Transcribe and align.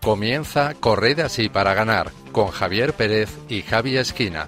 Comienza 0.00 0.74
Corred 0.74 1.20
así 1.20 1.48
para 1.48 1.74
ganar 1.74 2.10
con 2.32 2.48
Javier 2.48 2.92
Pérez 2.92 3.30
y 3.48 3.62
Javi 3.62 3.96
Esquina. 3.96 4.46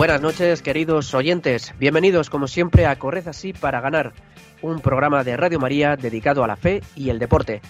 Buenas 0.00 0.22
noches, 0.22 0.62
queridos 0.62 1.12
oyentes. 1.12 1.74
Bienvenidos, 1.78 2.30
como 2.30 2.48
siempre, 2.48 2.86
a 2.86 2.98
Corred 2.98 3.28
así 3.28 3.52
para 3.52 3.82
ganar, 3.82 4.14
un 4.62 4.80
programa 4.80 5.24
de 5.24 5.36
Radio 5.36 5.58
María 5.58 5.96
dedicado 5.96 6.44
a 6.44 6.46
la 6.46 6.56
fe 6.56 6.82
y 6.94 7.10
el 7.10 7.18
deporte. 7.18 7.60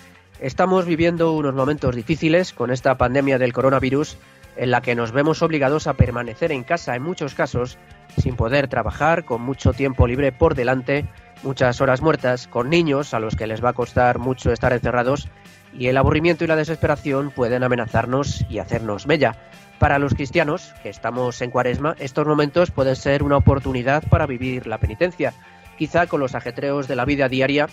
Estamos 0.40 0.86
viviendo 0.86 1.32
unos 1.32 1.54
momentos 1.54 1.94
difíciles 1.94 2.52
con 2.52 2.70
esta 2.70 2.96
pandemia 2.96 3.38
del 3.38 3.52
coronavirus 3.52 4.16
en 4.56 4.70
la 4.70 4.80
que 4.80 4.94
nos 4.94 5.12
vemos 5.12 5.42
obligados 5.42 5.86
a 5.86 5.94
permanecer 5.94 6.52
en 6.52 6.64
casa 6.64 6.96
en 6.96 7.02
muchos 7.02 7.34
casos, 7.34 7.78
sin 8.18 8.36
poder 8.36 8.68
trabajar, 8.68 9.24
con 9.24 9.42
mucho 9.42 9.72
tiempo 9.72 10.06
libre 10.06 10.32
por 10.32 10.54
delante, 10.54 11.06
muchas 11.42 11.80
horas 11.80 12.02
muertas, 12.02 12.46
con 12.46 12.68
niños 12.68 13.14
a 13.14 13.20
los 13.20 13.36
que 13.36 13.46
les 13.46 13.64
va 13.64 13.70
a 13.70 13.74
costar 13.74 14.18
mucho 14.18 14.52
estar 14.52 14.72
encerrados, 14.72 15.28
y 15.72 15.86
el 15.86 15.96
aburrimiento 15.96 16.44
y 16.44 16.48
la 16.48 16.56
desesperación 16.56 17.30
pueden 17.30 17.62
amenazarnos 17.62 18.44
y 18.48 18.58
hacernos 18.58 19.06
bella. 19.06 19.36
Para 19.78 19.98
los 19.98 20.14
cristianos, 20.14 20.74
que 20.82 20.90
estamos 20.90 21.40
en 21.40 21.50
cuaresma, 21.50 21.94
estos 21.98 22.26
momentos 22.26 22.70
pueden 22.70 22.96
ser 22.96 23.22
una 23.22 23.36
oportunidad 23.36 24.02
para 24.08 24.26
vivir 24.26 24.66
la 24.66 24.78
penitencia. 24.78 25.32
Quizá 25.80 26.06
con 26.08 26.20
los 26.20 26.34
ajetreos 26.34 26.88
de 26.88 26.94
la 26.94 27.06
vida 27.06 27.30
diaria, 27.30 27.66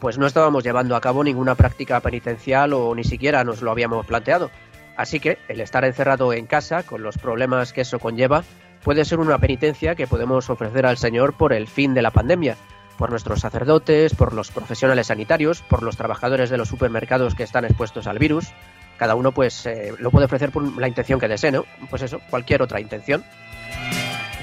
pues 0.00 0.18
no 0.18 0.26
estábamos 0.26 0.64
llevando 0.64 0.96
a 0.96 1.00
cabo 1.00 1.22
ninguna 1.22 1.54
práctica 1.54 2.00
penitencial 2.00 2.72
o 2.72 2.92
ni 2.96 3.04
siquiera 3.04 3.44
nos 3.44 3.62
lo 3.62 3.70
habíamos 3.70 4.04
planteado. 4.06 4.50
Así 4.96 5.20
que 5.20 5.38
el 5.46 5.60
estar 5.60 5.84
encerrado 5.84 6.32
en 6.32 6.46
casa, 6.46 6.82
con 6.82 7.04
los 7.04 7.16
problemas 7.16 7.72
que 7.72 7.82
eso 7.82 8.00
conlleva, 8.00 8.42
puede 8.82 9.04
ser 9.04 9.20
una 9.20 9.38
penitencia 9.38 9.94
que 9.94 10.08
podemos 10.08 10.50
ofrecer 10.50 10.84
al 10.84 10.98
Señor 10.98 11.34
por 11.34 11.52
el 11.52 11.68
fin 11.68 11.94
de 11.94 12.02
la 12.02 12.10
pandemia, 12.10 12.56
por 12.98 13.10
nuestros 13.10 13.42
sacerdotes, 13.42 14.16
por 14.16 14.32
los 14.32 14.50
profesionales 14.50 15.06
sanitarios, 15.06 15.62
por 15.62 15.84
los 15.84 15.96
trabajadores 15.96 16.50
de 16.50 16.56
los 16.56 16.66
supermercados 16.66 17.36
que 17.36 17.44
están 17.44 17.64
expuestos 17.64 18.08
al 18.08 18.18
virus. 18.18 18.48
Cada 18.96 19.14
uno 19.14 19.30
pues 19.30 19.64
eh, 19.66 19.94
lo 20.00 20.10
puede 20.10 20.26
ofrecer 20.26 20.50
por 20.50 20.76
la 20.76 20.88
intención 20.88 21.20
que 21.20 21.28
desee, 21.28 21.52
¿no? 21.52 21.66
Pues 21.88 22.02
eso, 22.02 22.20
cualquier 22.30 22.62
otra 22.62 22.80
intención. 22.80 23.24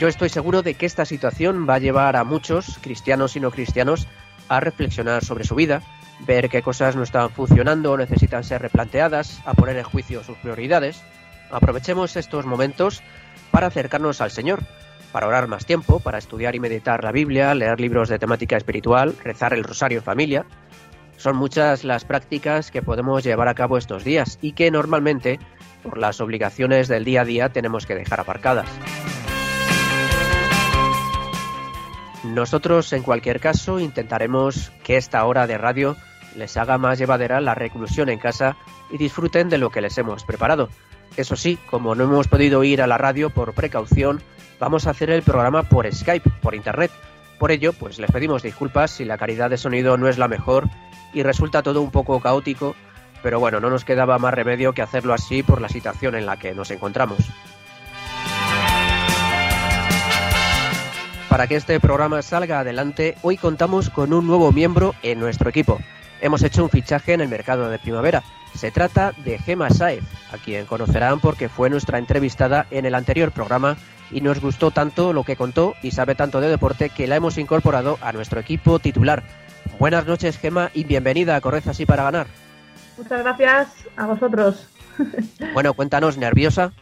Yo 0.01 0.07
estoy 0.07 0.29
seguro 0.29 0.63
de 0.63 0.73
que 0.73 0.87
esta 0.87 1.05
situación 1.05 1.67
va 1.69 1.75
a 1.75 1.77
llevar 1.77 2.15
a 2.15 2.23
muchos, 2.23 2.79
cristianos 2.81 3.35
y 3.35 3.39
no 3.39 3.51
cristianos, 3.51 4.07
a 4.49 4.59
reflexionar 4.59 5.23
sobre 5.23 5.43
su 5.43 5.53
vida, 5.53 5.83
ver 6.25 6.49
qué 6.49 6.63
cosas 6.63 6.95
no 6.95 7.03
están 7.03 7.29
funcionando 7.29 7.91
o 7.91 7.97
necesitan 7.97 8.43
ser 8.43 8.63
replanteadas, 8.63 9.43
a 9.45 9.53
poner 9.53 9.77
en 9.77 9.83
juicio 9.83 10.23
sus 10.23 10.39
prioridades. 10.39 11.03
Aprovechemos 11.51 12.15
estos 12.15 12.47
momentos 12.47 13.03
para 13.51 13.67
acercarnos 13.67 14.21
al 14.21 14.31
Señor, 14.31 14.63
para 15.11 15.27
orar 15.27 15.47
más 15.47 15.67
tiempo, 15.67 15.99
para 15.99 16.17
estudiar 16.17 16.55
y 16.55 16.59
meditar 16.59 17.03
la 17.03 17.11
Biblia, 17.11 17.53
leer 17.53 17.79
libros 17.79 18.09
de 18.09 18.17
temática 18.17 18.57
espiritual, 18.57 19.15
rezar 19.23 19.53
el 19.53 19.63
rosario 19.63 19.99
en 19.99 20.03
familia. 20.03 20.45
Son 21.17 21.35
muchas 21.35 21.83
las 21.83 22.05
prácticas 22.05 22.71
que 22.71 22.81
podemos 22.81 23.23
llevar 23.23 23.49
a 23.49 23.53
cabo 23.53 23.77
estos 23.77 24.03
días 24.03 24.39
y 24.41 24.53
que 24.53 24.71
normalmente, 24.71 25.37
por 25.83 25.99
las 25.99 26.21
obligaciones 26.21 26.87
del 26.87 27.05
día 27.05 27.21
a 27.21 27.25
día, 27.25 27.49
tenemos 27.49 27.85
que 27.85 27.93
dejar 27.93 28.19
aparcadas. 28.19 28.65
Nosotros, 32.23 32.93
en 32.93 33.01
cualquier 33.01 33.39
caso, 33.39 33.79
intentaremos 33.79 34.71
que 34.83 34.97
esta 34.97 35.25
hora 35.25 35.47
de 35.47 35.57
radio 35.57 35.97
les 36.35 36.55
haga 36.55 36.77
más 36.77 36.99
llevadera 36.99 37.41
la 37.41 37.55
reclusión 37.55 38.09
en 38.09 38.19
casa 38.19 38.57
y 38.91 38.97
disfruten 38.97 39.49
de 39.49 39.57
lo 39.57 39.69
que 39.71 39.81
les 39.81 39.97
hemos 39.97 40.23
preparado. 40.23 40.69
Eso 41.17 41.35
sí, 41.35 41.57
como 41.69 41.95
no 41.95 42.05
hemos 42.05 42.27
podido 42.27 42.63
ir 42.63 42.81
a 42.81 42.87
la 42.87 42.97
radio 42.97 43.31
por 43.31 43.53
precaución, 43.53 44.21
vamos 44.59 44.87
a 44.87 44.91
hacer 44.91 45.09
el 45.09 45.23
programa 45.23 45.63
por 45.63 45.91
Skype, 45.91 46.29
por 46.41 46.55
Internet. 46.55 46.91
Por 47.39 47.51
ello, 47.51 47.73
pues 47.73 47.97
les 47.97 48.11
pedimos 48.11 48.43
disculpas 48.43 48.91
si 48.91 49.03
la 49.03 49.17
calidad 49.17 49.49
de 49.49 49.57
sonido 49.57 49.97
no 49.97 50.07
es 50.07 50.17
la 50.17 50.27
mejor 50.27 50.69
y 51.13 51.23
resulta 51.23 51.63
todo 51.63 51.81
un 51.81 51.91
poco 51.91 52.19
caótico, 52.19 52.75
pero 53.23 53.39
bueno, 53.39 53.59
no 53.59 53.69
nos 53.69 53.83
quedaba 53.83 54.19
más 54.19 54.33
remedio 54.33 54.73
que 54.73 54.83
hacerlo 54.83 55.13
así 55.13 55.43
por 55.43 55.59
la 55.59 55.69
situación 55.69 56.15
en 56.15 56.27
la 56.27 56.37
que 56.37 56.53
nos 56.53 56.71
encontramos. 56.71 57.31
Para 61.31 61.47
que 61.47 61.55
este 61.55 61.79
programa 61.79 62.21
salga 62.21 62.59
adelante, 62.59 63.15
hoy 63.23 63.37
contamos 63.37 63.89
con 63.89 64.13
un 64.13 64.27
nuevo 64.27 64.51
miembro 64.51 64.93
en 65.01 65.19
nuestro 65.19 65.49
equipo 65.49 65.79
hemos 66.21 66.43
hecho 66.43 66.63
un 66.63 66.69
fichaje 66.69 67.13
en 67.13 67.21
el 67.21 67.27
mercado 67.27 67.69
de 67.69 67.79
primavera. 67.79 68.23
Se 68.55 68.71
trata 68.71 69.13
de 69.25 69.39
Gema 69.39 69.69
Saez, 69.69 70.03
a 70.31 70.37
quien 70.37 70.65
conocerán 70.65 71.19
porque 71.19 71.49
fue 71.49 71.69
nuestra 71.69 71.97
entrevistada 71.97 72.67
en 72.69 72.85
el 72.85 72.95
anterior 72.95 73.31
programa 73.31 73.77
y 74.11 74.21
nos 74.21 74.39
gustó 74.39 74.71
tanto 74.71 75.13
lo 75.13 75.23
que 75.23 75.35
contó 75.35 75.73
y 75.81 75.91
sabe 75.91 76.15
tanto 76.15 76.39
de 76.39 76.49
deporte 76.49 76.89
que 76.89 77.07
la 77.07 77.15
hemos 77.15 77.37
incorporado 77.37 77.97
a 78.01 78.13
nuestro 78.13 78.39
equipo 78.39 78.79
titular. 78.79 79.23
Buenas 79.79 80.05
noches, 80.05 80.37
Gema, 80.37 80.69
y 80.73 80.83
bienvenida 80.83 81.35
a 81.35 81.41
Correza 81.41 81.71
así 81.71 81.85
para 81.85 82.03
ganar. 82.03 82.27
Muchas 82.97 83.23
gracias 83.23 83.67
a 83.95 84.05
vosotros. 84.05 84.67
Bueno, 85.53 85.73
cuéntanos, 85.73 86.17
¿nerviosa? 86.17 86.73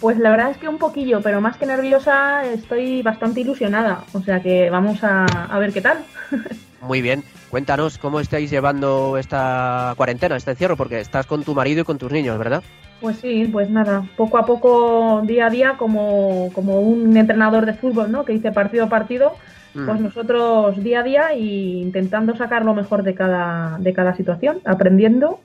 Pues 0.00 0.18
la 0.18 0.30
verdad 0.30 0.50
es 0.50 0.58
que 0.58 0.68
un 0.68 0.78
poquillo, 0.78 1.20
pero 1.22 1.40
más 1.40 1.56
que 1.56 1.66
nerviosa 1.66 2.44
estoy 2.44 3.02
bastante 3.02 3.40
ilusionada. 3.40 4.04
O 4.12 4.20
sea 4.20 4.40
que 4.40 4.70
vamos 4.70 5.02
a, 5.02 5.24
a 5.24 5.58
ver 5.58 5.72
qué 5.72 5.80
tal. 5.80 5.98
Muy 6.82 7.00
bien. 7.00 7.22
Cuéntanos 7.54 7.98
cómo 7.98 8.18
estáis 8.18 8.50
llevando 8.50 9.16
esta 9.16 9.94
cuarentena, 9.96 10.34
este 10.36 10.50
encierro, 10.50 10.76
porque 10.76 10.98
estás 10.98 11.24
con 11.24 11.44
tu 11.44 11.54
marido 11.54 11.82
y 11.82 11.84
con 11.84 11.98
tus 11.98 12.10
niños, 12.10 12.36
¿verdad? 12.36 12.64
Pues 13.00 13.18
sí, 13.18 13.48
pues 13.52 13.70
nada, 13.70 14.04
poco 14.16 14.38
a 14.38 14.44
poco, 14.44 15.22
día 15.24 15.46
a 15.46 15.50
día, 15.50 15.74
como, 15.76 16.50
como 16.52 16.80
un 16.80 17.16
entrenador 17.16 17.64
de 17.64 17.74
fútbol, 17.74 18.10
¿no? 18.10 18.24
Que 18.24 18.32
dice 18.32 18.50
partido 18.50 18.86
a 18.86 18.88
partido, 18.88 19.36
pues 19.72 20.00
mm. 20.00 20.02
nosotros 20.02 20.82
día 20.82 20.98
a 20.98 21.02
día 21.04 21.28
e 21.32 21.38
intentando 21.38 22.34
sacar 22.34 22.64
lo 22.64 22.74
mejor 22.74 23.04
de 23.04 23.14
cada, 23.14 23.78
de 23.78 23.92
cada 23.92 24.16
situación, 24.16 24.58
aprendiendo 24.64 25.38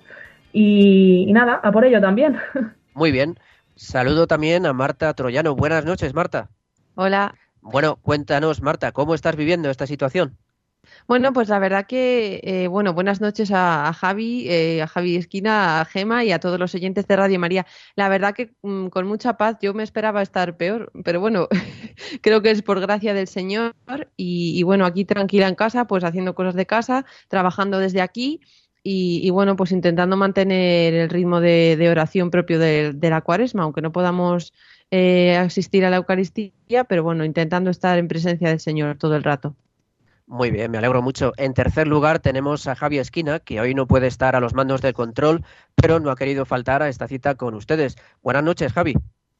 y, 0.51 1.25
y 1.27 1.33
nada, 1.33 1.59
a 1.61 1.71
por 1.71 1.85
ello 1.85 2.01
también. 2.01 2.37
Muy 2.95 3.11
bien. 3.11 3.37
Saludo 3.79 4.27
también 4.27 4.65
a 4.65 4.73
Marta 4.73 5.13
Troyano. 5.13 5.55
Buenas 5.55 5.85
noches, 5.85 6.13
Marta. 6.13 6.49
Hola. 6.95 7.33
Bueno, 7.61 7.95
cuéntanos, 7.95 8.61
Marta, 8.61 8.91
¿cómo 8.91 9.15
estás 9.15 9.37
viviendo 9.37 9.69
esta 9.69 9.87
situación? 9.87 10.37
Bueno, 11.07 11.31
pues 11.31 11.47
la 11.47 11.59
verdad 11.59 11.87
que, 11.87 12.41
eh, 12.43 12.67
bueno, 12.67 12.93
buenas 12.93 13.21
noches 13.21 13.51
a, 13.53 13.93
Javi, 13.93 14.49
eh, 14.49 14.81
a 14.81 14.87
Javi 14.87 15.15
Esquina, 15.15 15.79
a 15.79 15.85
Gema 15.85 16.25
y 16.25 16.33
a 16.33 16.41
todos 16.41 16.59
los 16.59 16.75
oyentes 16.75 17.07
de 17.07 17.15
Radio 17.15 17.39
María. 17.39 17.65
La 17.95 18.09
verdad 18.09 18.35
que 18.35 18.53
mm, 18.63 18.87
con 18.87 19.07
mucha 19.07 19.37
paz 19.37 19.55
yo 19.61 19.73
me 19.73 19.83
esperaba 19.83 20.21
estar 20.21 20.57
peor, 20.57 20.91
pero 21.05 21.21
bueno, 21.21 21.47
creo 22.21 22.41
que 22.41 22.51
es 22.51 22.61
por 22.61 22.81
gracia 22.81 23.13
del 23.13 23.29
Señor 23.29 23.75
y, 24.17 24.61
bueno, 24.63 24.85
aquí 24.85 25.05
tranquila 25.05 25.47
en 25.47 25.55
casa, 25.55 25.87
pues 25.87 26.03
haciendo 26.03 26.35
cosas 26.35 26.55
de 26.55 26.65
casa, 26.65 27.05
trabajando 27.29 27.79
desde 27.79 28.01
aquí. 28.01 28.41
Y, 28.81 29.29
bueno, 29.29 29.55
pues 29.55 29.71
intentando 29.71 30.15
mantener 30.15 30.93
el 30.93 31.09
ritmo 31.09 31.41
de, 31.41 31.87
oración 31.91 32.31
propio 32.31 32.59
de, 32.59 32.95
la 33.01 33.21
cuaresma, 33.21 33.63
aunque 33.63 33.81
no 33.81 33.91
podamos 33.91 34.53
eh, 34.89 35.35
asistir 35.37 35.85
a 35.85 35.89
la 35.89 35.97
Eucaristía, 35.97 36.85
pero 36.85 37.03
bueno, 37.03 37.25
intentando 37.25 37.69
estar 37.69 37.99
en 37.99 38.07
presencia 38.07 38.49
del 38.49 38.59
Señor 38.59 38.97
todo 38.97 39.15
el 39.15 39.23
rato. 39.23 39.55
Muy 40.29 40.51
bien, 40.51 40.71
me 40.71 40.77
alegro 40.77 41.01
mucho. 41.01 41.33
En 41.37 41.53
tercer 41.53 41.87
lugar 41.87 42.19
tenemos 42.19 42.67
a 42.67 42.75
Javi 42.75 42.99
Esquina, 42.99 43.39
que 43.39 43.59
hoy 43.59 43.73
no 43.73 43.87
puede 43.87 44.07
estar 44.07 44.35
a 44.35 44.39
los 44.39 44.53
mandos 44.53 44.81
del 44.81 44.93
control, 44.93 45.43
pero 45.75 45.99
no 45.99 46.11
ha 46.11 46.15
querido 46.15 46.45
faltar 46.45 46.83
a 46.83 46.87
esta 46.87 47.07
cita 47.07 47.35
con 47.35 47.55
ustedes. 47.55 47.97
Buenas 48.21 48.43
noches, 48.43 48.71
Javi. 48.71 48.93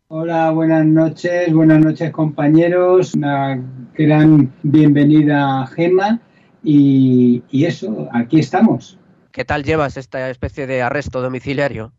Hola, 0.10 0.50
buenas 0.50 0.88
noches, 0.88 1.54
buenas 1.54 1.80
noches 1.82 2.10
compañeros, 2.10 3.14
una 3.14 3.64
gran 3.94 4.52
bienvenida 4.64 5.62
a 5.62 5.68
Gema 5.68 6.20
y, 6.64 7.44
eso, 7.52 8.10
aquí 8.12 8.40
estamos. 8.40 8.99
¿Qué 9.40 9.46
tal 9.46 9.64
llevas 9.64 9.96
esta 9.96 10.30
especie 10.30 10.68
de 10.68 10.82
arresto 10.82 11.22
domiciliario? 11.22 11.94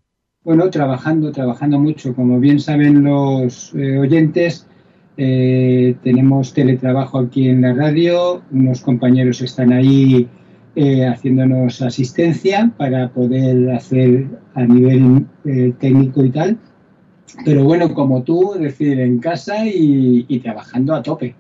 Bueno, 0.44 0.68
trabajando, 0.68 1.32
trabajando 1.32 1.78
mucho. 1.78 2.14
Como 2.14 2.38
bien 2.38 2.60
saben 2.60 3.02
los 3.02 3.74
eh, 3.74 3.96
oyentes, 3.96 4.66
eh, 5.16 5.96
tenemos 6.02 6.52
teletrabajo 6.52 7.18
aquí 7.18 7.48
en 7.48 7.62
la 7.62 7.72
radio, 7.72 8.42
unos 8.50 8.82
compañeros 8.82 9.40
están 9.40 9.72
ahí 9.72 10.28
eh, 10.76 11.06
haciéndonos 11.06 11.80
asistencia 11.80 12.74
para 12.76 13.08
poder 13.08 13.70
hacer 13.70 14.26
a 14.52 14.62
nivel 14.64 15.24
técnico 15.78 16.22
y 16.22 16.30
tal. 16.32 16.58
Pero 17.46 17.64
bueno, 17.64 17.94
como 17.94 18.22
tú, 18.22 18.52
decir, 18.58 19.00
en 19.00 19.18
casa 19.18 19.64
y 19.64 20.40
trabajando 20.40 20.94
a 20.94 21.02
tope. 21.02 21.34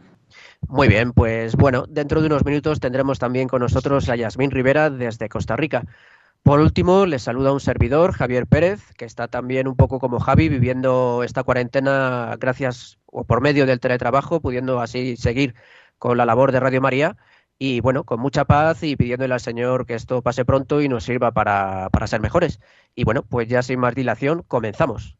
Muy 0.72 0.86
bien, 0.86 1.12
pues 1.12 1.56
bueno, 1.56 1.84
dentro 1.88 2.20
de 2.20 2.28
unos 2.28 2.44
minutos 2.44 2.78
tendremos 2.78 3.18
también 3.18 3.48
con 3.48 3.60
nosotros 3.60 4.08
a 4.08 4.14
Yasmín 4.14 4.52
Rivera 4.52 4.88
desde 4.88 5.28
Costa 5.28 5.56
Rica. 5.56 5.84
Por 6.44 6.60
último, 6.60 7.06
les 7.06 7.22
saluda 7.22 7.52
un 7.52 7.58
servidor, 7.58 8.12
Javier 8.12 8.46
Pérez, 8.46 8.80
que 8.96 9.04
está 9.04 9.26
también 9.26 9.66
un 9.66 9.74
poco 9.76 9.98
como 9.98 10.20
Javi 10.20 10.48
viviendo 10.48 11.22
esta 11.24 11.42
cuarentena 11.42 12.36
gracias 12.38 12.98
o 13.06 13.24
por 13.24 13.40
medio 13.40 13.66
del 13.66 13.80
teletrabajo, 13.80 14.40
pudiendo 14.40 14.80
así 14.80 15.16
seguir 15.16 15.56
con 15.98 16.16
la 16.16 16.24
labor 16.24 16.52
de 16.52 16.60
Radio 16.60 16.80
María. 16.80 17.16
y 17.58 17.80
bueno, 17.80 18.04
con 18.04 18.20
mucha 18.20 18.44
paz 18.46 18.82
y 18.84 18.96
pidiéndole 18.96 19.34
al 19.34 19.40
Señor 19.40 19.86
que 19.86 19.94
esto 19.94 20.22
pase 20.22 20.44
pronto 20.44 20.80
y 20.82 20.88
nos 20.88 21.04
sirva 21.04 21.32
para, 21.32 21.90
para 21.90 22.06
ser 22.06 22.20
mejores. 22.20 22.60
Y 22.94 23.04
bueno, 23.04 23.24
pues 23.24 23.48
ya 23.48 23.62
sin 23.62 23.80
más 23.80 23.94
dilación, 23.94 24.44
comenzamos. 24.48 25.19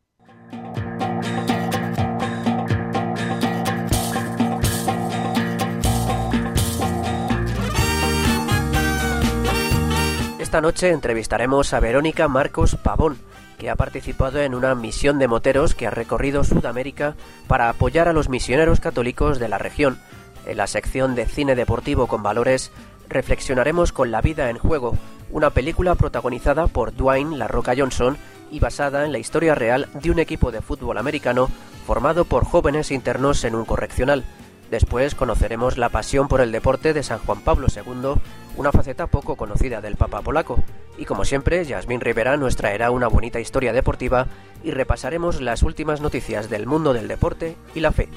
Esta 10.51 10.61
noche 10.61 10.91
entrevistaremos 10.91 11.73
a 11.73 11.79
Verónica 11.79 12.27
Marcos 12.27 12.75
Pavón, 12.75 13.19
que 13.57 13.71
ha 13.71 13.77
participado 13.77 14.41
en 14.41 14.57
una 14.57 14.75
misión 14.75 15.21
de 15.21 15.29
moteros 15.29 15.77
que 15.77 15.87
ha 15.87 15.91
recorrido 15.91 16.43
Sudamérica 16.43 17.15
para 17.47 17.69
apoyar 17.69 18.09
a 18.09 18.13
los 18.13 18.29
misioneros 18.29 18.81
católicos 18.81 19.39
de 19.39 19.49
la 19.49 19.59
región. 19.59 20.01
En 20.47 20.57
la 20.57 20.67
sección 20.67 21.15
de 21.15 21.27
cine 21.27 21.55
deportivo 21.55 22.09
con 22.09 22.25
valores 22.25 22.73
reflexionaremos 23.09 23.93
con 23.93 24.11
La 24.11 24.23
vida 24.23 24.51
en 24.51 24.59
juego, 24.59 24.97
una 25.31 25.51
película 25.51 25.95
protagonizada 25.95 26.67
por 26.67 26.97
Dwayne 26.97 27.39
La 27.39 27.47
Roca 27.47 27.75
Johnson 27.79 28.19
y 28.51 28.59
basada 28.59 29.05
en 29.05 29.13
la 29.13 29.19
historia 29.19 29.55
real 29.55 29.87
de 30.03 30.11
un 30.11 30.19
equipo 30.19 30.51
de 30.51 30.63
fútbol 30.63 30.99
americano 30.99 31.49
formado 31.87 32.25
por 32.25 32.45
jóvenes 32.45 32.91
internos 32.91 33.45
en 33.45 33.55
un 33.55 33.65
correccional. 33.65 34.25
Después 34.71 35.17
conoceremos 35.17 35.79
la 35.79 35.89
pasión 35.89 36.29
por 36.29 36.41
el 36.41 36.53
deporte 36.53 36.93
de 36.93 37.03
San 37.03 37.19
Juan 37.19 37.41
Pablo 37.41 37.67
II, 37.75 38.21
una 38.57 38.71
faceta 38.71 39.09
poco 39.09 39.35
conocida 39.35 39.81
del 39.81 39.97
Papa 39.97 40.23
polaco. 40.23 40.63
Y 40.97 41.07
como 41.07 41.25
siempre, 41.25 41.65
Yasmín 41.65 42.01
Rivera 42.01 42.37
nos 42.37 42.55
traerá 42.55 42.93
una 42.93 43.09
bonita 43.09 43.41
historia 43.41 43.73
deportiva 43.73 44.29
y 44.63 44.71
repasaremos 44.71 45.41
las 45.41 45.65
últimas 45.65 46.01
noticias 46.01 46.49
del 46.51 46.67
mundo 46.67 46.93
del 46.93 47.09
deporte 47.09 47.57
y 47.75 47.81
la 47.81 47.91
fe. 47.91 48.09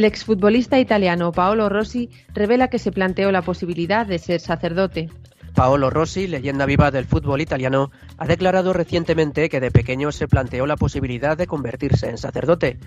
El 0.00 0.06
exfutbolista 0.06 0.78
italiano 0.78 1.30
Paolo 1.30 1.68
Rossi 1.68 2.08
revela 2.32 2.68
que 2.68 2.78
se 2.78 2.90
planteó 2.90 3.30
la 3.32 3.42
posibilidad 3.42 4.06
de 4.06 4.18
ser 4.18 4.40
sacerdote. 4.40 5.10
Paolo 5.54 5.90
Rossi, 5.90 6.26
leyenda 6.26 6.64
viva 6.64 6.90
del 6.90 7.04
fútbol 7.04 7.42
italiano, 7.42 7.90
ha 8.16 8.26
declarado 8.26 8.72
recientemente 8.72 9.50
que 9.50 9.60
de 9.60 9.70
pequeño 9.70 10.10
se 10.10 10.26
planteó 10.26 10.64
la 10.64 10.78
posibilidad 10.78 11.36
de 11.36 11.46
convertirse 11.46 12.08
en 12.08 12.16
sacerdote. 12.16 12.78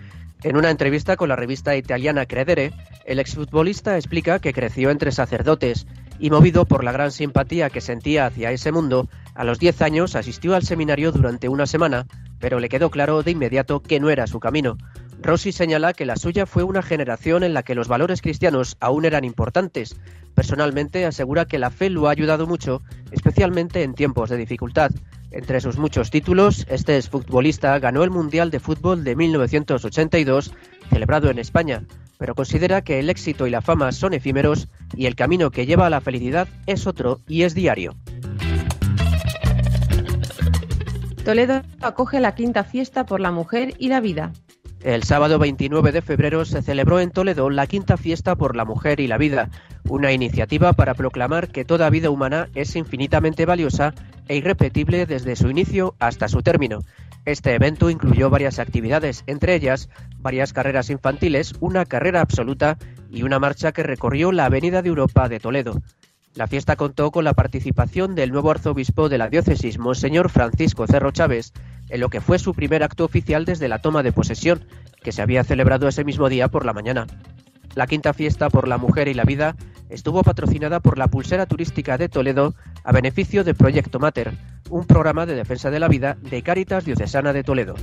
En 0.41 0.57
una 0.57 0.71
entrevista 0.71 1.15
con 1.15 1.29
la 1.29 1.35
revista 1.35 1.75
italiana 1.75 2.25
Credere, 2.25 2.73
el 3.05 3.19
exfutbolista 3.19 3.95
explica 3.95 4.39
que 4.39 4.51
creció 4.51 4.89
entre 4.89 5.11
sacerdotes 5.11 5.85
y 6.17 6.31
movido 6.31 6.65
por 6.65 6.83
la 6.83 6.93
gran 6.93 7.11
simpatía 7.11 7.69
que 7.69 7.81
sentía 7.81 8.25
hacia 8.25 8.51
ese 8.51 8.71
mundo, 8.71 9.07
a 9.35 9.43
los 9.43 9.59
10 9.59 9.83
años 9.83 10.15
asistió 10.15 10.55
al 10.55 10.63
seminario 10.63 11.11
durante 11.11 11.47
una 11.47 11.67
semana, 11.67 12.07
pero 12.39 12.59
le 12.59 12.69
quedó 12.69 12.89
claro 12.89 13.21
de 13.21 13.29
inmediato 13.29 13.83
que 13.83 13.99
no 13.99 14.09
era 14.09 14.25
su 14.25 14.39
camino. 14.39 14.77
Rossi 15.23 15.53
señala 15.53 15.93
que 15.93 16.05
la 16.05 16.17
suya 16.17 16.45
fue 16.45 16.63
una 16.63 16.81
generación 16.81 17.43
en 17.43 17.53
la 17.53 17.63
que 17.63 17.75
los 17.75 17.87
valores 17.87 18.21
cristianos 18.21 18.75
aún 18.81 19.05
eran 19.05 19.23
importantes. 19.23 19.95
Personalmente 20.35 21.05
asegura 21.05 21.45
que 21.45 21.59
la 21.59 21.69
fe 21.69 21.89
lo 21.89 22.07
ha 22.07 22.11
ayudado 22.11 22.45
mucho, 22.45 22.81
especialmente 23.09 23.83
en 23.83 23.93
tiempos 23.93 24.29
de 24.29 24.35
dificultad. 24.35 24.91
Entre 25.31 25.61
sus 25.61 25.77
muchos 25.77 26.11
títulos, 26.11 26.65
este 26.69 26.97
exfutbolista 26.97 27.79
ganó 27.79 28.03
el 28.03 28.11
Mundial 28.11 28.51
de 28.51 28.59
Fútbol 28.59 29.05
de 29.05 29.15
1982, 29.15 30.53
celebrado 30.89 31.29
en 31.29 31.39
España, 31.39 31.83
pero 32.17 32.35
considera 32.35 32.83
que 32.83 32.99
el 32.99 33.09
éxito 33.09 33.47
y 33.47 33.49
la 33.49 33.61
fama 33.61 33.93
son 33.93 34.13
efímeros 34.13 34.67
y 34.93 35.05
el 35.05 35.15
camino 35.15 35.51
que 35.51 35.65
lleva 35.65 35.85
a 35.85 35.89
la 35.89 36.01
felicidad 36.01 36.49
es 36.67 36.85
otro 36.85 37.21
y 37.29 37.43
es 37.43 37.55
diario. 37.55 37.95
Toledo 41.23 41.61
acoge 41.79 42.19
la 42.19 42.35
quinta 42.35 42.65
fiesta 42.65 43.05
por 43.05 43.21
la 43.21 43.31
mujer 43.31 43.73
y 43.77 43.87
la 43.87 44.01
vida. 44.01 44.33
El 44.83 45.03
sábado 45.03 45.39
29 45.39 45.93
de 45.93 46.01
febrero 46.01 46.43
se 46.43 46.61
celebró 46.61 46.99
en 46.99 47.09
Toledo 47.09 47.49
la 47.49 47.67
quinta 47.67 47.95
fiesta 47.95 48.35
por 48.35 48.57
la 48.57 48.65
mujer 48.65 48.99
y 48.99 49.07
la 49.07 49.17
vida, 49.17 49.49
una 49.87 50.11
iniciativa 50.11 50.73
para 50.73 50.93
proclamar 50.93 51.47
que 51.47 51.63
toda 51.63 51.89
vida 51.89 52.09
humana 52.09 52.49
es 52.53 52.75
infinitamente 52.75 53.45
valiosa 53.45 53.93
e 54.27 54.35
irrepetible 54.35 55.05
desde 55.05 55.37
su 55.37 55.49
inicio 55.49 55.95
hasta 55.99 56.27
su 56.27 56.41
término. 56.41 56.79
Este 57.23 57.53
evento 57.53 57.89
incluyó 57.89 58.29
varias 58.29 58.59
actividades, 58.59 59.23
entre 59.25 59.55
ellas 59.55 59.87
varias 60.17 60.51
carreras 60.51 60.89
infantiles, 60.89 61.53
una 61.61 61.85
carrera 61.85 62.19
absoluta 62.19 62.77
y 63.09 63.23
una 63.23 63.39
marcha 63.39 63.71
que 63.71 63.83
recorrió 63.83 64.33
la 64.33 64.45
Avenida 64.45 64.81
de 64.81 64.89
Europa 64.89 65.29
de 65.29 65.39
Toledo. 65.39 65.81
La 66.35 66.47
fiesta 66.47 66.75
contó 66.75 67.11
con 67.11 67.23
la 67.25 67.33
participación 67.33 68.15
del 68.15 68.31
nuevo 68.31 68.49
arzobispo 68.49 69.07
de 69.07 69.19
la 69.19 69.29
diócesis, 69.29 69.77
Monseñor 69.77 70.29
Francisco 70.29 70.87
Cerro 70.87 71.11
Chávez, 71.11 71.53
en 71.89 71.99
lo 71.99 72.09
que 72.09 72.21
fue 72.21 72.39
su 72.39 72.55
primer 72.55 72.81
acto 72.81 73.05
oficial 73.05 73.45
desde 73.45 73.67
la 73.67 73.83
toma 73.83 74.01
de 74.01 74.11
posesión, 74.11 74.65
que 75.03 75.11
se 75.11 75.21
había 75.21 75.43
celebrado 75.43 75.87
ese 75.87 76.03
mismo 76.03 76.29
día 76.29 76.47
por 76.47 76.65
la 76.65 76.73
mañana. 76.73 77.05
La 77.75 77.85
quinta 77.85 78.13
fiesta 78.13 78.49
por 78.49 78.67
la 78.67 78.79
mujer 78.79 79.07
y 79.09 79.13
la 79.13 79.25
vida 79.25 79.55
estuvo 79.89 80.23
patrocinada 80.23 80.79
por 80.79 80.97
la 80.97 81.07
Pulsera 81.07 81.45
Turística 81.45 81.99
de 81.99 82.09
Toledo 82.09 82.55
a 82.83 82.91
beneficio 82.91 83.43
de 83.43 83.53
Proyecto 83.53 83.99
Mater, 83.99 84.33
un 84.71 84.85
programa 84.85 85.27
de 85.27 85.35
defensa 85.35 85.69
de 85.69 85.79
la 85.79 85.87
vida 85.87 86.17
de 86.19 86.41
Cáritas 86.41 86.83
Diocesana 86.83 87.33
de 87.33 87.43
Toledo. 87.43 87.75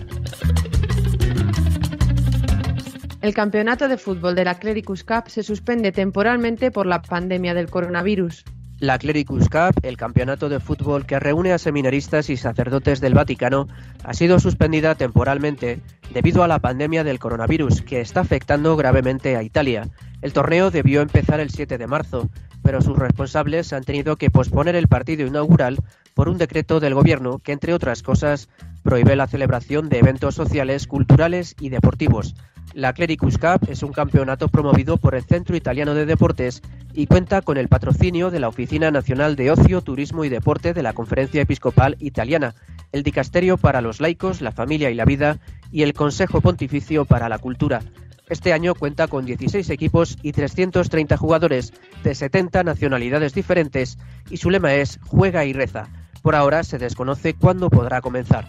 El 3.22 3.34
campeonato 3.34 3.86
de 3.86 3.98
fútbol 3.98 4.34
de 4.34 4.46
la 4.46 4.58
Clericus 4.58 5.04
Cup 5.04 5.24
se 5.26 5.42
suspende 5.42 5.92
temporalmente 5.92 6.70
por 6.70 6.86
la 6.86 7.02
pandemia 7.02 7.52
del 7.52 7.68
coronavirus. 7.68 8.44
La 8.78 8.98
Clericus 8.98 9.50
Cup, 9.50 9.78
el 9.82 9.98
campeonato 9.98 10.48
de 10.48 10.58
fútbol 10.58 11.04
que 11.04 11.20
reúne 11.20 11.52
a 11.52 11.58
seminaristas 11.58 12.30
y 12.30 12.38
sacerdotes 12.38 12.98
del 13.02 13.12
Vaticano, 13.12 13.68
ha 14.04 14.14
sido 14.14 14.40
suspendida 14.40 14.94
temporalmente 14.94 15.82
debido 16.14 16.42
a 16.42 16.48
la 16.48 16.60
pandemia 16.60 17.04
del 17.04 17.18
coronavirus 17.18 17.82
que 17.82 18.00
está 18.00 18.20
afectando 18.20 18.74
gravemente 18.74 19.36
a 19.36 19.42
Italia. 19.42 19.90
El 20.22 20.32
torneo 20.32 20.70
debió 20.70 21.02
empezar 21.02 21.40
el 21.40 21.50
7 21.50 21.76
de 21.76 21.86
marzo, 21.86 22.30
pero 22.62 22.80
sus 22.80 22.98
responsables 22.98 23.74
han 23.74 23.84
tenido 23.84 24.16
que 24.16 24.30
posponer 24.30 24.76
el 24.76 24.88
partido 24.88 25.26
inaugural 25.26 25.76
por 26.14 26.30
un 26.30 26.38
decreto 26.38 26.80
del 26.80 26.94
gobierno 26.94 27.38
que, 27.38 27.52
entre 27.52 27.74
otras 27.74 28.02
cosas, 28.02 28.48
prohíbe 28.82 29.14
la 29.14 29.26
celebración 29.26 29.90
de 29.90 29.98
eventos 29.98 30.34
sociales, 30.34 30.86
culturales 30.86 31.54
y 31.60 31.68
deportivos, 31.68 32.34
la 32.74 32.92
Clericus 32.92 33.38
Cup 33.38 33.68
es 33.68 33.82
un 33.82 33.92
campeonato 33.92 34.48
promovido 34.48 34.96
por 34.96 35.14
el 35.14 35.24
Centro 35.24 35.56
Italiano 35.56 35.94
de 35.94 36.06
Deportes 36.06 36.62
y 36.92 37.06
cuenta 37.06 37.42
con 37.42 37.56
el 37.56 37.68
patrocinio 37.68 38.30
de 38.30 38.40
la 38.40 38.48
Oficina 38.48 38.90
Nacional 38.90 39.36
de 39.36 39.50
Ocio, 39.50 39.80
Turismo 39.82 40.24
y 40.24 40.28
Deporte 40.28 40.72
de 40.72 40.82
la 40.82 40.92
Conferencia 40.92 41.42
Episcopal 41.42 41.96
Italiana, 42.00 42.54
el 42.92 43.02
Dicasterio 43.02 43.56
para 43.56 43.80
los 43.80 44.00
Laicos, 44.00 44.40
la 44.40 44.52
Familia 44.52 44.90
y 44.90 44.94
la 44.94 45.04
Vida 45.04 45.38
y 45.72 45.82
el 45.82 45.94
Consejo 45.94 46.40
Pontificio 46.40 47.04
para 47.04 47.28
la 47.28 47.38
Cultura. 47.38 47.82
Este 48.28 48.52
año 48.52 48.74
cuenta 48.74 49.08
con 49.08 49.26
16 49.26 49.68
equipos 49.70 50.16
y 50.22 50.32
330 50.32 51.16
jugadores 51.16 51.72
de 52.04 52.14
70 52.14 52.62
nacionalidades 52.62 53.34
diferentes 53.34 53.98
y 54.30 54.36
su 54.36 54.50
lema 54.50 54.74
es 54.74 55.00
Juega 55.06 55.44
y 55.44 55.52
reza. 55.52 55.88
Por 56.22 56.36
ahora 56.36 56.62
se 56.62 56.78
desconoce 56.78 57.34
cuándo 57.34 57.70
podrá 57.70 58.00
comenzar 58.00 58.46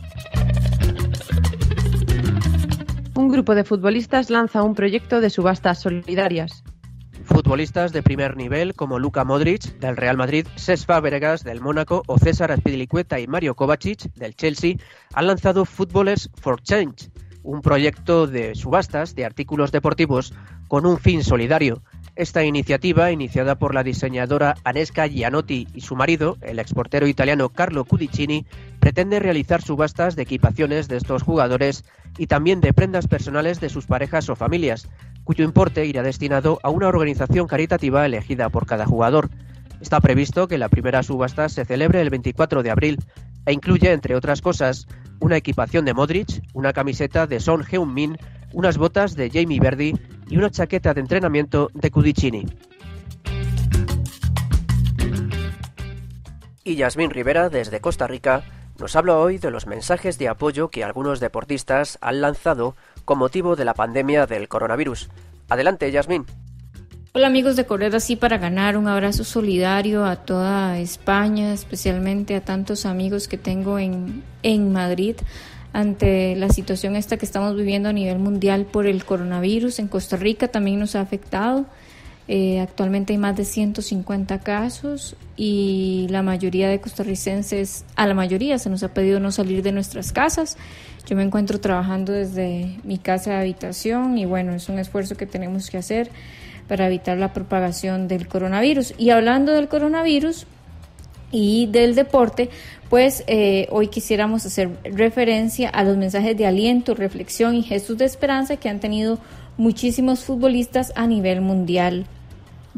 un 3.15 3.30
grupo 3.30 3.56
de 3.56 3.63
futbolistas 3.63 4.30
lanza 4.30 4.63
un 4.63 4.75
proyecto 4.75 5.22
de 5.22 5.30
subastas 5.30 5.82
solidarias. 5.82 6.63
Futbolistas 7.24 7.91
de 7.91 8.01
primer 8.01 8.36
nivel 8.36 8.74
como 8.74 9.00
Luka 9.00 9.24
Modric 9.24 9.77
del 9.80 9.98
Real 9.98 10.18
Madrid, 10.18 10.48
Cesc 10.56 10.88
Fabregas 10.88 11.44
del 11.44 11.62
Mónaco 11.62 12.03
o 12.08 12.18
César 12.18 12.51
Azpilicueta 12.51 13.20
y 13.20 13.27
Mario 13.27 13.56
Kovacic 13.56 14.12
del 14.15 14.36
Chelsea 14.36 14.75
han 15.13 15.27
lanzado 15.27 15.65
Footballers 15.65 16.30
for 16.36 16.62
Change, 16.62 17.12
un 17.44 17.62
proyecto 17.62 18.27
de 18.27 18.56
subastas 18.56 19.13
de 19.15 19.25
artículos 19.25 19.72
deportivos 19.72 20.34
con 20.68 20.86
un 20.86 20.98
fin 20.98 21.24
solidario. 21.24 21.84
Esta 22.18 22.44
iniciativa, 22.44 23.10
iniciada 23.12 23.56
por 23.56 23.74
la 23.74 23.84
diseñadora 23.84 24.56
Anesca 24.65 25.08
Gianotti 25.08 25.68
y 25.74 25.82
su 25.82 25.96
marido, 25.96 26.38
el 26.41 26.60
exportero 26.60 27.08
italiano 27.08 27.48
Carlo 27.50 27.86
Cudicini, 27.86 28.46
pretende 28.82 29.20
realizar 29.20 29.62
subastas 29.62 30.18
de 30.18 30.24
equipaciones 30.24 30.89
de 30.89 30.98
estos 30.98 31.24
jugadores 31.24 31.86
y 32.18 32.27
también 32.27 32.60
de 32.60 32.74
prendas 32.74 33.08
personales 33.08 33.62
de 33.62 33.70
sus 33.70 33.86
parejas 33.86 34.27
o 34.30 34.36
familias, 34.36 34.89
cuyo 35.24 35.46
importe 35.46 35.86
irá 35.86 36.03
destinado 36.03 36.60
a 36.63 36.70
una 36.70 36.89
organización 36.89 37.48
caritativa 37.48 38.06
elegida 38.06 38.50
por 38.50 38.65
cada 38.65 38.86
jugador. 38.86 39.30
Está 39.80 40.01
previsto 40.01 40.50
que 40.50 40.58
la 40.58 40.68
primera 40.68 41.03
subasta 41.03 41.48
se 41.48 41.63
celebre 41.63 42.01
el 42.01 42.10
24 42.10 42.62
de 42.62 42.72
abril 42.72 43.00
e 43.46 43.53
incluye, 43.53 43.89
entre 43.91 44.15
otras 44.18 44.41
cosas, 44.41 44.86
una 45.22 45.38
equipación 45.38 45.86
de 45.86 45.94
Modric, 45.94 46.44
una 46.53 46.74
camiseta 46.74 47.25
de 47.25 47.39
Son 47.39 47.63
Heung-min, 47.63 48.18
unas 48.53 48.77
botas 48.77 49.15
de 49.15 49.30
Jamie 49.30 49.62
Verdi 49.62 49.94
y 50.32 50.38
una 50.38 50.50
chaqueta 50.50 50.94
de 50.94 51.02
entrenamiento 51.02 51.70
de 51.74 51.92
Cudicini. 51.92 52.46
Y 56.64 56.76
Yasmín 56.76 57.10
Rivera, 57.10 57.50
desde 57.50 57.82
Costa 57.82 58.08
Rica, 58.08 58.44
nos 58.80 58.96
habla 58.96 59.18
hoy 59.18 59.40
de 59.40 59.52
los 59.52 59.68
mensajes 59.68 60.18
de 60.18 60.30
apoyo 60.30 60.70
que 60.70 60.86
algunos 60.86 61.20
deportistas 61.20 61.98
han 62.02 62.22
lanzado 62.22 62.76
con 63.04 63.18
motivo 63.18 63.58
de 63.58 63.66
la 63.66 63.74
pandemia 63.74 64.26
del 64.26 64.48
coronavirus. 64.48 65.10
Adelante, 65.50 65.92
Yasmín. 65.92 66.26
Hola 67.14 67.28
amigos 67.28 67.58
de 67.58 67.66
Correr 67.66 67.94
Así 67.94 68.16
para 68.16 68.38
Ganar, 68.38 68.78
un 68.78 68.88
abrazo 68.88 69.26
solidario 69.26 70.06
a 70.06 70.16
toda 70.16 70.80
España, 70.80 71.52
especialmente 71.52 72.38
a 72.38 72.42
tantos 72.46 72.86
amigos 72.86 73.28
que 73.28 73.38
tengo 73.38 73.80
en, 73.80 74.24
en 74.44 74.72
Madrid 74.72 75.18
ante 75.74 76.36
la 76.36 76.50
situación 76.50 76.96
esta 76.96 77.18
que 77.18 77.25
estamos 77.25 77.56
viviendo 77.56 77.90
a 77.90 77.94
nivel 77.94 78.20
mundial 78.20 78.66
por 78.66 78.88
el 78.88 79.06
coronavirus. 79.06 79.80
En 79.80 79.88
Costa 79.88 80.18
Rica 80.18 80.48
también 80.48 80.80
nos 80.80 80.96
ha 80.96 81.01
afectado. 81.01 81.66
Eh, 82.28 82.60
actualmente 82.60 83.13
hay 83.13 83.20
más 83.20 83.36
de 83.36 83.46
150 83.46 84.40
casos 84.40 85.16
y 85.36 86.08
la 86.10 86.22
mayoría 86.22 86.70
de 86.70 86.80
costarricenses, 86.80 87.84
a 87.96 88.06
la 88.06 88.13
mayoría 88.13 88.58
se 88.60 88.70
nos 88.70 88.84
ha 88.84 88.94
pedido 88.94 89.20
no 89.20 89.32
salir 89.32 89.63
de 89.63 89.72
nuestras 89.72 90.12
casas. 90.12 90.58
Yo 91.08 91.16
me 91.16 91.24
encuentro 91.24 91.60
trabajando 91.60 92.13
desde 92.13 92.78
mi 92.84 93.00
casa 93.00 93.32
de 93.32 93.38
habitación 93.38 94.18
y 94.18 94.25
bueno, 94.25 94.54
es 94.54 94.70
un 94.70 94.80
esfuerzo 94.80 95.16
que 95.16 95.25
tenemos 95.25 95.70
que 95.70 95.78
hacer 95.78 96.10
para 96.68 96.88
evitar 96.88 97.18
la 97.18 97.34
propagación 97.34 98.08
del 98.08 98.28
coronavirus. 98.28 98.94
Y 98.98 99.10
hablando 99.10 99.51
del 99.51 99.68
coronavirus 99.68 100.46
y 101.32 101.68
del 101.68 101.96
deporte, 101.96 102.50
pues 102.91 103.24
eh, 103.27 103.69
hoy 103.71 103.88
quisiéramos 103.88 104.45
hacer 104.45 104.69
referencia 104.83 105.69
a 105.69 105.86
los 105.86 105.95
mensajes 105.95 106.36
de 106.36 106.45
aliento, 106.45 106.93
reflexión 106.93 107.55
y 107.55 107.63
gestos 107.63 107.98
de 107.98 108.03
esperanza 108.03 108.57
que 108.57 108.67
han 108.67 108.81
tenido 108.81 109.17
muchísimos 109.55 110.25
futbolistas 110.25 110.91
a 110.98 111.07
nivel 111.07 111.39
mundial. 111.39 112.05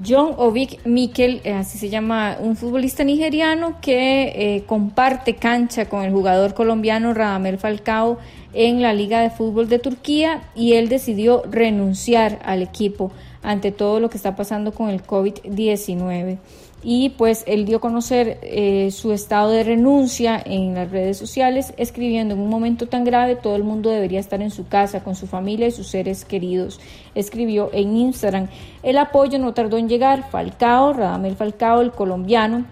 John 0.07 0.35
Ovik 0.37 0.85
Mikel, 0.85 1.41
eh, 1.43 1.53
así 1.53 1.79
se 1.79 1.89
llama, 1.89 2.37
un 2.39 2.55
futbolista 2.55 3.03
nigeriano 3.03 3.81
que 3.81 4.33
eh, 4.35 4.63
comparte 4.67 5.33
cancha 5.33 5.89
con 5.89 6.03
el 6.03 6.11
jugador 6.11 6.53
colombiano 6.53 7.15
Radamel 7.15 7.57
Falcao 7.57 8.19
en 8.53 8.83
la 8.83 8.93
Liga 8.93 9.19
de 9.21 9.31
Fútbol 9.31 9.67
de 9.67 9.79
Turquía 9.79 10.43
y 10.53 10.73
él 10.73 10.89
decidió 10.89 11.41
renunciar 11.49 12.37
al 12.45 12.61
equipo 12.61 13.11
ante 13.43 13.71
todo 13.71 13.99
lo 13.99 14.09
que 14.09 14.17
está 14.17 14.35
pasando 14.35 14.71
con 14.71 14.89
el 14.89 15.03
COVID-19 15.03 16.39
y 16.83 17.09
pues 17.09 17.43
él 17.47 17.65
dio 17.65 17.77
a 17.77 17.81
conocer 17.81 18.39
eh, 18.41 18.91
su 18.91 19.13
estado 19.13 19.49
de 19.51 19.63
renuncia 19.63 20.41
en 20.43 20.75
las 20.75 20.91
redes 20.91 21.17
sociales, 21.17 21.73
escribiendo 21.77 22.35
en 22.35 22.41
un 22.41 22.49
momento 22.49 22.87
tan 22.87 23.05
grave 23.05 23.35
todo 23.35 23.55
el 23.55 23.63
mundo 23.63 23.89
debería 23.89 24.19
estar 24.19 24.41
en 24.41 24.51
su 24.51 24.67
casa 24.67 25.01
con 25.01 25.15
su 25.15 25.25
familia 25.25 25.67
y 25.67 25.71
sus 25.71 25.87
seres 25.87 26.25
queridos. 26.25 26.79
Escribió 27.15 27.69
en 27.73 27.95
Instagram, 27.95 28.47
el 28.83 28.97
apoyo 28.97 29.39
no 29.39 29.53
tardó 29.53 29.77
en 29.77 29.87
llegar, 29.87 30.29
Falcao, 30.29 30.93
Radamel 30.93 31.35
Falcao, 31.35 31.81
el 31.81 31.91
colombiano, 31.91 32.65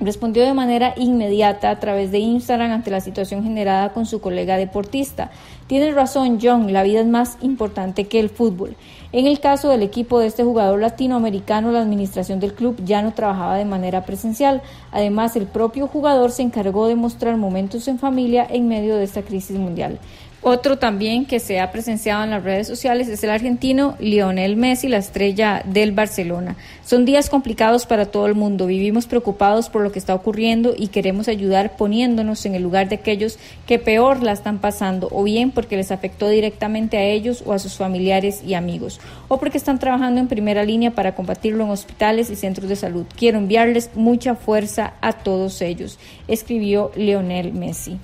respondió 0.00 0.44
de 0.44 0.54
manera 0.54 0.94
inmediata 0.96 1.70
a 1.70 1.78
través 1.80 2.10
de 2.12 2.18
Instagram 2.18 2.70
ante 2.70 2.90
la 2.90 3.00
situación 3.00 3.42
generada 3.42 3.92
con 3.92 4.06
su 4.06 4.20
colega 4.20 4.56
deportista. 4.56 5.30
Tienes 5.70 5.94
razón, 5.94 6.40
John, 6.42 6.72
la 6.72 6.82
vida 6.82 6.98
es 6.98 7.06
más 7.06 7.38
importante 7.42 8.08
que 8.08 8.18
el 8.18 8.28
fútbol. 8.28 8.74
En 9.12 9.28
el 9.28 9.38
caso 9.38 9.68
del 9.68 9.84
equipo 9.84 10.18
de 10.18 10.26
este 10.26 10.42
jugador 10.42 10.80
latinoamericano, 10.80 11.70
la 11.70 11.80
administración 11.80 12.40
del 12.40 12.54
club 12.54 12.82
ya 12.84 13.02
no 13.02 13.14
trabajaba 13.14 13.54
de 13.54 13.64
manera 13.64 14.04
presencial. 14.04 14.62
Además, 14.90 15.36
el 15.36 15.46
propio 15.46 15.86
jugador 15.86 16.32
se 16.32 16.42
encargó 16.42 16.88
de 16.88 16.96
mostrar 16.96 17.36
momentos 17.36 17.86
en 17.86 18.00
familia 18.00 18.44
en 18.50 18.66
medio 18.66 18.96
de 18.96 19.04
esta 19.04 19.22
crisis 19.22 19.56
mundial. 19.56 20.00
Otro 20.42 20.78
también 20.78 21.26
que 21.26 21.38
se 21.38 21.60
ha 21.60 21.70
presenciado 21.70 22.24
en 22.24 22.30
las 22.30 22.42
redes 22.42 22.66
sociales 22.66 23.08
es 23.08 23.22
el 23.22 23.28
argentino 23.28 23.94
Lionel 24.00 24.56
Messi, 24.56 24.88
la 24.88 24.96
estrella 24.96 25.62
del 25.66 25.92
Barcelona. 25.92 26.56
Son 26.82 27.04
días 27.04 27.28
complicados 27.28 27.84
para 27.84 28.06
todo 28.06 28.24
el 28.24 28.34
mundo. 28.34 28.64
Vivimos 28.64 29.06
preocupados 29.06 29.68
por 29.68 29.82
lo 29.82 29.92
que 29.92 29.98
está 29.98 30.14
ocurriendo 30.14 30.72
y 30.74 30.88
queremos 30.88 31.28
ayudar 31.28 31.76
poniéndonos 31.76 32.46
en 32.46 32.54
el 32.54 32.62
lugar 32.62 32.88
de 32.88 32.94
aquellos 32.94 33.38
que 33.66 33.78
peor 33.78 34.22
la 34.22 34.32
están 34.32 34.60
pasando, 34.60 35.08
o 35.12 35.24
bien 35.24 35.50
porque 35.50 35.76
les 35.76 35.92
afectó 35.92 36.30
directamente 36.30 36.96
a 36.96 37.04
ellos 37.04 37.42
o 37.44 37.52
a 37.52 37.58
sus 37.58 37.74
familiares 37.74 38.42
y 38.42 38.54
amigos, 38.54 38.98
o 39.28 39.38
porque 39.38 39.58
están 39.58 39.78
trabajando 39.78 40.22
en 40.22 40.28
primera 40.28 40.64
línea 40.64 40.92
para 40.92 41.14
combatirlo 41.14 41.64
en 41.64 41.70
hospitales 41.70 42.30
y 42.30 42.36
centros 42.36 42.70
de 42.70 42.76
salud. 42.76 43.04
Quiero 43.14 43.36
enviarles 43.36 43.90
mucha 43.94 44.36
fuerza 44.36 44.94
a 45.02 45.12
todos 45.12 45.60
ellos, 45.60 45.98
escribió 46.28 46.92
Lionel 46.96 47.52
Messi. 47.52 47.98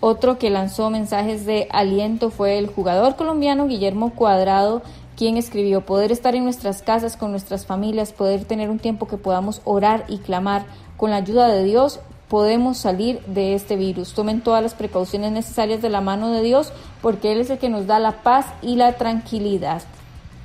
Otro 0.00 0.38
que 0.38 0.50
lanzó 0.50 0.90
mensajes 0.90 1.44
de 1.44 1.66
aliento 1.70 2.30
fue 2.30 2.58
el 2.58 2.68
jugador 2.68 3.16
colombiano 3.16 3.66
Guillermo 3.66 4.14
Cuadrado, 4.14 4.82
quien 5.16 5.36
escribió 5.36 5.84
poder 5.84 6.12
estar 6.12 6.36
en 6.36 6.44
nuestras 6.44 6.82
casas 6.82 7.16
con 7.16 7.32
nuestras 7.32 7.66
familias, 7.66 8.12
poder 8.12 8.44
tener 8.44 8.70
un 8.70 8.78
tiempo 8.78 9.08
que 9.08 9.16
podamos 9.16 9.60
orar 9.64 10.04
y 10.08 10.18
clamar. 10.18 10.66
Con 10.96 11.10
la 11.10 11.16
ayuda 11.16 11.48
de 11.48 11.64
Dios 11.64 11.98
podemos 12.28 12.78
salir 12.78 13.20
de 13.26 13.54
este 13.54 13.74
virus. 13.74 14.14
Tomen 14.14 14.40
todas 14.40 14.62
las 14.62 14.74
precauciones 14.74 15.32
necesarias 15.32 15.82
de 15.82 15.88
la 15.88 16.00
mano 16.00 16.30
de 16.30 16.42
Dios 16.42 16.72
porque 17.02 17.32
Él 17.32 17.40
es 17.40 17.50
el 17.50 17.58
que 17.58 17.68
nos 17.68 17.88
da 17.88 17.98
la 17.98 18.22
paz 18.22 18.46
y 18.62 18.76
la 18.76 18.96
tranquilidad. 18.96 19.82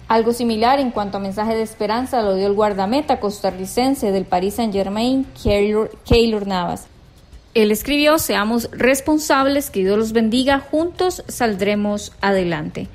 Algo 0.08 0.34
similar 0.34 0.80
en 0.80 0.90
cuanto 0.90 1.18
a 1.18 1.22
mensaje 1.22 1.56
de 1.56 1.62
esperanza 1.62 2.24
lo 2.24 2.34
dio 2.34 2.48
el 2.48 2.54
guardameta 2.54 3.20
costarricense 3.20 4.12
del 4.12 4.26
Paris 4.26 4.56
Saint 4.56 4.74
Germain, 4.74 5.28
Keylor 5.36 6.48
Navas. 6.48 6.88
Él 7.54 7.72
escribió, 7.72 8.18
seamos 8.18 8.70
responsables, 8.72 9.70
que 9.70 9.82
Dios 9.82 9.98
los 9.98 10.12
bendiga, 10.12 10.60
juntos 10.60 11.24
saldremos 11.28 12.14
adelante. 12.20 12.88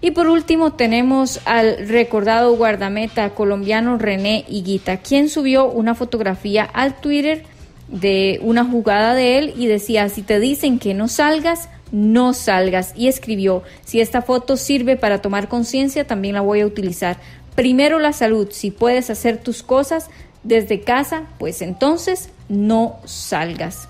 Y 0.00 0.10
por 0.10 0.28
último 0.28 0.72
tenemos 0.72 1.40
al 1.44 1.88
recordado 1.88 2.56
guardameta 2.56 3.30
colombiano 3.30 3.98
René 3.98 4.44
Higuita, 4.48 4.96
quien 4.96 5.28
subió 5.28 5.66
una 5.70 5.94
fotografía 5.94 6.64
al 6.64 7.00
Twitter 7.00 7.44
de 7.88 8.40
una 8.42 8.64
jugada 8.64 9.14
de 9.14 9.38
él 9.38 9.54
y 9.56 9.66
decía, 9.66 10.08
si 10.08 10.22
te 10.22 10.40
dicen 10.40 10.78
que 10.78 10.94
no 10.94 11.06
salgas, 11.06 11.68
no 11.92 12.32
salgas. 12.32 12.94
Y 12.96 13.06
escribió, 13.06 13.62
si 13.84 14.00
esta 14.00 14.22
foto 14.22 14.56
sirve 14.56 14.96
para 14.96 15.20
tomar 15.20 15.48
conciencia, 15.48 16.06
también 16.06 16.34
la 16.34 16.40
voy 16.40 16.62
a 16.62 16.66
utilizar. 16.66 17.18
Primero 17.54 17.98
la 17.98 18.14
salud, 18.14 18.48
si 18.50 18.70
puedes 18.70 19.10
hacer 19.10 19.36
tus 19.36 19.62
cosas 19.62 20.08
desde 20.42 20.80
casa, 20.80 21.24
pues 21.38 21.62
entonces 21.62 22.30
no 22.48 22.96
salgas. 23.04 23.88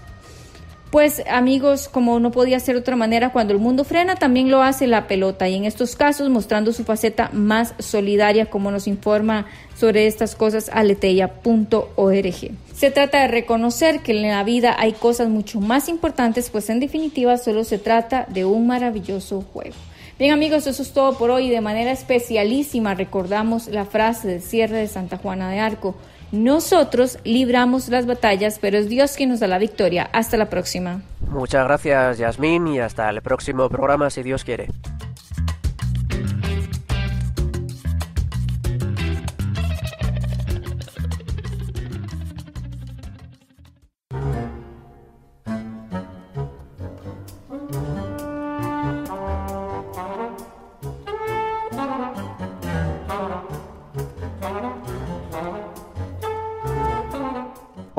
Pues 0.92 1.22
amigos, 1.26 1.88
como 1.88 2.20
no 2.20 2.32
podía 2.32 2.60
ser 2.60 2.74
de 2.74 2.82
otra 2.82 2.96
manera, 2.96 3.32
cuando 3.32 3.54
el 3.54 3.58
mundo 3.58 3.82
frena, 3.82 4.16
también 4.16 4.50
lo 4.50 4.62
hace 4.62 4.86
la 4.86 5.06
pelota 5.06 5.48
y 5.48 5.54
en 5.54 5.64
estos 5.64 5.96
casos 5.96 6.28
mostrando 6.28 6.70
su 6.74 6.84
faceta 6.84 7.30
más 7.32 7.74
solidaria, 7.78 8.50
como 8.50 8.70
nos 8.70 8.86
informa 8.86 9.46
sobre 9.74 10.06
estas 10.06 10.36
cosas 10.36 10.68
aleteia.org. 10.70 12.50
Se 12.74 12.90
trata 12.90 13.22
de 13.22 13.28
reconocer 13.28 14.00
que 14.00 14.12
en 14.12 14.28
la 14.28 14.44
vida 14.44 14.76
hay 14.78 14.92
cosas 14.92 15.30
mucho 15.30 15.60
más 15.60 15.88
importantes, 15.88 16.50
pues 16.50 16.68
en 16.68 16.78
definitiva 16.78 17.38
solo 17.38 17.64
se 17.64 17.78
trata 17.78 18.26
de 18.28 18.44
un 18.44 18.66
maravilloso 18.66 19.42
juego. 19.50 19.76
Bien 20.18 20.30
amigos, 20.30 20.66
eso 20.66 20.82
es 20.82 20.92
todo 20.92 21.16
por 21.16 21.30
hoy. 21.30 21.48
De 21.48 21.62
manera 21.62 21.90
especialísima 21.90 22.94
recordamos 22.94 23.66
la 23.68 23.86
frase 23.86 24.28
de 24.28 24.40
cierre 24.40 24.76
de 24.76 24.88
Santa 24.88 25.16
Juana 25.16 25.50
de 25.50 25.58
Arco. 25.58 25.94
Nosotros 26.32 27.18
libramos 27.24 27.88
las 27.88 28.06
batallas, 28.06 28.58
pero 28.58 28.78
es 28.78 28.88
Dios 28.88 29.12
quien 29.12 29.28
nos 29.28 29.40
da 29.40 29.46
la 29.46 29.58
victoria. 29.58 30.08
Hasta 30.12 30.38
la 30.38 30.48
próxima. 30.48 31.02
Muchas 31.28 31.64
gracias, 31.64 32.18
Yasmín, 32.18 32.66
y 32.68 32.80
hasta 32.80 33.08
el 33.10 33.20
próximo 33.20 33.68
programa, 33.68 34.08
si 34.08 34.22
Dios 34.22 34.42
quiere. 34.42 34.68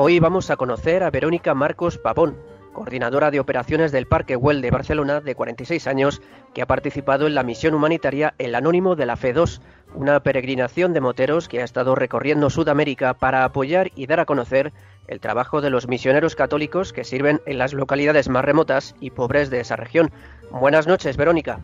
Hoy 0.06 0.20
vamos 0.20 0.50
a 0.50 0.56
conocer 0.56 1.02
a 1.02 1.10
Verónica 1.10 1.54
Marcos 1.54 1.96
Pavón, 1.96 2.36
coordinadora 2.74 3.30
de 3.30 3.40
operaciones 3.40 3.90
del 3.90 4.06
Parque 4.06 4.36
Güell 4.36 4.60
de 4.60 4.70
Barcelona, 4.70 5.22
de 5.22 5.34
46 5.34 5.86
años, 5.86 6.20
que 6.52 6.60
ha 6.60 6.66
participado 6.66 7.26
en 7.26 7.34
la 7.34 7.42
misión 7.42 7.72
humanitaria 7.72 8.34
El 8.36 8.54
Anónimo 8.54 8.96
de 8.96 9.06
la 9.06 9.16
Fe 9.16 9.32
2, 9.32 9.62
una 9.94 10.20
peregrinación 10.20 10.92
de 10.92 11.00
moteros 11.00 11.48
que 11.48 11.62
ha 11.62 11.64
estado 11.64 11.94
recorriendo 11.94 12.50
Sudamérica 12.50 13.14
para 13.14 13.46
apoyar 13.46 13.92
y 13.96 14.06
dar 14.06 14.20
a 14.20 14.26
conocer 14.26 14.74
el 15.08 15.20
trabajo 15.20 15.62
de 15.62 15.70
los 15.70 15.88
misioneros 15.88 16.36
católicos 16.36 16.92
que 16.92 17.04
sirven 17.04 17.40
en 17.46 17.56
las 17.56 17.72
localidades 17.72 18.28
más 18.28 18.44
remotas 18.44 18.94
y 19.00 19.08
pobres 19.08 19.48
de 19.48 19.60
esa 19.60 19.76
región. 19.76 20.12
Buenas 20.50 20.86
noches, 20.86 21.16
Verónica. 21.16 21.60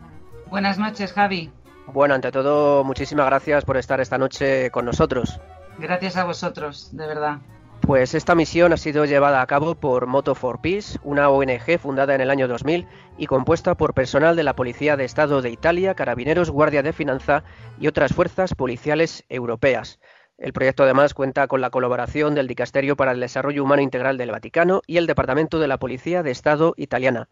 Buenas 0.47 0.79
noches, 0.79 1.13
Javi. 1.13 1.51
Bueno, 1.85 2.15
ante 2.15 2.31
todo, 2.31 2.83
muchísimas 2.83 3.27
gracias 3.27 3.65
por 3.65 3.77
estar 3.77 4.01
esta 4.01 4.17
noche 4.17 4.71
con 4.71 4.85
nosotros. 4.85 5.39
Gracias 5.77 6.17
a 6.17 6.23
vosotros, 6.23 6.89
de 6.97 7.05
verdad. 7.05 7.37
Pues 7.81 8.13
esta 8.13 8.35
misión 8.35 8.71
ha 8.73 8.77
sido 8.77 9.05
llevada 9.05 9.41
a 9.41 9.47
cabo 9.47 9.73
por 9.75 10.05
Moto 10.05 10.35
for 10.35 10.61
Peace, 10.61 10.99
una 11.03 11.29
ONG 11.29 11.79
fundada 11.79 12.13
en 12.13 12.21
el 12.21 12.29
año 12.29 12.47
2000 12.47 12.87
y 13.17 13.25
compuesta 13.25 13.75
por 13.75 13.95
personal 13.95 14.35
de 14.35 14.43
la 14.43 14.55
Policía 14.55 14.95
de 14.95 15.03
Estado 15.03 15.41
de 15.41 15.49
Italia, 15.49 15.95
Carabineros, 15.95 16.51
Guardia 16.51 16.83
de 16.83 16.93
Finanza 16.93 17.43
y 17.79 17.87
otras 17.87 18.13
fuerzas 18.13 18.53
policiales 18.53 19.25
europeas. 19.29 19.99
El 20.37 20.53
proyecto 20.53 20.83
además 20.83 21.15
cuenta 21.15 21.47
con 21.47 21.59
la 21.59 21.71
colaboración 21.71 22.35
del 22.35 22.47
Dicasterio 22.47 22.95
para 22.95 23.11
el 23.11 23.19
Desarrollo 23.19 23.63
Humano 23.63 23.81
Integral 23.81 24.17
del 24.17 24.31
Vaticano 24.31 24.81
y 24.85 24.97
el 24.97 25.07
Departamento 25.07 25.59
de 25.59 25.67
la 25.67 25.77
Policía 25.77 26.23
de 26.23 26.31
Estado 26.31 26.75
italiana. 26.77 27.29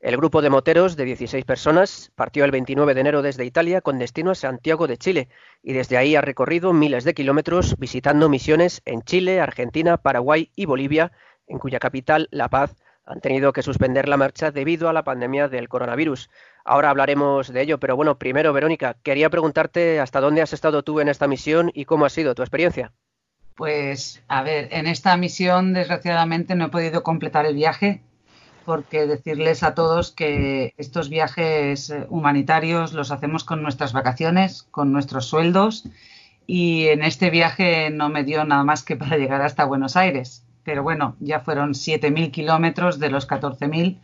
El 0.00 0.18
grupo 0.18 0.42
de 0.42 0.50
moteros 0.50 0.94
de 0.96 1.06
16 1.06 1.44
personas 1.46 2.12
partió 2.14 2.44
el 2.44 2.50
29 2.50 2.92
de 2.92 3.00
enero 3.00 3.22
desde 3.22 3.46
Italia 3.46 3.80
con 3.80 3.98
destino 3.98 4.32
a 4.32 4.34
Santiago 4.34 4.86
de 4.86 4.98
Chile 4.98 5.28
y 5.62 5.72
desde 5.72 5.96
ahí 5.96 6.14
ha 6.14 6.20
recorrido 6.20 6.74
miles 6.74 7.04
de 7.04 7.14
kilómetros 7.14 7.78
visitando 7.78 8.28
misiones 8.28 8.82
en 8.84 9.02
Chile, 9.02 9.40
Argentina, 9.40 9.96
Paraguay 9.96 10.50
y 10.54 10.66
Bolivia, 10.66 11.12
en 11.46 11.58
cuya 11.58 11.78
capital, 11.78 12.28
La 12.30 12.48
Paz, 12.48 12.76
han 13.06 13.20
tenido 13.20 13.54
que 13.54 13.62
suspender 13.62 14.06
la 14.06 14.18
marcha 14.18 14.50
debido 14.50 14.90
a 14.90 14.92
la 14.92 15.02
pandemia 15.02 15.48
del 15.48 15.68
coronavirus. 15.68 16.28
Ahora 16.64 16.90
hablaremos 16.90 17.50
de 17.50 17.62
ello, 17.62 17.78
pero 17.78 17.96
bueno, 17.96 18.18
primero, 18.18 18.52
Verónica, 18.52 18.96
quería 19.02 19.30
preguntarte 19.30 19.98
hasta 20.00 20.20
dónde 20.20 20.42
has 20.42 20.52
estado 20.52 20.82
tú 20.82 21.00
en 21.00 21.08
esta 21.08 21.26
misión 21.26 21.70
y 21.72 21.86
cómo 21.86 22.04
ha 22.04 22.10
sido 22.10 22.34
tu 22.34 22.42
experiencia. 22.42 22.92
Pues, 23.54 24.22
a 24.28 24.42
ver, 24.42 24.68
en 24.72 24.86
esta 24.88 25.16
misión 25.16 25.72
desgraciadamente 25.72 26.54
no 26.54 26.66
he 26.66 26.68
podido 26.68 27.02
completar 27.02 27.46
el 27.46 27.54
viaje 27.54 28.02
porque 28.66 29.06
decirles 29.06 29.62
a 29.62 29.74
todos 29.74 30.10
que 30.10 30.74
estos 30.76 31.08
viajes 31.08 31.94
humanitarios 32.10 32.92
los 32.92 33.12
hacemos 33.12 33.44
con 33.44 33.62
nuestras 33.62 33.92
vacaciones, 33.92 34.64
con 34.64 34.92
nuestros 34.92 35.26
sueldos 35.26 35.88
y 36.46 36.88
en 36.88 37.02
este 37.02 37.30
viaje 37.30 37.90
no 37.90 38.08
me 38.08 38.24
dio 38.24 38.44
nada 38.44 38.64
más 38.64 38.82
que 38.82 38.96
para 38.96 39.16
llegar 39.16 39.40
hasta 39.40 39.64
Buenos 39.64 39.96
Aires. 39.96 40.44
Pero 40.64 40.82
bueno, 40.82 41.16
ya 41.20 41.40
fueron 41.40 41.74
7.000 41.74 42.32
kilómetros 42.32 42.98
de 42.98 43.10
los 43.10 43.28
14.000 43.28 43.98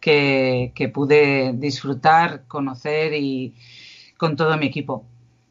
que, 0.00 0.90
pude 0.92 1.52
disfrutar, 1.54 2.44
conocer 2.46 3.12
y 3.12 3.54
con 4.16 4.36
todo 4.36 4.56
mi 4.56 4.66
equipo. 4.66 5.04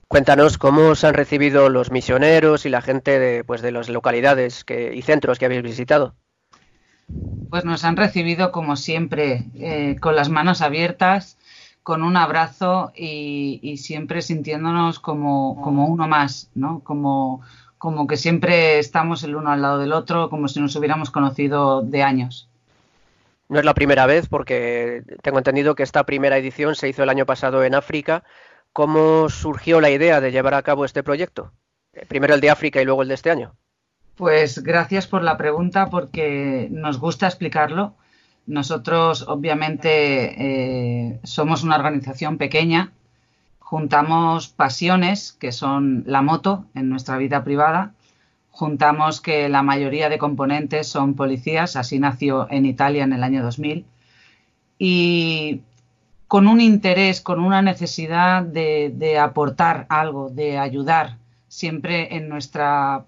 Cuéntanos 0.08 0.58
cómo 0.58 0.96
se 0.96 1.06
han 1.06 1.14
recibido 1.14 1.70
los 1.70 1.92
misioneros 1.92 2.66
y 2.66 2.70
la 2.70 2.82
gente 2.82 3.20
de, 3.20 3.44
pues, 3.44 3.62
de 3.62 3.72
las 3.72 3.90
localidades 3.90 4.64
que, 4.64 4.96
y 4.96 5.02
centros 5.04 5.38
que 5.38 5.46
habéis 5.46 5.64
visitado. 5.64 6.16
Pues 7.50 7.64
nos 7.66 7.84
han 7.86 7.98
recibido 7.98 8.52
como 8.52 8.76
siempre, 8.76 9.46
eh, 9.56 9.96
con 10.00 10.16
las 10.16 10.30
manos 10.30 10.62
abiertas, 10.62 11.38
con 11.84 12.04
un 12.04 12.18
abrazo 12.18 12.92
y, 12.94 13.78
siempre 13.78 14.22
sintiéndonos 14.22 15.00
como, 15.00 15.62
como, 15.62 15.88
uno 15.88 16.08
más, 16.08 16.50
¿no? 16.54 16.82
Como, 16.82 17.42
como 17.78 18.08
que 18.08 18.18
siempre 18.18 18.80
estamos 18.80 19.24
el 19.24 19.36
uno 19.36 19.52
al 19.52 19.62
lado 19.62 19.80
del 19.80 19.94
otro, 19.94 20.30
como 20.30 20.50
si 20.50 20.60
nos 20.60 20.76
hubiéramos 20.76 21.12
conocido 21.12 21.82
de 21.82 22.04
años. 22.04 22.50
No 23.48 23.60
es 23.60 23.66
la 23.66 23.74
primera 23.74 24.06
vez 24.06 24.28
porque 24.28 25.04
tengo 25.22 25.38
entendido 25.38 25.76
que 25.76 25.84
esta 25.84 26.04
primera 26.06 26.38
edición 26.38 26.76
se 26.76 26.90
hizo 26.90 27.04
el 27.04 27.10
año 27.10 27.26
pasado 27.26 27.64
en 27.64 27.76
África. 27.76 28.24
¿Cómo 28.74 29.30
surgió 29.30 29.80
la 29.80 29.90
idea 29.90 30.20
de 30.20 30.32
llevar 30.32 30.56
a 30.56 30.64
cabo 30.64 30.84
este 30.84 31.04
proyecto? 31.04 31.54
Eh, 31.94 32.06
primero 32.06 32.34
el 32.34 32.42
de 32.42 32.50
África 32.50 32.82
y 32.82 32.86
luego 32.86 33.02
el 33.02 33.08
de 33.08 33.14
este 33.14 33.32
año. 33.32 33.56
Pues 34.18 34.64
gracias 34.64 35.06
por 35.06 35.22
la 35.22 35.38
pregunta 35.38 35.92
porque 35.92 36.70
nos 36.72 37.00
gusta 37.00 37.28
explicarlo. 37.28 37.94
Nosotros 38.48 39.24
obviamente 39.28 41.12
eh, 41.12 41.20
somos 41.24 41.64
una 41.64 41.76
organización 41.76 42.40
pequeña, 42.40 42.92
juntamos 43.60 44.48
pasiones 44.48 45.34
que 45.34 45.52
son 45.52 46.04
la 46.08 46.24
moto 46.24 46.66
en 46.74 46.90
nuestra 46.90 47.18
vida 47.18 47.44
privada. 47.44 47.94
Juntamos 48.50 49.22
que 49.22 49.50
la 49.50 49.62
mayoría 49.62 50.10
de 50.10 50.18
componentes 50.18 50.88
son 50.88 51.14
policías, 51.14 51.76
así 51.76 52.00
nació 52.00 52.48
en 52.50 52.66
Italia 52.66 53.04
en 53.04 53.14
el 53.14 53.22
año 53.22 53.44
2000, 53.44 53.86
y 54.80 55.62
con 56.28 56.48
un 56.48 56.60
interés, 56.60 57.22
con 57.22 57.40
una 57.40 57.62
necesidad 57.62 58.42
de, 58.42 59.20
aportar 59.20 59.86
algo, 59.90 60.30
de 60.32 60.58
ayudar, 60.58 61.18
siempre 61.50 62.16
en 62.16 62.30
nuestra 62.30 63.06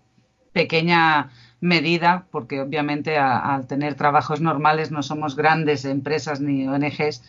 pequeña 0.59 1.29
medida, 1.61 2.25
porque 2.31 2.59
obviamente 2.59 3.17
al 3.17 3.65
tener 3.65 3.95
trabajos 3.95 4.41
normales 4.41 4.91
no 4.91 5.03
somos 5.03 5.37
grandes 5.37 5.85
empresas 5.85 6.41
ni 6.41 6.67
ONGs, 6.67 7.23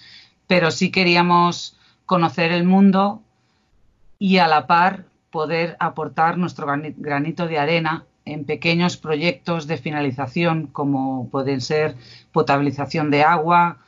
pero 0.49 0.73
sí 0.73 0.91
queríamos 0.91 1.77
conocer 2.07 2.51
el 2.51 2.65
mundo 2.65 3.23
y 4.19 4.39
a 4.39 4.49
la 4.49 4.67
par 4.67 5.05
poder 5.31 5.77
aportar 5.79 6.39
nuestro 6.39 6.67
granito 6.97 7.47
de 7.47 7.59
arena 7.59 8.05
en 8.25 8.45
pequeños 8.45 8.97
proyectos 8.97 9.69
de 9.69 9.77
finalización 9.77 10.67
como 10.67 11.29
pueden 11.31 11.61
ser 11.61 11.95
potabilización 12.33 13.13
de 13.13 13.23
agua, 13.23 13.79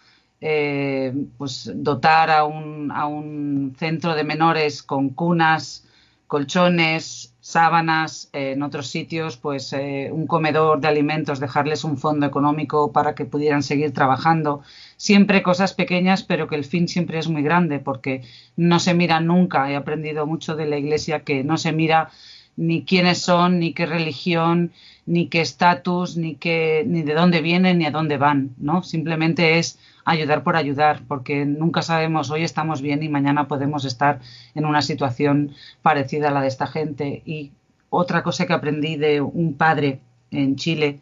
eh, 0.41 1.13
pues 1.37 1.71
dotar 1.75 2.31
a 2.31 2.45
un, 2.45 2.93
a 2.93 3.07
un, 3.07 3.75
centro 3.77 4.15
de 4.15 4.23
menores 4.23 4.85
con 4.85 5.11
cunas, 5.11 5.85
colchones, 6.29 7.32
sábanas, 7.43 8.31
eh, 8.33 8.53
en 8.53 8.63
otros 8.63 8.87
sitios 8.87 9.37
pues 9.37 9.73
eh, 9.73 10.11
un 10.13 10.29
comedor 10.29 10.81
de 10.81 10.87
alimentos, 10.87 11.41
dejarles 11.41 11.83
un 11.83 11.99
fondo 11.99 12.25
económico 12.25 12.93
para 12.93 13.17
que 13.17 13.25
pudieran 13.25 13.65
seguir 13.65 13.93
trabajando. 13.93 14.63
Siempre 14.97 15.43
cosas 15.43 15.75
pequeñas, 15.75 16.23
pero 16.23 16.47
que 16.47 16.55
el 16.55 16.65
fin 16.65 16.87
siempre 16.87 17.19
es 17.19 17.29
muy 17.29 17.43
grande 17.43 17.81
porque 17.81 18.23
no 18.57 18.79
se 18.79 18.95
mira 18.95 19.21
nunca. 19.21 19.71
He 19.71 19.75
aprendido 19.75 20.25
mucho 20.25 20.55
de 20.55 20.67
la 20.67 20.79
Iglesia 20.79 21.25
que 21.25 21.43
no 21.43 21.59
se 21.59 21.73
mira 21.73 22.11
ni 22.57 22.85
quiénes 22.85 23.19
son, 23.19 23.59
ni 23.59 23.73
qué 23.75 23.87
religión, 23.87 24.71
ni 25.05 25.27
qué 25.27 25.41
estatus, 25.41 26.17
ni 26.17 26.37
qué, 26.37 26.85
ni 26.87 27.03
de 27.03 27.15
dónde 27.15 27.41
vienen, 27.41 27.79
ni 27.79 27.87
a 27.87 27.91
dónde 27.91 28.19
van, 28.19 28.55
¿no? 28.59 28.85
Simplemente 28.85 29.59
es 29.59 29.81
ayudar 30.05 30.43
por 30.43 30.57
ayudar, 30.57 31.03
porque 31.07 31.45
nunca 31.45 31.83
sabemos, 31.83 32.31
hoy 32.31 32.43
estamos 32.43 32.83
bien 32.83 33.03
y 33.03 33.09
mañana 33.09 33.49
podemos 33.49 33.85
estar 33.85 34.21
en 34.55 34.65
una 34.65 34.83
situación 34.83 35.55
parecida 35.83 36.29
a 36.29 36.31
la 36.33 36.43
de 36.43 36.49
esta 36.49 36.67
gente. 36.67 37.23
Y 37.25 37.53
otra 37.91 38.23
cosa 38.23 38.47
que 38.47 38.53
aprendí 38.53 38.97
de 38.97 39.21
un 39.21 39.55
padre 39.55 40.01
en 40.31 40.57
Chile 40.57 41.01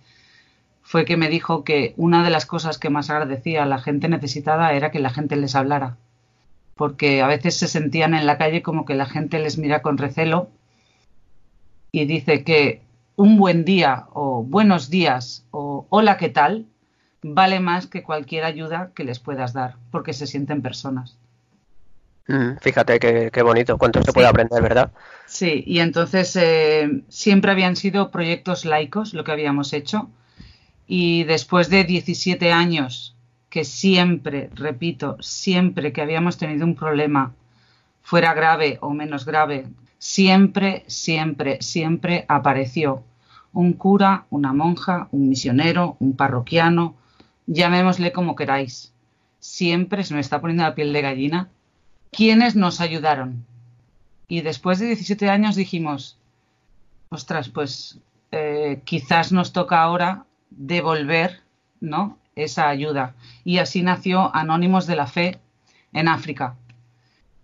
fue 0.82 1.04
que 1.04 1.16
me 1.16 1.28
dijo 1.28 1.62
que 1.62 1.94
una 1.96 2.24
de 2.24 2.30
las 2.30 2.46
cosas 2.46 2.78
que 2.78 2.90
más 2.90 3.10
agradecía 3.10 3.62
a 3.62 3.66
la 3.66 3.78
gente 3.78 4.08
necesitada 4.08 4.72
era 4.72 4.90
que 4.90 4.98
la 4.98 5.10
gente 5.10 5.36
les 5.36 5.54
hablara, 5.54 5.96
porque 6.74 7.22
a 7.22 7.28
veces 7.28 7.56
se 7.56 7.68
sentían 7.68 8.14
en 8.14 8.26
la 8.26 8.38
calle 8.38 8.62
como 8.62 8.84
que 8.84 8.94
la 8.94 9.06
gente 9.06 9.38
les 9.38 9.56
mira 9.56 9.82
con 9.82 9.98
recelo 9.98 10.48
y 11.92 12.06
dice 12.06 12.42
que 12.42 12.82
un 13.16 13.36
buen 13.36 13.64
día 13.64 14.06
o 14.12 14.42
buenos 14.42 14.90
días 14.90 15.44
o 15.50 15.86
hola, 15.90 16.16
¿qué 16.16 16.28
tal? 16.28 16.66
Vale 17.22 17.60
más 17.60 17.86
que 17.86 18.02
cualquier 18.02 18.44
ayuda 18.44 18.90
que 18.94 19.04
les 19.04 19.18
puedas 19.18 19.52
dar, 19.52 19.76
porque 19.90 20.12
se 20.12 20.26
sienten 20.26 20.62
personas. 20.62 21.16
Mm, 22.28 22.58
fíjate 22.60 22.98
qué, 22.98 23.42
bonito, 23.42 23.76
cuánto 23.76 24.02
se 24.02 24.12
puede 24.12 24.28
aprender, 24.28 24.62
¿verdad? 24.62 24.92
Sí, 25.26 25.64
y 25.66 25.80
entonces 25.80 26.36
eh, 26.36 27.02
siempre 27.08 27.50
habían 27.50 27.76
sido 27.76 28.10
proyectos 28.10 28.64
laicos 28.64 29.14
lo 29.14 29.24
que 29.24 29.32
habíamos 29.32 29.72
hecho. 29.72 30.08
Y 30.86 31.24
después 31.24 31.70
de 31.70 31.84
17 31.84 32.52
años 32.52 33.16
que 33.48 33.64
siempre, 33.64 34.48
repito, 34.54 35.16
siempre 35.20 35.92
que 35.92 36.02
habíamos 36.02 36.38
tenido 36.38 36.64
un 36.64 36.76
problema, 36.76 37.32
fuera 38.02 38.32
grave 38.32 38.78
o 38.80 38.90
menos 38.90 39.24
grave, 39.24 39.66
siempre, 39.98 40.84
siempre, 40.86 41.58
siempre 41.60 42.24
apareció 42.28 43.02
un 43.52 43.72
cura, 43.72 44.26
una 44.30 44.52
monja, 44.52 45.08
un 45.10 45.28
misionero, 45.28 45.96
un 45.98 46.14
parroquiano, 46.16 46.94
llamémosle 47.46 48.12
como 48.12 48.36
queráis. 48.36 48.92
Siempre 49.38 50.04
se 50.04 50.14
me 50.14 50.20
está 50.20 50.40
poniendo 50.40 50.64
la 50.64 50.74
piel 50.74 50.92
de 50.92 51.02
gallina. 51.02 51.48
¿Quiénes 52.12 52.56
nos 52.56 52.80
ayudaron? 52.80 53.44
Y 54.28 54.42
después 54.42 54.78
de 54.78 54.86
17 54.86 55.28
años 55.28 55.56
dijimos, 55.56 56.18
ostras, 57.08 57.48
pues 57.48 57.98
eh, 58.32 58.80
quizás 58.84 59.32
nos 59.32 59.52
toca 59.52 59.82
ahora 59.82 60.24
devolver 60.50 61.40
¿no? 61.80 62.18
esa 62.36 62.68
ayuda. 62.68 63.14
Y 63.44 63.58
así 63.58 63.82
nació 63.82 64.34
Anónimos 64.34 64.86
de 64.86 64.96
la 64.96 65.06
Fe 65.06 65.38
en 65.92 66.08
África 66.08 66.56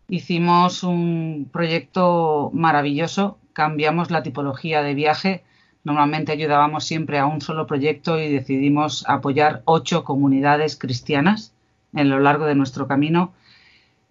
hicimos 0.09 0.83
un 0.83 1.49
proyecto 1.53 2.51
maravilloso, 2.53 3.39
cambiamos 3.53 4.11
la 4.11 4.23
tipología 4.23 4.83
de 4.83 4.95
viaje. 4.95 5.45
Normalmente 5.87 6.33
ayudábamos 6.33 6.85
siempre 6.85 7.20
a 7.20 7.27
un 7.27 7.40
solo 7.40 7.68
proyecto 7.68 8.18
y 8.18 8.29
decidimos 8.29 9.05
apoyar 9.07 9.62
ocho 9.66 10.03
comunidades 10.03 10.75
cristianas 10.75 11.53
en 11.94 12.11
lo 12.11 12.18
largo 12.18 12.44
de 12.44 12.57
nuestro 12.57 12.88
camino. 12.88 13.33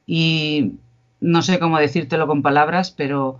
Y 0.07 0.75
no 1.19 1.41
sé 1.41 1.59
cómo 1.59 1.77
decírtelo 1.77 2.27
con 2.27 2.41
palabras, 2.41 2.91
pero 2.91 3.39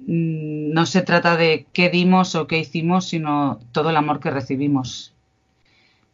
mm, 0.00 0.74
no 0.74 0.84
se 0.84 1.00
trata 1.00 1.38
de 1.38 1.64
qué 1.72 1.88
dimos 1.88 2.34
o 2.34 2.46
qué 2.46 2.58
hicimos, 2.58 3.08
sino 3.08 3.60
todo 3.72 3.88
el 3.88 3.96
amor 3.96 4.20
que 4.20 4.30
recibimos. 4.30 5.14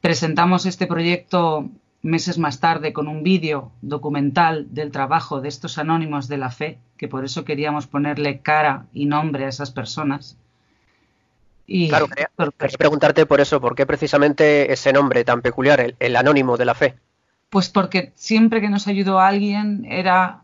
Presentamos 0.01 0.67
este 0.67 0.87
proyecto 0.87 1.69
meses 2.01 2.39
más 2.39 2.61
tarde 2.61 2.93
con 2.93 3.09
un 3.09 3.25
vídeo 3.25 3.73
documental 3.83 4.69
del 4.73 4.93
trabajo 4.93 5.41
de 5.41 5.49
estos 5.49 5.79
anónimos 5.79 6.29
de 6.29 6.39
la 6.39 6.53
fe, 6.53 6.79
que 6.97 7.09
por 7.09 7.25
eso 7.25 7.45
queríamos 7.45 7.89
ponerle 7.89 8.39
cara 8.39 8.87
y 8.93 9.07
nombre 9.07 9.47
a 9.47 9.49
esas 9.49 9.73
personas. 9.73 10.39
Y 11.71 11.91
claro, 11.91 12.09
quería, 12.09 12.31
preguntarte 12.79 13.27
por 13.27 13.43
eso, 13.43 13.61
¿por 13.61 13.75
qué 13.75 13.85
precisamente 13.85 14.73
ese 14.73 14.91
nombre 14.91 15.23
tan 15.23 15.43
peculiar, 15.43 15.81
el, 15.81 15.97
el, 16.01 16.17
anónimo 16.17 16.57
de 16.57 16.65
la 16.65 16.75
fe? 16.75 16.95
Pues 17.51 17.69
porque 17.69 18.13
siempre 18.15 18.63
que 18.63 18.71
nos 18.71 18.89
ayudó 18.89 19.21
alguien 19.21 19.85
era 19.85 20.41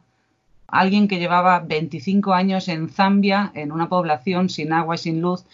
alguien 0.69 1.09
que 1.09 1.19
llevaba 1.19 1.61
25 1.61 2.35
años 2.35 2.69
en 2.69 2.91
Zambia, 2.91 3.53
en 3.55 3.73
una 3.73 3.89
población 3.89 4.51
sin 4.51 4.73
agua 4.73 4.97
y 4.97 4.99
sin 4.99 5.23
luz, 5.23 5.45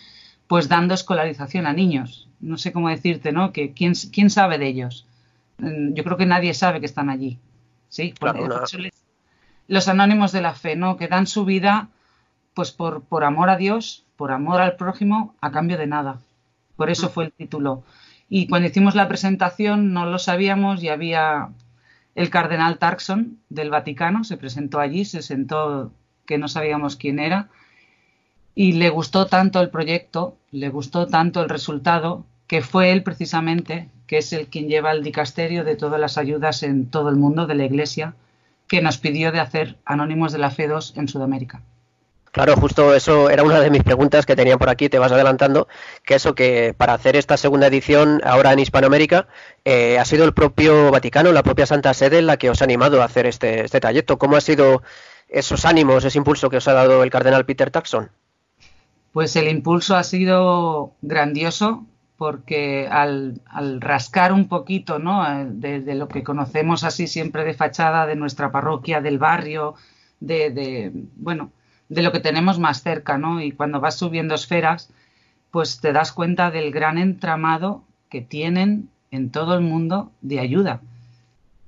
pues 0.49 0.69
dando 0.69 0.95
escolarización 0.95 1.67
a 1.67 1.73
niños. 1.73 2.29
No 2.41 2.59
sé 2.59 2.73
cómo 2.73 2.89
decirte, 2.89 3.31
¿no? 3.31 3.53
Que 3.53 3.73
quién, 3.73 3.93
quién 4.13 4.31
sabe 4.31 4.59
de 4.59 4.67
ellos. 4.67 5.07
Mm, 5.59 5.93
yo 5.93 6.03
creo 6.03 6.17
que 6.17 6.27
nadie 6.27 6.53
sabe 6.55 6.81
que 6.81 6.87
están 6.87 7.11
allí. 7.11 7.39
Sí, 7.89 8.15
los 9.69 9.87
anónimos 9.87 10.33
de 10.33 10.41
la 10.41 10.55
fe, 10.55 10.75
¿no? 10.75 10.97
Que 10.97 11.07
dan 11.07 11.29
su 11.29 11.45
vida, 11.45 11.91
pues 12.55 12.73
por, 12.73 13.03
por 13.03 13.23
amor 13.23 13.51
a 13.51 13.57
Dios, 13.57 14.05
por 14.21 14.33
amor 14.33 14.61
al 14.61 14.77
prójimo, 14.77 15.35
a 15.41 15.51
cambio 15.51 15.79
de 15.79 15.87
nada. 15.87 16.21
Por 16.77 16.91
eso 16.91 17.07
mm. 17.07 17.11
fue 17.11 17.25
el 17.25 17.33
título. 17.33 17.85
Y 18.29 18.49
cuando 18.49 18.69
hicimos 18.69 18.95
la 18.95 19.09
presentación 19.09 19.95
no 19.95 20.05
lo 20.05 20.19
sabíamos 20.19 20.83
y 20.83 20.91
había 20.91 21.49
el 22.15 22.29
cardenal 22.29 22.77
Tarkson 22.77 23.39
del 23.49 23.71
Vaticano, 23.71 24.23
se 24.25 24.37
presentó 24.37 24.79
allí, 24.79 25.07
se 25.07 25.23
sentó 25.23 25.91
que 26.27 26.37
no 26.37 26.49
sabíamos 26.49 26.97
quién 26.97 27.19
era 27.19 27.49
y 28.55 28.73
le 28.73 28.91
gustó 28.91 29.27
tanto 29.27 29.59
el 29.63 29.71
proyecto, 29.71 30.37
le 30.51 30.69
gustó 30.69 31.07
tanto 31.07 31.41
el 31.43 31.49
resultado, 31.49 32.27
que 32.47 32.61
fue 32.61 32.93
él 32.93 33.03
precisamente, 33.03 33.89
que 34.07 34.19
es 34.19 34.35
el 34.35 34.49
quien 34.49 34.69
lleva 34.69 34.91
el 34.91 35.03
dicasterio 35.03 35.65
de 35.65 35.77
todas 35.77 35.99
las 35.99 36.19
ayudas 36.19 36.63
en 36.63 36.91
todo 36.91 37.09
el 37.09 37.17
mundo 37.17 37.47
de 37.47 37.55
la 37.55 37.65
Iglesia, 37.65 38.13
que 38.67 38.83
nos 38.83 38.99
pidió 38.99 39.33
de 39.33 39.41
hacer 39.41 39.79
Anónimos 39.87 40.31
de 40.31 40.41
la 40.41 40.51
Fe 40.51 40.69
2 40.69 40.99
en 40.99 41.09
Sudamérica. 41.09 41.63
Claro, 42.33 42.55
justo 42.55 42.95
eso 42.95 43.29
era 43.29 43.43
una 43.43 43.59
de 43.59 43.71
mis 43.71 43.83
preguntas 43.83 44.25
que 44.25 44.37
tenía 44.37 44.57
por 44.57 44.69
aquí, 44.69 44.89
te 44.89 45.01
vas 45.01 45.11
adelantando, 45.11 45.67
que 46.05 46.15
eso 46.15 46.37
que 46.37 46.75
para 46.77 46.95
hacer 46.95 47.17
esta 47.17 47.37
segunda 47.37 47.67
edición 47.67 48.21
ahora 48.25 48.53
en 48.53 48.61
Hispanoamérica 48.61 49.27
eh, 49.65 49.99
ha 49.99 50.05
sido 50.05 50.25
el 50.25 50.33
propio 50.33 50.93
Vaticano, 50.93 51.33
la 51.33 51.43
propia 51.43 51.67
Santa 51.67 51.93
Sede 51.93 52.23
la 52.23 52.37
que 52.37 52.49
os 52.49 52.61
ha 52.61 52.65
animado 52.65 53.03
a 53.03 53.07
hacer 53.07 53.27
este, 53.27 53.65
este 53.65 53.81
trayecto. 53.81 54.17
¿Cómo 54.19 54.37
ha 54.37 54.41
sido 54.41 54.83
esos 55.29 55.65
ánimos, 55.65 56.05
ese 56.05 56.19
impulso 56.19 56.51
que 56.51 56.59
os 56.59 56.69
ha 56.69 56.73
dado 56.73 57.03
el 57.03 57.11
cardenal 57.11 57.45
Peter 57.45 57.73
Taxon? 57.73 58.11
Pues 59.13 59.35
el 59.35 59.49
impulso 59.49 59.97
ha 59.97 60.05
sido 60.05 60.93
grandioso 61.03 61.85
porque 62.17 62.87
al, 62.89 63.41
rascar 63.81 64.33
un 64.33 64.47
poquito 64.47 65.01
¿no? 65.01 65.25
de, 65.47 65.81
de, 65.81 65.95
lo 65.97 66.07
que 66.07 66.23
conocemos 66.23 66.85
así 66.85 67.09
siempre 67.09 67.45
de 67.45 67.55
fachada 67.55 68.07
de 68.07 68.15
nuestra 68.15 68.53
parroquia, 68.53 69.01
del 69.01 69.19
barrio, 69.19 69.75
de 70.21 70.93
bueno, 71.17 71.51
de 71.91 72.03
lo 72.03 72.13
que 72.13 72.21
tenemos 72.21 72.59
más 72.59 72.83
cerca, 72.83 73.19
¿no? 73.19 73.43
Y 73.43 73.51
cuando 73.51 73.81
vas 73.81 73.97
subiendo 73.97 74.35
esferas, 74.35 74.91
pues 75.51 75.81
te 75.81 75.93
das 75.93 76.13
cuenta 76.13 76.51
del 76.51 76.71
gran 76.71 76.97
entramado 76.97 77.83
que 78.09 78.23
tienen 78.23 78.89
en 79.11 79.31
todo 79.31 79.55
el 79.55 79.61
mundo 79.61 80.13
de 80.23 80.39
ayuda, 80.39 80.81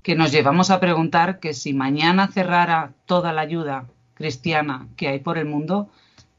que 0.03 0.15
nos 0.15 0.31
llevamos 0.31 0.71
a 0.71 0.79
preguntar 0.79 1.41
que 1.41 1.53
si 1.53 1.75
mañana 1.75 2.29
cerrara 2.29 2.93
toda 3.07 3.33
la 3.33 3.43
ayuda 3.43 3.87
cristiana 4.15 4.87
que 4.97 5.09
hay 5.09 5.19
por 5.19 5.39
el 5.39 5.47
mundo, 5.47 5.91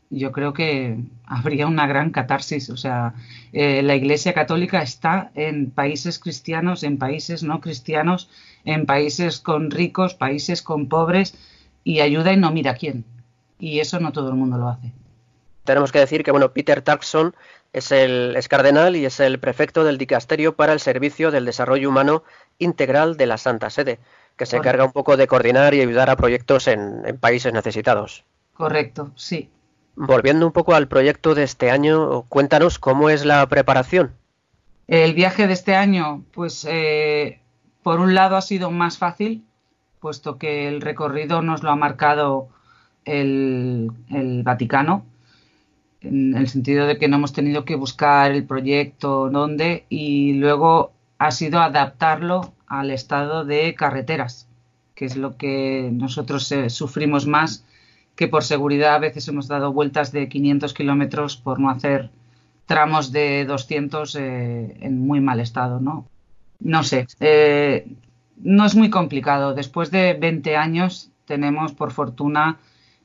yo 0.09 0.31
creo 0.31 0.53
que 0.53 0.97
habría 1.25 1.67
una 1.67 1.85
gran 1.85 2.11
catarsis. 2.11 2.69
O 2.69 2.77
sea, 2.77 3.15
eh, 3.51 3.83
la 3.83 3.95
Iglesia 3.95 4.33
Católica 4.33 4.81
está 4.81 5.31
en 5.35 5.71
países 5.71 6.19
cristianos, 6.19 6.83
en 6.83 6.97
países 6.97 7.43
no 7.43 7.59
cristianos, 7.59 8.29
en 8.63 8.85
países 8.85 9.39
con 9.39 9.71
ricos, 9.71 10.13
países 10.13 10.61
con 10.61 10.87
pobres, 10.87 11.37
y 11.83 11.99
ayuda 11.99 12.31
y 12.31 12.37
no 12.37 12.49
mira 12.51 12.75
quién 12.75 13.03
y 13.63 13.79
eso 13.79 13.97
no 14.01 14.11
todo 14.11 14.27
el 14.27 14.35
mundo 14.35 14.57
lo 14.57 14.67
hace. 14.67 14.91
Tenemos 15.63 15.93
que 15.93 15.99
decir 15.99 16.23
que 16.23 16.31
bueno, 16.31 16.51
Peter 16.51 16.81
Tarkson 16.81 17.33
es 17.71 17.93
el 17.93 18.35
es 18.35 18.49
cardenal 18.49 18.97
y 18.97 19.05
es 19.05 19.21
el 19.21 19.39
prefecto 19.39 19.85
del 19.85 19.97
dicasterio 19.97 20.57
para 20.57 20.73
el 20.73 20.81
servicio 20.81 21.31
del 21.31 21.45
desarrollo 21.45 21.87
humano 21.87 22.23
integral 22.59 23.15
de 23.15 23.25
la 23.25 23.37
Santa 23.37 23.69
Sede, 23.69 23.99
que 24.35 24.45
se 24.45 24.57
encarga 24.57 24.83
un 24.83 24.91
poco 24.91 25.15
de 25.15 25.27
coordinar 25.27 25.73
y 25.73 25.79
ayudar 25.79 26.09
a 26.09 26.17
proyectos 26.17 26.67
en, 26.67 27.03
en 27.05 27.17
países 27.17 27.53
necesitados. 27.53 28.25
Correcto, 28.53 29.11
sí. 29.15 29.49
Volviendo 29.95 30.45
un 30.45 30.51
poco 30.51 30.75
al 30.75 30.89
proyecto 30.89 31.33
de 31.33 31.43
este 31.43 31.71
año, 31.71 32.23
cuéntanos 32.23 32.79
cómo 32.79 33.09
es 33.09 33.23
la 33.23 33.47
preparación. 33.47 34.13
El 34.87 35.13
viaje 35.13 35.47
de 35.47 35.53
este 35.53 35.75
año, 35.75 36.25
pues 36.33 36.67
eh, 36.69 37.39
por 37.81 38.01
un 38.01 38.13
lado 38.13 38.35
ha 38.35 38.41
sido 38.41 38.71
más 38.71 38.97
fácil, 38.97 39.45
puesto 40.01 40.37
que 40.37 40.67
el 40.67 40.81
recorrido 40.81 41.41
nos 41.41 41.63
lo 41.63 41.69
ha 41.69 41.77
marcado 41.77 42.49
el, 43.05 43.91
Vaticano, 44.43 45.05
en 46.01 46.35
el 46.35 46.47
sentido 46.47 46.85
de 46.85 46.97
que 46.97 47.07
no 47.07 47.17
hemos 47.17 47.33
tenido 47.33 47.65
que 47.65 47.75
buscar 47.75 48.31
el 48.31 48.45
proyecto 48.45 49.29
dónde 49.29 49.85
y 49.89 50.33
luego 50.33 50.91
ha 51.17 51.31
sido 51.31 51.59
adaptarlo 51.59 52.53
al 52.67 52.91
estado 52.91 53.45
de 53.45 53.75
carreteras, 53.75 54.47
que 54.95 55.05
es 55.05 55.15
lo 55.15 55.37
que 55.37 55.89
nosotros 55.93 56.51
eh, 56.51 56.69
sufrimos 56.69 57.25
más, 57.27 57.65
que 58.15 58.27
por 58.27 58.43
seguridad 58.43 58.95
a 58.95 58.99
veces 58.99 59.27
hemos 59.27 59.47
dado 59.47 59.73
vueltas 59.73 60.11
de 60.11 60.29
500 60.29 60.73
kilómetros 60.73 61.37
por 61.37 61.59
no 61.59 61.69
hacer 61.69 62.09
tramos 62.65 63.11
de 63.11 63.45
200 63.45 64.15
eh, 64.15 64.77
en 64.81 65.05
muy 65.05 65.19
mal 65.19 65.39
estado, 65.39 65.79
¿no? 65.79 66.07
No 66.59 66.83
sé, 66.83 67.07
eh, 67.19 67.87
no 68.37 68.65
es 68.65 68.75
muy 68.75 68.89
complicado. 68.89 69.53
Después 69.53 69.91
de 69.91 70.13
20 70.13 70.55
años 70.55 71.11
tenemos, 71.25 71.73
por 71.73 71.91
fortuna, 71.91 72.57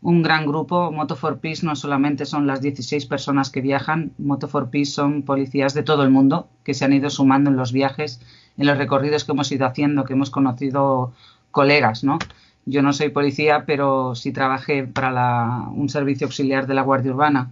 un 0.03 0.23
gran 0.23 0.47
grupo. 0.47 0.91
Moto 0.93 1.17
for 1.17 1.39
Peace 1.41 1.65
no 1.65 1.77
solamente 1.77 2.25
son 2.25 2.47
las 2.47 2.61
16 2.61 3.07
personas 3.07 3.51
que 3.51 3.61
viajan, 3.61 4.13
Moto 4.19 4.49
for 4.49 4.71
Peace 4.71 4.93
son 4.93 5.23
policías 5.23 5.75
de 5.75 5.83
todo 5.83 6.03
el 6.03 6.11
mundo 6.11 6.49
que 6.65 6.75
se 6.75 6.85
han 6.85 6.93
ido 6.93 7.11
sumando 7.11 7.51
en 7.51 7.57
los 7.57 7.73
viajes, 7.73 8.21
en 8.57 8.67
los 8.67 8.79
recorridos 8.79 9.25
que 9.25 9.33
hemos 9.33 9.51
ido 9.53 9.67
haciendo, 9.67 10.05
que 10.05 10.13
hemos 10.13 10.31
conocido 10.31 11.13
colegas, 11.51 12.05
¿no? 12.05 12.19
Yo 12.67 12.83
no 12.83 12.93
soy 12.93 13.09
policía, 13.09 13.65
pero 13.67 14.15
sí 14.15 14.31
trabajé 14.31 14.85
para 14.85 15.65
un 15.75 15.89
servicio 15.89 16.27
auxiliar 16.27 16.67
de 16.67 16.75
la 16.75 16.83
Guardia 16.83 17.13
Urbana, 17.13 17.51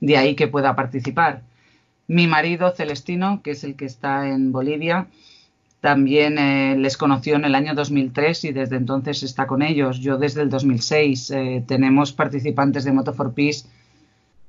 de 0.00 0.16
ahí 0.16 0.34
que 0.34 0.48
pueda 0.48 0.74
participar. 0.74 1.42
Mi 2.08 2.26
marido, 2.26 2.70
Celestino, 2.70 3.42
que 3.42 3.50
es 3.50 3.64
el 3.64 3.76
que 3.76 3.84
está 3.84 4.28
en 4.28 4.52
Bolivia, 4.52 5.08
también 5.86 6.36
eh, 6.36 6.74
les 6.76 6.96
conoció 6.96 7.36
en 7.36 7.44
el 7.44 7.54
año 7.54 7.72
2003 7.72 8.46
y 8.46 8.50
desde 8.50 8.74
entonces 8.74 9.22
está 9.22 9.46
con 9.46 9.62
ellos. 9.62 10.00
Yo 10.00 10.18
desde 10.18 10.42
el 10.42 10.50
2006 10.50 11.30
eh, 11.30 11.64
tenemos 11.64 12.12
participantes 12.12 12.82
de 12.82 12.90
Moto 12.90 13.12
for 13.12 13.34
Peace, 13.34 13.68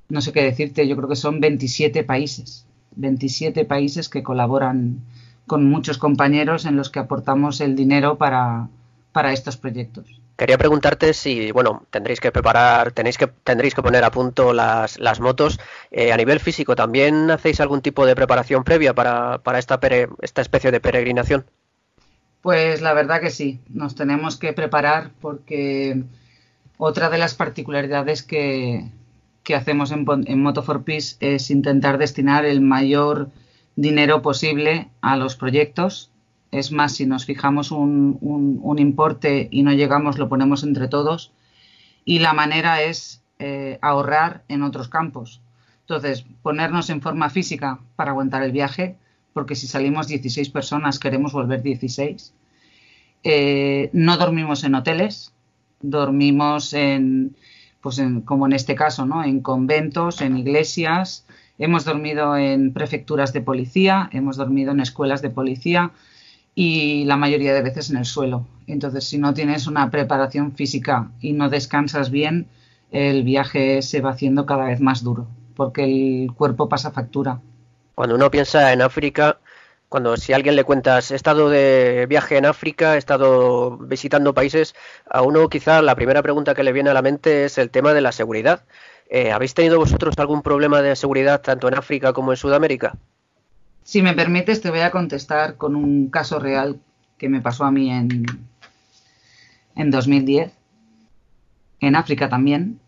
no 0.09 0.21
sé 0.21 0.31
qué 0.31 0.41
decirte, 0.41 0.87
yo 0.87 0.95
creo 0.95 1.07
que 1.07 1.15
son 1.15 1.39
27 1.39 2.03
países, 2.03 2.65
27 2.95 3.65
países 3.65 4.09
que 4.09 4.23
colaboran 4.23 5.01
con 5.45 5.63
muchos 5.69 5.99
compañeros 5.99 6.65
en 6.65 6.75
los 6.75 6.89
que 6.89 6.97
aportamos 6.97 7.61
el 7.61 7.75
dinero 7.75 8.17
para, 8.17 8.69
para 9.11 9.31
estos 9.31 9.57
proyectos. 9.57 10.19
Quería 10.37 10.59
preguntarte 10.59 11.15
si, 11.15 11.51
bueno, 11.51 11.87
tendréis 11.89 12.19
que 12.19 12.31
preparar, 12.31 12.91
tenéis 12.91 13.17
que, 13.17 13.25
tendréis 13.25 13.73
que 13.73 13.81
poner 13.81 14.03
a 14.03 14.11
punto 14.11 14.53
las, 14.53 15.19
motos. 15.19 15.59
Eh, 15.89 16.11
a 16.11 16.17
nivel 16.17 16.39
físico, 16.39 16.75
¿también 16.75 17.31
hacéis 17.31 17.59
algún 17.59 17.81
tipo 17.81 18.05
de 18.05 18.15
preparación 18.15 18.63
previa 18.63 18.93
para, 18.93 19.39
para 19.39 19.57
esta, 19.57 19.79
esta 20.21 20.41
especie 20.41 20.69
de 20.69 20.79
peregrinación? 20.79 21.45
Pues 22.41 22.81
la 22.81 22.93
verdad 22.93 23.19
que 23.19 23.31
sí, 23.31 23.61
nos 23.67 23.95
tenemos 23.95 24.37
que 24.37 24.53
preparar 24.53 25.09
porque 25.21 26.03
otra 26.77 27.09
de 27.09 27.17
las 27.17 27.33
particularidades 27.33 28.21
que, 28.21 28.91
que 29.41 29.55
hacemos 29.55 29.91
en, 29.91 30.05
en 30.27 30.41
Moto 30.43 30.61
for 30.61 30.83
Peace 30.83 31.15
es 31.19 31.49
intentar 31.49 31.97
destinar 31.97 32.45
el 32.45 32.61
mayor 32.61 33.31
dinero 33.75 34.21
posible 34.21 34.89
a 35.01 35.17
los 35.17 35.35
proyectos 35.35 36.11
es 36.51 36.71
más, 36.71 36.95
si 36.95 37.05
nos 37.05 37.25
fijamos 37.25 37.71
un, 37.71 38.17
un, 38.21 38.79
importe 38.79 39.47
y 39.51 39.63
no 39.63 39.73
llegamos, 39.73 40.17
lo 40.17 40.29
ponemos 40.29 40.63
entre 40.63 40.87
todos. 40.87 41.31
Y 42.05 42.19
la 42.19 42.33
manera 42.33 42.81
es 42.81 43.21
eh, 43.39 43.77
ahorrar 43.81 44.43
en 44.47 44.63
otros 44.63 44.87
campos. 44.87 45.41
Entonces, 45.81 46.25
ponernos 46.41 46.89
en 46.89 47.01
forma 47.01 47.29
física 47.29 47.79
para 47.95 48.11
aguantar 48.11 48.43
el 48.43 48.51
viaje, 48.51 48.95
porque 49.33 49.55
si 49.55 49.67
salimos 49.67 50.07
16 50.07 50.49
personas 50.49 50.99
queremos 50.99 51.33
volver 51.33 51.61
16. 51.61 52.33
Eh, 53.23 53.89
no 53.93 54.17
dormimos 54.17 54.63
en 54.63 54.75
hoteles, 54.75 55.33
dormimos 55.81 56.73
en, 56.73 57.35
pues 57.81 57.99
en, 57.99 58.21
como 58.21 58.45
en 58.47 58.53
este 58.53 58.75
caso, 58.75 59.05
¿no? 59.05 59.23
en 59.23 59.41
conventos, 59.41 60.21
en 60.21 60.37
iglesias, 60.37 61.25
hemos 61.57 61.85
dormido 61.85 62.37
en 62.37 62.73
prefecturas 62.73 63.33
de 63.33 63.41
policía, 63.41 64.09
hemos 64.11 64.37
dormido 64.37 64.71
en 64.71 64.79
escuelas 64.79 65.21
de 65.21 65.29
policía, 65.29 65.91
y 66.59 67.05
la 67.05 67.17
mayoría 67.17 67.53
de 67.53 67.61
veces 67.61 67.91
en 67.91 67.97
el 67.97 68.05
suelo. 68.05 68.47
Entonces, 68.65 69.07
si 69.07 69.19
no 69.19 69.31
tienes 69.35 69.67
una 69.67 69.91
preparación 69.91 70.53
física 70.53 71.11
y 71.21 71.33
no 71.33 71.51
descansas 71.51 72.09
bien, 72.09 72.47
el 72.89 73.21
viaje 73.21 73.83
se 73.83 74.01
va 74.01 74.09
haciendo 74.09 74.47
cada 74.47 74.65
vez 74.65 74.79
más 74.79 75.03
duro, 75.03 75.27
porque 75.55 75.83
el 75.83 76.33
cuerpo 76.33 76.67
pasa 76.67 76.89
factura. 76.89 77.39
Cuando 77.93 78.15
uno 78.15 78.31
piensa 78.31 78.73
en 78.73 78.81
África, 78.81 79.37
cuando 79.87 80.17
si 80.17 80.33
a 80.33 80.35
alguien 80.35 80.55
le 80.55 80.63
cuentas 80.63 81.11
he 81.11 81.15
estado 81.15 81.51
de 81.51 82.07
viaje 82.09 82.37
en 82.37 82.47
África, 82.47 82.95
he 82.95 82.97
estado 82.97 83.77
visitando 83.77 84.33
países, 84.33 84.73
a 85.07 85.21
uno 85.21 85.49
quizá 85.49 85.83
la 85.83 85.93
primera 85.93 86.23
pregunta 86.23 86.55
que 86.55 86.63
le 86.63 86.73
viene 86.73 86.89
a 86.89 86.95
la 86.95 87.03
mente 87.03 87.45
es 87.45 87.59
el 87.59 87.69
tema 87.69 87.93
de 87.93 88.01
la 88.01 88.11
seguridad. 88.11 88.65
Eh, 89.11 89.31
¿Habéis 89.31 89.53
tenido 89.53 89.77
vosotros 89.77 90.15
algún 90.17 90.41
problema 90.41 90.81
de 90.81 90.95
seguridad 90.95 91.39
tanto 91.39 91.67
en 91.67 91.75
África 91.75 92.13
como 92.13 92.31
en 92.31 92.37
Sudamérica? 92.37 92.97
Si 93.87 94.01
me 94.01 94.13
permites, 94.13 94.59
te 94.59 94.69
voy 94.69 94.81
a 94.81 94.91
contestar 94.91 95.55
con 95.55 95.73
un 95.73 96.09
caso 96.09 96.39
real 96.39 96.81
que 97.17 97.29
me 97.29 97.39
pasó 97.39 97.63
a 97.63 97.71
mí 97.71 97.89
en, 97.89 98.25
en 99.77 99.91
2010. 99.91 100.51
en 101.79 101.95
África 101.95 102.27
también, 102.27 102.81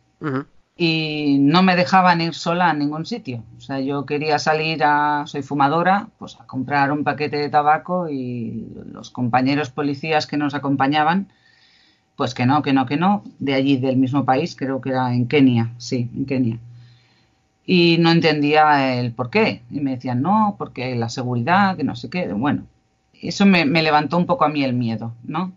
y 0.76 1.38
no 1.40 1.64
me 1.64 1.78
dejaban 1.78 2.20
ir 2.20 2.34
sola 2.34 2.70
a 2.70 2.74
ningún 2.74 3.06
sitio. 3.06 3.46
O 3.58 3.62
sea, 3.62 3.80
yo 3.80 4.06
quería 4.06 4.40
salir 4.40 4.84
a, 4.84 5.24
soy 5.26 5.42
fumadora, 5.42 6.10
pues 6.18 6.36
a 6.38 6.46
comprar 6.46 6.92
un 6.92 7.06
paquete 7.06 7.38
de 7.38 7.50
tabaco 7.50 8.10
y 8.10 8.68
los 8.92 9.10
compañeros 9.10 9.70
policías 9.70 10.28
que 10.28 10.36
nos 10.36 10.54
acompañaban, 10.54 11.30
pues 12.18 12.34
que 12.34 12.46
no, 12.46 12.62
que 12.62 12.74
no, 12.74 12.86
que 12.86 12.98
no, 12.98 13.24
de 13.40 13.54
allí, 13.54 13.78
del 13.78 13.96
mismo 13.96 14.26
país, 14.26 14.54
creo 14.54 14.82
que 14.82 14.90
era 14.90 15.14
en 15.14 15.30
Kenia, 15.30 15.74
sí, 15.78 16.12
en 16.14 16.26
Kenia. 16.26 16.60
Y 17.72 18.00
no 18.00 18.10
entendía 18.10 18.98
el 18.98 19.12
por 19.12 19.30
qué. 19.30 19.62
Y 19.70 19.80
me 19.80 19.92
decían, 19.92 20.24
no, 20.24 20.56
porque 20.58 20.96
la 20.96 21.08
seguridad, 21.08 21.78
que 21.78 21.84
no 21.84 21.96
sé 21.96 22.10
qué. 22.10 22.34
Bueno, 22.34 22.64
eso 23.22 23.46
me, 23.46 23.64
levantó 23.64 24.18
un 24.18 24.26
poco 24.26 24.46
a 24.46 24.50
mí 24.50 24.64
el 24.64 24.74
miedo, 24.74 25.14
¿no? 25.24 25.52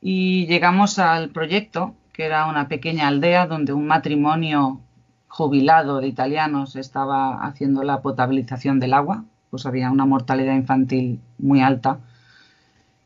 Y 0.00 0.46
llegamos 0.46 1.00
al 1.00 1.30
proyecto 1.30 1.96
que 2.12 2.26
era 2.26 2.46
una 2.46 2.68
pequeña 2.68 3.08
aldea 3.08 3.48
donde 3.48 3.72
un 3.72 3.84
matrimonio 3.88 4.80
jubilado 5.26 6.00
de 6.00 6.06
italianos 6.06 6.76
estaba 6.76 7.44
haciendo 7.44 7.82
la 7.82 8.00
potabilización 8.00 8.78
del 8.78 8.94
agua, 8.94 9.24
pues 9.50 9.66
había 9.66 9.90
una 9.90 10.06
mortalidad 10.06 10.54
infantil 10.54 11.18
muy 11.38 11.62
alta. 11.62 11.98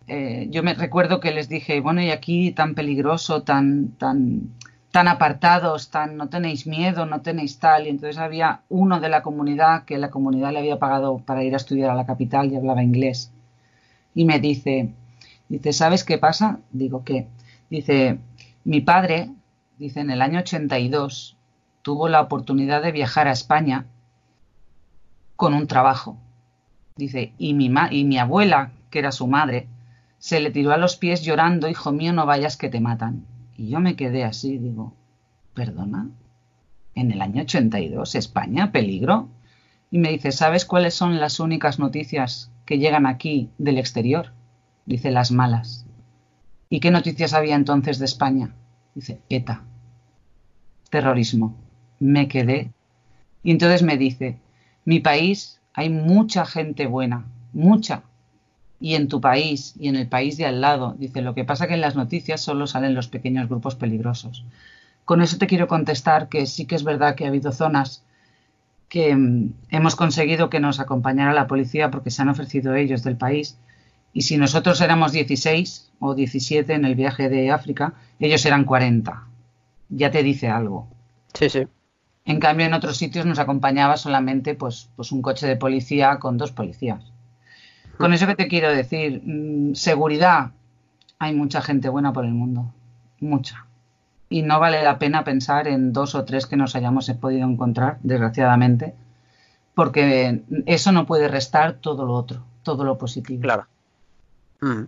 Eh, 0.06 0.48
yo 0.50 0.62
me 0.62 0.74
recuerdo 0.74 1.20
que 1.20 1.30
les 1.30 1.48
dije, 1.48 1.80
bueno, 1.80 2.02
y 2.02 2.10
aquí 2.10 2.52
tan 2.52 2.74
peligroso, 2.74 3.42
tan, 3.42 3.92
tan, 3.92 4.50
tan 4.90 5.08
apartados, 5.08 5.90
tan, 5.90 6.16
no 6.16 6.28
tenéis 6.28 6.66
miedo, 6.66 7.06
no 7.06 7.20
tenéis 7.20 7.58
tal. 7.58 7.86
Y 7.86 7.90
entonces 7.90 8.18
había 8.18 8.62
uno 8.68 9.00
de 9.00 9.08
la 9.08 9.22
comunidad 9.22 9.84
que 9.84 9.98
la 9.98 10.10
comunidad 10.10 10.52
le 10.52 10.60
había 10.60 10.78
pagado 10.78 11.18
para 11.18 11.44
ir 11.44 11.54
a 11.54 11.58
estudiar 11.58 11.90
a 11.90 11.94
la 11.94 12.06
capital 12.06 12.50
y 12.50 12.56
hablaba 12.56 12.82
inglés. 12.82 13.32
Y 14.14 14.24
me 14.24 14.40
dice, 14.40 14.92
dice, 15.48 15.72
¿sabes 15.72 16.04
qué 16.04 16.18
pasa? 16.18 16.60
Digo, 16.72 17.04
¿qué? 17.04 17.28
Dice, 17.70 18.18
mi 18.64 18.80
padre, 18.80 19.30
dice, 19.78 20.00
en 20.00 20.10
el 20.10 20.22
año 20.22 20.40
82 20.40 21.36
tuvo 21.82 22.08
la 22.08 22.20
oportunidad 22.20 22.82
de 22.82 22.92
viajar 22.92 23.28
a 23.28 23.32
España 23.32 23.86
con 25.36 25.54
un 25.54 25.66
trabajo. 25.66 26.16
Dice, 26.96 27.32
y 27.38 27.54
mi, 27.54 27.70
y 27.90 28.04
mi 28.04 28.18
abuela, 28.18 28.72
que 28.90 28.98
era 28.98 29.12
su 29.12 29.26
madre, 29.26 29.68
se 30.18 30.40
le 30.40 30.50
tiró 30.50 30.72
a 30.72 30.78
los 30.78 30.96
pies 30.96 31.22
llorando, 31.22 31.68
hijo 31.68 31.92
mío, 31.92 32.12
no 32.12 32.26
vayas 32.26 32.56
que 32.56 32.68
te 32.68 32.80
matan. 32.80 33.24
Y 33.58 33.70
yo 33.70 33.80
me 33.80 33.96
quedé 33.96 34.22
así, 34.22 34.56
digo, 34.56 34.94
perdona, 35.52 36.08
en 36.94 37.10
el 37.10 37.20
año 37.20 37.42
82, 37.42 38.14
España, 38.14 38.70
peligro. 38.70 39.28
Y 39.90 39.98
me 39.98 40.10
dice, 40.10 40.30
¿sabes 40.30 40.64
cuáles 40.64 40.94
son 40.94 41.18
las 41.18 41.40
únicas 41.40 41.80
noticias 41.80 42.52
que 42.64 42.78
llegan 42.78 43.04
aquí 43.04 43.50
del 43.58 43.78
exterior? 43.78 44.32
Dice, 44.86 45.10
las 45.10 45.32
malas. 45.32 45.86
¿Y 46.70 46.78
qué 46.78 46.92
noticias 46.92 47.34
había 47.34 47.56
entonces 47.56 47.98
de 47.98 48.04
España? 48.04 48.54
Dice, 48.94 49.20
ETA, 49.28 49.64
terrorismo. 50.88 51.56
Me 51.98 52.28
quedé. 52.28 52.70
Y 53.42 53.50
entonces 53.50 53.82
me 53.82 53.96
dice, 53.96 54.38
mi 54.84 55.00
país 55.00 55.60
hay 55.74 55.90
mucha 55.90 56.46
gente 56.46 56.86
buena, 56.86 57.26
mucha. 57.52 58.04
Y 58.80 58.94
en 58.94 59.08
tu 59.08 59.20
país 59.20 59.74
y 59.78 59.88
en 59.88 59.96
el 59.96 60.08
país 60.08 60.36
de 60.36 60.46
al 60.46 60.60
lado, 60.60 60.94
dice, 60.98 61.22
lo 61.22 61.34
que 61.34 61.44
pasa 61.44 61.66
que 61.66 61.74
en 61.74 61.80
las 61.80 61.96
noticias 61.96 62.40
solo 62.40 62.66
salen 62.66 62.94
los 62.94 63.08
pequeños 63.08 63.48
grupos 63.48 63.74
peligrosos. 63.74 64.44
Con 65.04 65.22
eso 65.22 65.38
te 65.38 65.46
quiero 65.46 65.66
contestar 65.66 66.28
que 66.28 66.46
sí 66.46 66.66
que 66.66 66.74
es 66.74 66.84
verdad 66.84 67.14
que 67.14 67.24
ha 67.24 67.28
habido 67.28 67.50
zonas 67.50 68.04
que 68.88 69.14
mm, 69.14 69.52
hemos 69.70 69.96
conseguido 69.96 70.50
que 70.50 70.60
nos 70.60 70.80
acompañara 70.80 71.32
la 71.32 71.46
policía 71.46 71.90
porque 71.90 72.10
se 72.10 72.22
han 72.22 72.28
ofrecido 72.28 72.74
ellos 72.74 73.02
del 73.02 73.16
país 73.16 73.58
y 74.12 74.22
si 74.22 74.36
nosotros 74.36 74.80
éramos 74.80 75.12
16 75.12 75.92
o 76.00 76.14
17 76.14 76.72
en 76.72 76.84
el 76.84 76.94
viaje 76.94 77.28
de 77.28 77.50
África, 77.50 77.94
ellos 78.18 78.44
eran 78.46 78.64
40. 78.64 79.26
Ya 79.90 80.10
te 80.10 80.22
dice 80.22 80.48
algo. 80.48 80.88
Sí, 81.34 81.48
sí. 81.48 81.66
En 82.24 82.40
cambio, 82.40 82.66
en 82.66 82.74
otros 82.74 82.96
sitios 82.96 83.26
nos 83.26 83.38
acompañaba 83.38 83.96
solamente 83.96 84.54
pues, 84.54 84.90
pues 84.96 85.12
un 85.12 85.22
coche 85.22 85.46
de 85.46 85.56
policía 85.56 86.18
con 86.18 86.36
dos 86.36 86.52
policías. 86.52 87.12
Con 87.98 88.12
eso 88.12 88.26
que 88.26 88.36
te 88.36 88.48
quiero 88.48 88.70
decir, 88.70 89.22
mm, 89.24 89.74
seguridad, 89.74 90.52
hay 91.18 91.34
mucha 91.34 91.60
gente 91.60 91.88
buena 91.88 92.12
por 92.12 92.24
el 92.24 92.32
mundo, 92.32 92.72
mucha. 93.20 93.66
Y 94.30 94.42
no 94.42 94.60
vale 94.60 94.82
la 94.82 94.98
pena 94.98 95.24
pensar 95.24 95.68
en 95.68 95.92
dos 95.92 96.14
o 96.14 96.24
tres 96.24 96.46
que 96.46 96.56
nos 96.56 96.76
hayamos 96.76 97.10
podido 97.20 97.48
encontrar, 97.48 97.98
desgraciadamente, 98.02 98.94
porque 99.74 100.42
eso 100.66 100.92
no 100.92 101.06
puede 101.06 101.28
restar 101.28 101.74
todo 101.74 102.04
lo 102.04 102.14
otro, 102.14 102.44
todo 102.62 102.84
lo 102.84 102.98
positivo. 102.98 103.42
Claro. 103.42 103.66
Mm. 104.60 104.84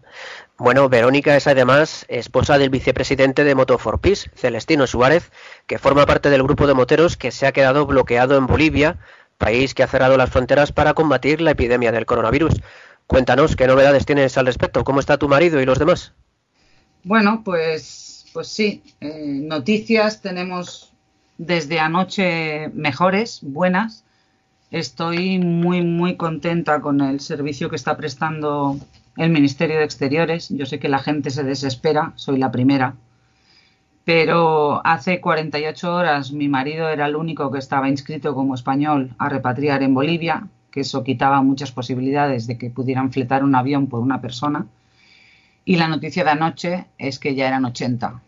Bueno, 0.59 0.89
Verónica 0.89 1.37
es 1.37 1.47
además 1.47 2.05
esposa 2.09 2.59
del 2.59 2.71
vicepresidente 2.71 3.45
de 3.45 3.55
Moto 3.55 3.79
for 3.79 4.01
Peace, 4.01 4.31
Celestino 4.35 4.87
Suárez, 4.87 5.31
que 5.67 5.79
forma 5.79 6.07
parte 6.07 6.29
del 6.29 6.43
grupo 6.43 6.67
de 6.67 6.75
moteros 6.75 7.17
que 7.17 7.31
se 7.31 7.47
ha 7.47 7.53
quedado 7.53 7.87
bloqueado 7.87 8.37
en 8.37 8.47
Bolivia, 8.47 8.99
país 9.39 9.75
que 9.75 9.83
ha 9.83 9.89
cerrado 9.89 10.17
las 10.17 10.31
fronteras 10.31 10.73
para 10.73 10.95
combatir 10.95 11.41
la 11.41 11.53
epidemia 11.53 11.93
del 11.93 12.07
coronavirus. 12.07 12.61
Cuéntanos 13.11 13.57
qué 13.57 13.67
novedades 13.67 14.07
tienes 14.07 14.39
al 14.39 14.47
respecto, 14.47 14.85
cómo 14.85 15.01
está 15.01 15.19
tu 15.19 15.27
marido 15.27 15.61
y 15.61 15.67
los 15.67 15.81
demás. 15.81 16.15
Bueno, 17.03 17.43
pues, 17.45 18.25
pues 18.33 18.47
sí, 18.47 18.85
eh, 19.01 19.41
noticias 19.43 20.23
tenemos 20.23 20.93
desde 21.37 21.81
anoche 21.81 22.69
mejores, 22.69 23.41
buenas. 23.43 24.05
Estoy 24.71 25.41
muy, 25.41 25.83
muy 25.83 26.15
contenta 26.15 26.81
con 26.81 27.01
el 27.01 27.19
servicio 27.19 27.69
que 27.69 27.75
está 27.75 27.97
prestando 27.97 28.79
el 29.17 29.31
Ministerio 29.31 29.79
de 29.79 29.85
Exteriores. 29.87 30.49
Yo 30.49 30.65
sé 30.65 30.79
que 30.79 30.89
la 30.89 31.01
gente 31.01 31.31
se 31.31 31.43
desespera, 31.43 32.13
soy 32.15 32.39
la 32.39 32.53
primera. 32.53 32.95
Pero 34.05 34.87
hace 34.87 35.21
48 35.21 35.93
horas 35.93 36.31
mi 36.31 36.47
marido 36.47 36.89
era 36.89 37.07
el 37.07 37.17
único 37.17 37.51
que 37.51 37.59
estaba 37.59 37.89
inscrito 37.89 38.37
como 38.37 38.55
español 38.55 39.17
a 39.19 39.29
repatriar 39.29 39.83
en 39.83 39.95
Bolivia, 39.95 40.47
que 40.71 40.81
eso 40.81 41.05
quitaba 41.05 41.43
muchas 41.43 41.73
posibilidades 41.73 42.47
de 42.47 42.59
que 42.59 42.71
pudieran 42.71 43.13
fletar 43.13 43.45
un 43.45 43.55
avión 43.55 43.87
por 43.87 44.01
una 44.01 44.21
persona. 44.21 44.67
Y 45.65 45.77
la 45.77 45.89
noticia 45.89 46.25
de 46.25 46.31
anoche 46.31 46.87
es 46.99 47.19
que 47.19 47.35
ya 47.35 47.49
eran 47.49 47.65
80. 47.65 48.21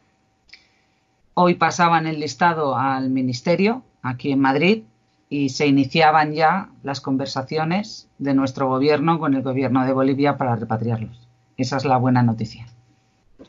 Hoy 1.34 1.54
pasaban 1.54 2.06
el 2.06 2.20
listado 2.20 2.76
al 2.76 3.10
Ministerio, 3.10 3.82
aquí 4.02 4.32
en 4.32 4.40
Madrid, 4.40 4.82
y 5.30 5.48
se 5.48 5.66
iniciaban 5.66 6.34
ya 6.34 6.68
las 6.82 7.00
conversaciones 7.00 8.08
de 8.18 8.34
nuestro 8.34 8.68
gobierno 8.68 9.18
con 9.18 9.34
el 9.34 9.42
gobierno 9.42 9.86
de 9.86 9.92
Bolivia 9.94 10.36
para 10.36 10.56
repatriarlos. 10.56 11.26
Esa 11.56 11.78
es 11.78 11.86
la 11.86 11.96
buena 11.96 12.22
noticia. 12.22 12.66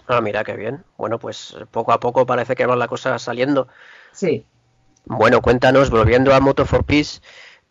Ah, 0.07 0.21
mira 0.21 0.43
qué 0.43 0.55
bien. 0.55 0.83
Bueno, 0.97 1.19
pues 1.19 1.55
poco 1.71 1.91
a 1.91 1.99
poco 1.99 2.25
parece 2.25 2.55
que 2.55 2.65
va 2.65 2.75
la 2.75 2.87
cosa 2.87 3.19
saliendo. 3.19 3.67
Sí. 4.13 4.45
Bueno, 5.05 5.41
cuéntanos, 5.41 5.89
volviendo 5.89 6.33
a 6.33 6.39
Moto 6.39 6.65
for 6.65 6.85
Peace, 6.85 7.19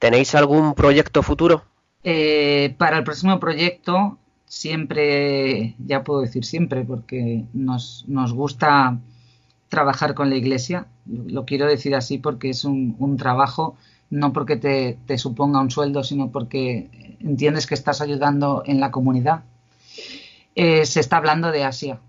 ¿tenéis 0.03 0.35
algún 0.35 0.75
proyecto 0.75 1.23
futuro? 1.23 1.63
Eh, 2.03 2.75
para 2.77 2.99
el 2.99 3.05
próximo 3.05 3.39
proyecto, 3.39 4.19
siempre, 4.47 5.77
ya 5.79 6.03
puedo 6.03 6.23
decir 6.23 6.45
siempre, 6.45 6.83
porque 6.83 7.45
nos, 7.53 8.05
gusta 8.35 8.99
trabajar 9.69 10.15
con 10.15 10.29
la 10.29 10.35
iglesia. 10.35 10.89
Lo 11.07 11.45
quiero 11.45 11.67
decir 11.67 11.95
así 11.95 12.19
porque 12.19 12.51
es 12.51 12.65
un, 12.65 12.97
un 12.99 13.17
trabajo 13.17 13.77
no 14.11 14.33
porque 14.33 14.57
te, 14.57 15.19
suponga 15.19 15.61
un 15.61 15.71
sueldo, 15.71 16.03
sino 16.03 16.33
porque 16.33 17.17
entiendes 17.21 17.69
que 17.69 17.75
estás 17.75 18.01
ayudando 18.01 18.65
en 18.67 18.81
la 18.81 18.91
comunidad. 18.91 19.45
Eh, 20.57 20.85
se 20.85 20.99
está 20.99 21.19
hablando 21.19 21.53
de 21.53 21.63
Asia, 21.63 22.01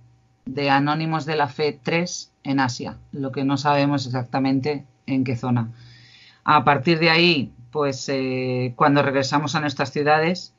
de 0.45 0.71
Anónimos 0.71 1.25
de 1.25 1.35
la 1.35 1.47
Fe 1.47 1.79
3 1.81 2.31
en 2.43 2.59
Asia, 2.59 2.97
lo 3.11 3.31
que 3.31 3.43
no 3.43 3.57
sabemos 3.57 4.07
exactamente 4.07 4.83
en 5.05 5.23
qué 5.23 5.37
zona. 5.37 5.71
A 6.43 6.65
partir 6.65 6.97
de 6.97 7.11
ahí, 7.11 7.53
pues 7.73 8.07
eh, 8.07 8.73
cuando 8.75 9.01
regresamos 9.01 9.55
a 9.55 9.59
nuestras 9.59 9.91
ciudades, 9.91 10.53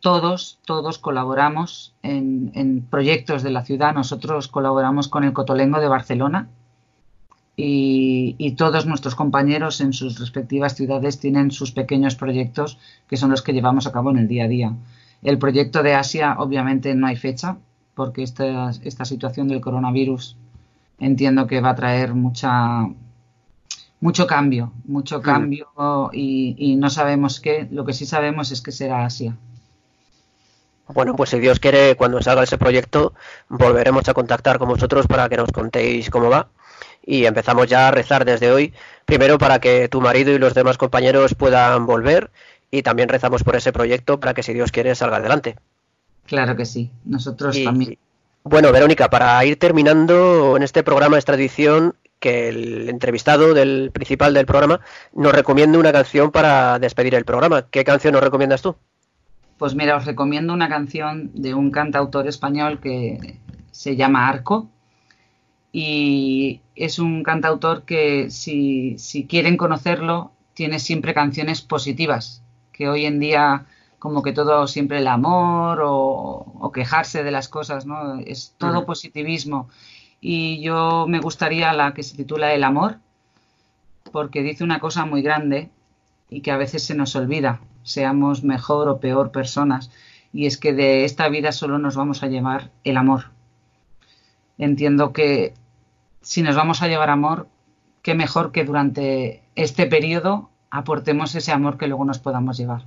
todos, 0.00 0.58
todos 0.64 0.98
colaboramos 0.98 1.94
en, 2.02 2.86
proyectos 2.90 3.42
de 3.42 3.50
la 3.50 3.62
ciudad. 3.62 3.94
Nosotros 3.94 4.48
colaboramos 4.48 5.08
con 5.08 5.22
el 5.22 5.34
Cotolengo 5.34 5.78
de 5.80 5.88
Barcelona, 5.88 6.48
y, 7.58 8.54
todos 8.58 8.84
nuestros 8.84 9.14
compañeros 9.14 9.80
en 9.80 9.94
sus 9.94 10.18
respectivas 10.18 10.74
ciudades 10.74 11.18
tienen 11.18 11.50
sus 11.50 11.72
pequeños 11.72 12.14
proyectos 12.14 12.78
que 13.08 13.16
son 13.16 13.30
los 13.30 13.40
que 13.40 13.54
llevamos 13.54 13.86
a 13.86 13.92
cabo 13.92 14.10
en 14.10 14.18
el 14.18 14.28
día 14.28 14.44
a 14.44 14.48
día. 14.48 14.72
El 15.22 15.38
proyecto 15.38 15.82
de 15.82 15.94
Asia 15.94 16.36
obviamente 16.38 16.94
no 16.94 17.06
hay 17.06 17.16
fecha 17.16 17.56
porque 17.94 18.22
esta, 18.22 18.70
esta 18.82 19.06
situación 19.06 19.48
del 19.48 19.62
coronavirus 19.62 20.36
entiendo 20.98 21.46
que 21.46 21.62
va 21.62 21.70
a 21.70 21.74
traer 21.74 22.14
mucha 22.14 22.86
mucho 24.06 24.24
cambio, 24.28 24.72
mucho 24.84 25.20
cambio 25.20 25.66
y, 26.12 26.54
y 26.56 26.76
no 26.76 26.90
sabemos 26.90 27.40
qué. 27.40 27.66
Lo 27.72 27.84
que 27.84 27.92
sí 27.92 28.06
sabemos 28.06 28.52
es 28.52 28.60
que 28.60 28.70
será 28.70 29.04
Asia. 29.04 29.36
Bueno, 30.94 31.16
pues 31.16 31.30
si 31.30 31.40
Dios 31.40 31.58
quiere, 31.58 31.96
cuando 31.96 32.22
salga 32.22 32.44
ese 32.44 32.56
proyecto, 32.56 33.14
volveremos 33.48 34.08
a 34.08 34.14
contactar 34.14 34.60
con 34.60 34.68
vosotros 34.68 35.08
para 35.08 35.28
que 35.28 35.36
nos 35.36 35.50
contéis 35.50 36.08
cómo 36.08 36.30
va 36.30 36.46
y 37.04 37.24
empezamos 37.24 37.66
ya 37.66 37.88
a 37.88 37.90
rezar 37.90 38.24
desde 38.24 38.52
hoy, 38.52 38.72
primero 39.06 39.38
para 39.38 39.58
que 39.58 39.88
tu 39.88 40.00
marido 40.00 40.30
y 40.30 40.38
los 40.38 40.54
demás 40.54 40.78
compañeros 40.78 41.34
puedan 41.34 41.84
volver 41.86 42.30
y 42.70 42.82
también 42.82 43.08
rezamos 43.08 43.42
por 43.42 43.56
ese 43.56 43.72
proyecto 43.72 44.20
para 44.20 44.34
que 44.34 44.44
si 44.44 44.54
Dios 44.54 44.70
quiere 44.70 44.94
salga 44.94 45.16
adelante. 45.16 45.56
Claro 46.26 46.54
que 46.54 46.64
sí, 46.64 46.92
nosotros 47.04 47.60
también. 47.60 47.98
Bueno, 48.44 48.70
Verónica, 48.70 49.10
para 49.10 49.44
ir 49.44 49.58
terminando 49.58 50.56
en 50.56 50.62
este 50.62 50.84
programa 50.84 51.18
es 51.18 51.24
tradición 51.24 51.96
que 52.18 52.48
el 52.48 52.88
entrevistado 52.88 53.54
del 53.54 53.90
principal 53.92 54.34
del 54.34 54.46
programa 54.46 54.80
nos 55.12 55.32
recomiende 55.32 55.78
una 55.78 55.92
canción 55.92 56.30
para 56.30 56.78
despedir 56.78 57.14
el 57.14 57.24
programa. 57.24 57.66
¿Qué 57.70 57.84
canción 57.84 58.14
nos 58.14 58.22
recomiendas 58.22 58.62
tú? 58.62 58.76
Pues 59.58 59.74
mira, 59.74 59.96
os 59.96 60.04
recomiendo 60.04 60.52
una 60.52 60.68
canción 60.68 61.30
de 61.34 61.54
un 61.54 61.70
cantautor 61.70 62.26
español 62.28 62.80
que 62.80 63.38
se 63.70 63.96
llama 63.96 64.28
Arco 64.28 64.68
y 65.72 66.60
es 66.74 66.98
un 66.98 67.22
cantautor 67.22 67.84
que 67.84 68.30
si, 68.30 68.98
si 68.98 69.26
quieren 69.26 69.56
conocerlo 69.56 70.32
tiene 70.54 70.78
siempre 70.78 71.12
canciones 71.12 71.60
positivas, 71.60 72.42
que 72.72 72.88
hoy 72.88 73.04
en 73.04 73.20
día 73.20 73.66
como 73.98 74.22
que 74.22 74.32
todo 74.32 74.66
siempre 74.66 74.98
el 74.98 75.06
amor 75.06 75.82
o, 75.84 76.70
quejarse 76.72 77.24
de 77.24 77.30
las 77.30 77.48
cosas, 77.48 77.86
¿no? 77.86 78.18
Es 78.20 78.54
todo 78.58 78.84
positivismo. 78.84 79.68
Y 80.20 80.60
yo 80.62 81.06
me 81.08 81.20
gustaría 81.20 81.72
la 81.72 81.94
que 81.94 82.02
se 82.02 82.16
titula 82.16 82.54
El 82.54 82.64
amor, 82.64 82.98
porque 84.12 84.42
dice 84.42 84.64
una 84.64 84.80
cosa 84.80 85.04
muy 85.04 85.22
grande 85.22 85.70
y 86.28 86.40
que 86.40 86.50
a 86.50 86.56
veces 86.56 86.84
se 86.84 86.94
nos 86.94 87.14
olvida, 87.16 87.60
seamos 87.82 88.42
mejor 88.42 88.88
o 88.88 88.98
peor 88.98 89.30
personas, 89.30 89.90
y 90.32 90.46
es 90.46 90.58
que 90.58 90.72
de 90.72 91.04
esta 91.04 91.28
vida 91.28 91.52
solo 91.52 91.78
nos 91.78 91.96
vamos 91.96 92.22
a 92.22 92.26
llevar 92.26 92.70
el 92.84 92.96
amor. 92.96 93.26
Entiendo 94.58 95.12
que 95.12 95.54
si 96.20 96.42
nos 96.42 96.56
vamos 96.56 96.82
a 96.82 96.88
llevar 96.88 97.10
amor, 97.10 97.48
qué 98.02 98.14
mejor 98.14 98.52
que 98.52 98.64
durante 98.64 99.42
este 99.54 99.86
periodo 99.86 100.50
aportemos 100.70 101.34
ese 101.34 101.52
amor 101.52 101.78
que 101.78 101.86
luego 101.86 102.04
nos 102.04 102.18
podamos 102.18 102.56
llevar. 102.56 102.84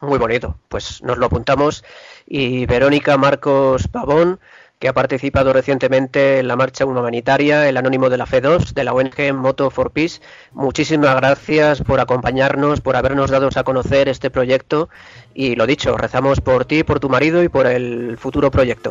Muy 0.00 0.18
bonito, 0.18 0.58
pues 0.68 1.02
nos 1.02 1.18
lo 1.18 1.26
apuntamos. 1.26 1.84
Y 2.26 2.66
Verónica 2.66 3.16
Marcos 3.16 3.86
Pavón, 3.86 4.40
que 4.82 4.88
ha 4.88 4.92
participado 4.92 5.52
recientemente 5.52 6.40
en 6.40 6.48
la 6.48 6.56
marcha 6.56 6.84
humanitaria, 6.84 7.68
el 7.68 7.76
anónimo 7.76 8.10
de 8.10 8.16
la 8.16 8.26
FE2, 8.26 8.72
de 8.72 8.82
la 8.82 8.92
ONG 8.92 9.32
Moto 9.32 9.70
for 9.70 9.92
Peace. 9.92 10.20
Muchísimas 10.50 11.14
gracias 11.14 11.82
por 11.82 12.00
acompañarnos, 12.00 12.80
por 12.80 12.96
habernos 12.96 13.30
dado 13.30 13.48
a 13.54 13.62
conocer 13.62 14.08
este 14.08 14.28
proyecto. 14.28 14.88
Y 15.34 15.54
lo 15.54 15.68
dicho, 15.68 15.96
rezamos 15.96 16.40
por 16.40 16.64
ti, 16.64 16.82
por 16.82 16.98
tu 16.98 17.08
marido 17.08 17.44
y 17.44 17.48
por 17.48 17.68
el 17.68 18.18
futuro 18.18 18.50
proyecto. 18.50 18.90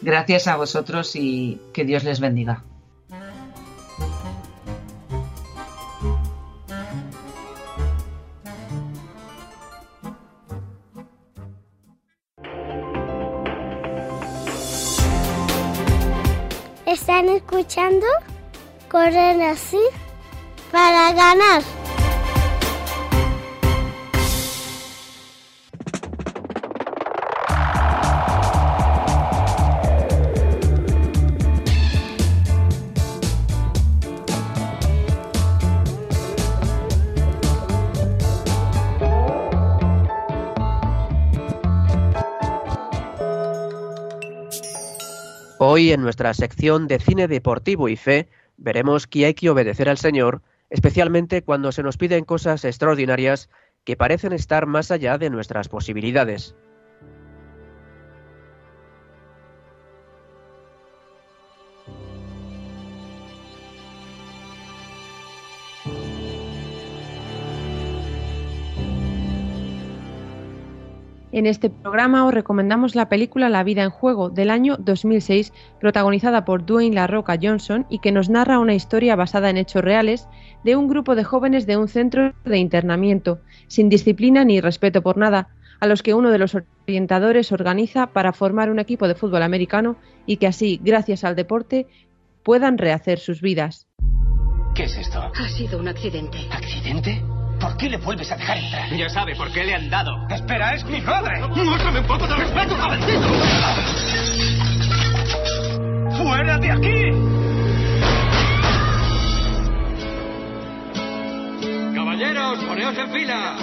Gracias 0.00 0.46
a 0.46 0.54
vosotros 0.54 1.16
y 1.16 1.60
que 1.72 1.84
Dios 1.84 2.04
les 2.04 2.20
bendiga. 2.20 2.62
Están 16.92 17.30
escuchando 17.30 18.06
Corren 18.90 19.40
así 19.40 19.80
para 20.70 21.12
ganar. 21.14 21.62
Hoy 45.64 45.92
en 45.92 46.02
nuestra 46.02 46.34
sección 46.34 46.88
de 46.88 46.98
cine 46.98 47.28
deportivo 47.28 47.88
y 47.88 47.94
fe 47.94 48.28
veremos 48.56 49.06
que 49.06 49.26
hay 49.26 49.34
que 49.34 49.48
obedecer 49.48 49.88
al 49.88 49.96
Señor, 49.96 50.42
especialmente 50.70 51.44
cuando 51.44 51.70
se 51.70 51.84
nos 51.84 51.98
piden 51.98 52.24
cosas 52.24 52.64
extraordinarias 52.64 53.48
que 53.84 53.96
parecen 53.96 54.32
estar 54.32 54.66
más 54.66 54.90
allá 54.90 55.18
de 55.18 55.30
nuestras 55.30 55.68
posibilidades. 55.68 56.56
En 71.32 71.46
este 71.46 71.70
programa 71.70 72.26
os 72.26 72.34
recomendamos 72.34 72.94
la 72.94 73.08
película 73.08 73.48
La 73.48 73.64
vida 73.64 73.82
en 73.82 73.88
juego 73.88 74.28
del 74.28 74.50
año 74.50 74.76
2006, 74.76 75.54
protagonizada 75.80 76.44
por 76.44 76.66
Dwayne 76.66 76.94
La 76.94 77.06
Roca 77.06 77.38
Johnson 77.42 77.86
y 77.88 78.00
que 78.00 78.12
nos 78.12 78.28
narra 78.28 78.58
una 78.58 78.74
historia 78.74 79.16
basada 79.16 79.48
en 79.48 79.56
hechos 79.56 79.82
reales 79.82 80.28
de 80.62 80.76
un 80.76 80.88
grupo 80.88 81.14
de 81.14 81.24
jóvenes 81.24 81.66
de 81.66 81.78
un 81.78 81.88
centro 81.88 82.34
de 82.44 82.58
internamiento, 82.58 83.40
sin 83.66 83.88
disciplina 83.88 84.44
ni 84.44 84.60
respeto 84.60 85.00
por 85.00 85.16
nada, 85.16 85.48
a 85.80 85.86
los 85.86 86.02
que 86.02 86.12
uno 86.12 86.30
de 86.30 86.38
los 86.38 86.54
orientadores 86.86 87.50
organiza 87.50 88.08
para 88.08 88.34
formar 88.34 88.70
un 88.70 88.78
equipo 88.78 89.08
de 89.08 89.14
fútbol 89.14 89.42
americano 89.42 89.96
y 90.26 90.36
que 90.36 90.46
así, 90.46 90.80
gracias 90.84 91.24
al 91.24 91.34
deporte, 91.34 91.86
puedan 92.42 92.76
rehacer 92.76 93.18
sus 93.18 93.40
vidas. 93.40 93.88
¿Qué 94.74 94.84
es 94.84 94.96
esto? 94.98 95.18
Ha 95.18 95.48
sido 95.48 95.78
un 95.78 95.88
accidente. 95.88 96.38
¿Accidente? 96.50 97.22
¿Por 97.62 97.76
qué 97.76 97.88
le 97.88 97.96
vuelves 97.96 98.30
a 98.32 98.36
dejar 98.36 98.58
entrar? 98.58 98.92
Ya 98.96 99.08
sabe 99.08 99.36
por 99.36 99.52
qué 99.52 99.62
le 99.62 99.72
han 99.72 99.88
dado. 99.88 100.26
Espera, 100.28 100.74
es 100.74 100.84
mi 100.84 101.00
padre. 101.00 101.46
Muéstrame 101.46 102.00
un 102.00 102.06
poco 102.06 102.26
de 102.26 102.34
respeto, 102.34 102.74
jovencito. 102.74 103.28
¡Fuera 106.18 106.58
de 106.58 106.72
aquí! 106.72 107.04
Caballeros, 111.94 112.58
poneos 112.64 112.98
en 112.98 113.10
fila. 113.12 113.56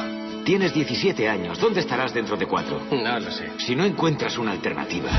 Tienes 0.46 0.74
17 0.74 1.28
años. 1.28 1.60
¿Dónde 1.60 1.82
estarás 1.82 2.14
dentro 2.14 2.38
de 2.38 2.46
cuatro? 2.46 2.82
No 2.92 3.20
lo 3.20 3.30
sé. 3.30 3.52
Si 3.58 3.76
no 3.76 3.84
encuentras 3.84 4.38
una 4.38 4.52
alternativa, 4.52 5.10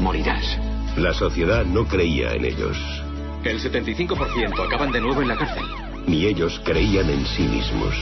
morirás. 0.00 0.58
La 0.96 1.14
sociedad 1.14 1.64
no 1.64 1.86
creía 1.86 2.32
en 2.32 2.44
ellos. 2.44 2.76
El 3.44 3.60
75% 3.60 4.66
acaban 4.66 4.90
de 4.90 5.00
nuevo 5.00 5.22
en 5.22 5.28
la 5.28 5.36
cárcel 5.36 5.87
ni 6.08 6.26
ellos 6.26 6.60
creían 6.64 7.10
en 7.10 7.26
sí 7.26 7.42
mismos. 7.42 7.94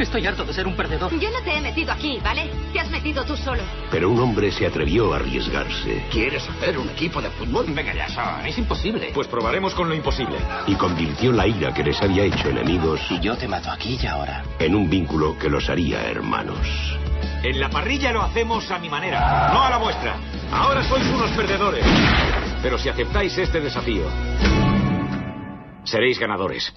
Estoy 0.00 0.26
harto 0.26 0.44
de 0.44 0.54
ser 0.54 0.66
un 0.66 0.74
perdedor. 0.74 1.12
Yo 1.20 1.30
no 1.30 1.42
te 1.42 1.54
he 1.54 1.60
metido 1.60 1.92
aquí, 1.92 2.18
¿vale? 2.24 2.50
Te 2.72 2.80
has 2.80 2.90
metido 2.90 3.22
tú 3.26 3.36
solo. 3.36 3.62
Pero 3.90 4.08
un 4.08 4.18
hombre 4.18 4.50
se 4.50 4.66
atrevió 4.66 5.12
a 5.12 5.16
arriesgarse. 5.16 6.06
¿Quieres 6.10 6.48
hacer 6.48 6.78
un 6.78 6.88
equipo 6.88 7.20
de 7.20 7.28
fútbol? 7.28 7.66
Venga 7.68 7.92
ya, 7.92 8.08
Son. 8.08 8.46
Es 8.46 8.56
imposible. 8.56 9.10
Pues 9.12 9.28
probaremos 9.28 9.74
con 9.74 9.90
lo 9.90 9.94
imposible. 9.94 10.36
Y 10.66 10.74
convirtió 10.76 11.32
la 11.32 11.46
ira 11.46 11.74
que 11.74 11.84
les 11.84 12.00
había 12.00 12.24
hecho 12.24 12.48
enemigos. 12.48 12.98
Y 13.10 13.20
yo 13.20 13.36
te 13.36 13.46
mato 13.46 13.70
aquí 13.70 13.98
y 14.02 14.06
ahora. 14.06 14.42
En 14.58 14.74
un 14.74 14.88
vínculo 14.88 15.38
que 15.38 15.50
los 15.50 15.68
haría 15.68 16.02
hermanos. 16.08 16.66
En 17.42 17.60
la 17.60 17.68
parrilla 17.68 18.10
lo 18.12 18.22
hacemos 18.22 18.70
a 18.70 18.78
mi 18.78 18.88
manera, 18.88 19.50
no 19.52 19.62
a 19.62 19.70
la 19.70 19.76
vuestra. 19.76 20.16
Ahora 20.50 20.82
sois 20.82 21.06
unos 21.06 21.30
perdedores. 21.32 21.84
Pero 22.62 22.78
si 22.78 22.88
aceptáis 22.88 23.36
este 23.36 23.60
desafío, 23.60 24.04
seréis 25.84 26.18
ganadores. 26.18 26.72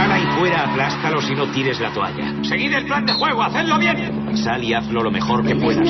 Sal 0.00 0.12
ahí 0.12 0.24
fuera, 0.38 0.64
aplástalos 0.64 1.30
y 1.30 1.34
no 1.34 1.46
tires 1.52 1.78
la 1.78 1.92
toalla. 1.92 2.32
Seguid 2.42 2.72
el 2.72 2.86
plan 2.86 3.04
de 3.04 3.12
juego, 3.12 3.42
hacedlo 3.42 3.78
bien. 3.78 4.34
Sal 4.34 4.64
y 4.64 4.72
hazlo 4.72 5.02
lo 5.02 5.10
mejor 5.10 5.46
que 5.46 5.54
puedas. 5.54 5.86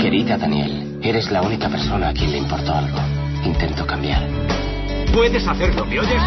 Querida 0.00 0.38
Daniel, 0.38 0.98
eres 1.02 1.30
la 1.30 1.42
única 1.42 1.68
persona 1.68 2.08
a 2.08 2.12
quien 2.14 2.32
le 2.32 2.38
importó 2.38 2.74
algo. 2.74 2.98
Intento 3.44 3.86
cambiar. 3.86 4.26
Puedes 5.12 5.46
hacerlo, 5.46 5.84
¿me 5.84 6.00
oyes? 6.00 6.22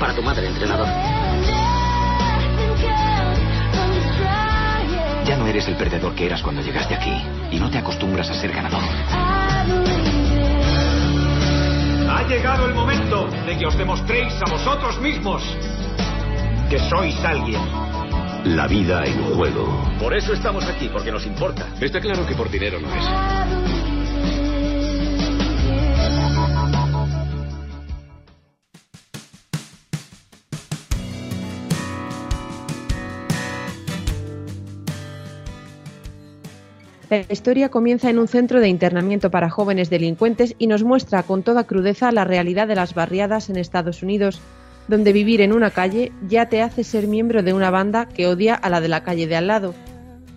Para 0.00 0.16
tu 0.16 0.22
madre, 0.22 0.48
entrenador. 0.48 0.88
Ya 5.26 5.36
no 5.36 5.46
eres 5.46 5.68
el 5.68 5.76
perdedor 5.76 6.12
que 6.16 6.26
eras 6.26 6.42
cuando 6.42 6.60
llegaste 6.60 6.96
aquí 6.96 7.22
y 7.52 7.60
no 7.60 7.70
te 7.70 7.78
acostumbras 7.78 8.28
a 8.30 8.34
ser 8.34 8.50
ganador. 8.52 8.82
Ha 12.08 12.26
llegado 12.28 12.66
el 12.66 12.74
momento 12.74 13.28
de 13.46 13.58
que 13.58 13.66
os 13.66 13.76
demostréis 13.76 14.32
a 14.42 14.50
vosotros 14.50 14.98
mismos 15.00 15.42
que 16.68 16.78
sois 16.78 17.22
alguien. 17.24 17.60
La 18.44 18.66
vida 18.66 19.04
en 19.04 19.22
juego. 19.34 19.86
Por 20.00 20.14
eso 20.16 20.32
estamos 20.32 20.66
aquí, 20.66 20.88
porque 20.92 21.12
nos 21.12 21.26
importa. 21.26 21.68
Está 21.80 22.00
claro 22.00 22.26
que 22.26 22.34
por 22.34 22.50
dinero 22.50 22.80
no 22.80 22.88
es. 22.88 23.71
La 37.12 37.26
historia 37.28 37.68
comienza 37.68 38.08
en 38.08 38.18
un 38.18 38.26
centro 38.26 38.58
de 38.58 38.70
internamiento 38.70 39.30
para 39.30 39.50
jóvenes 39.50 39.90
delincuentes 39.90 40.54
y 40.58 40.66
nos 40.66 40.82
muestra 40.82 41.22
con 41.24 41.42
toda 41.42 41.64
crudeza 41.64 42.10
la 42.10 42.24
realidad 42.24 42.66
de 42.66 42.74
las 42.74 42.94
barriadas 42.94 43.50
en 43.50 43.58
Estados 43.58 44.02
Unidos, 44.02 44.40
donde 44.88 45.12
vivir 45.12 45.42
en 45.42 45.52
una 45.52 45.70
calle 45.70 46.10
ya 46.26 46.48
te 46.48 46.62
hace 46.62 46.84
ser 46.84 47.08
miembro 47.08 47.42
de 47.42 47.52
una 47.52 47.68
banda 47.68 48.08
que 48.08 48.26
odia 48.26 48.54
a 48.54 48.70
la 48.70 48.80
de 48.80 48.88
la 48.88 49.02
calle 49.02 49.26
de 49.26 49.36
al 49.36 49.48
lado, 49.48 49.74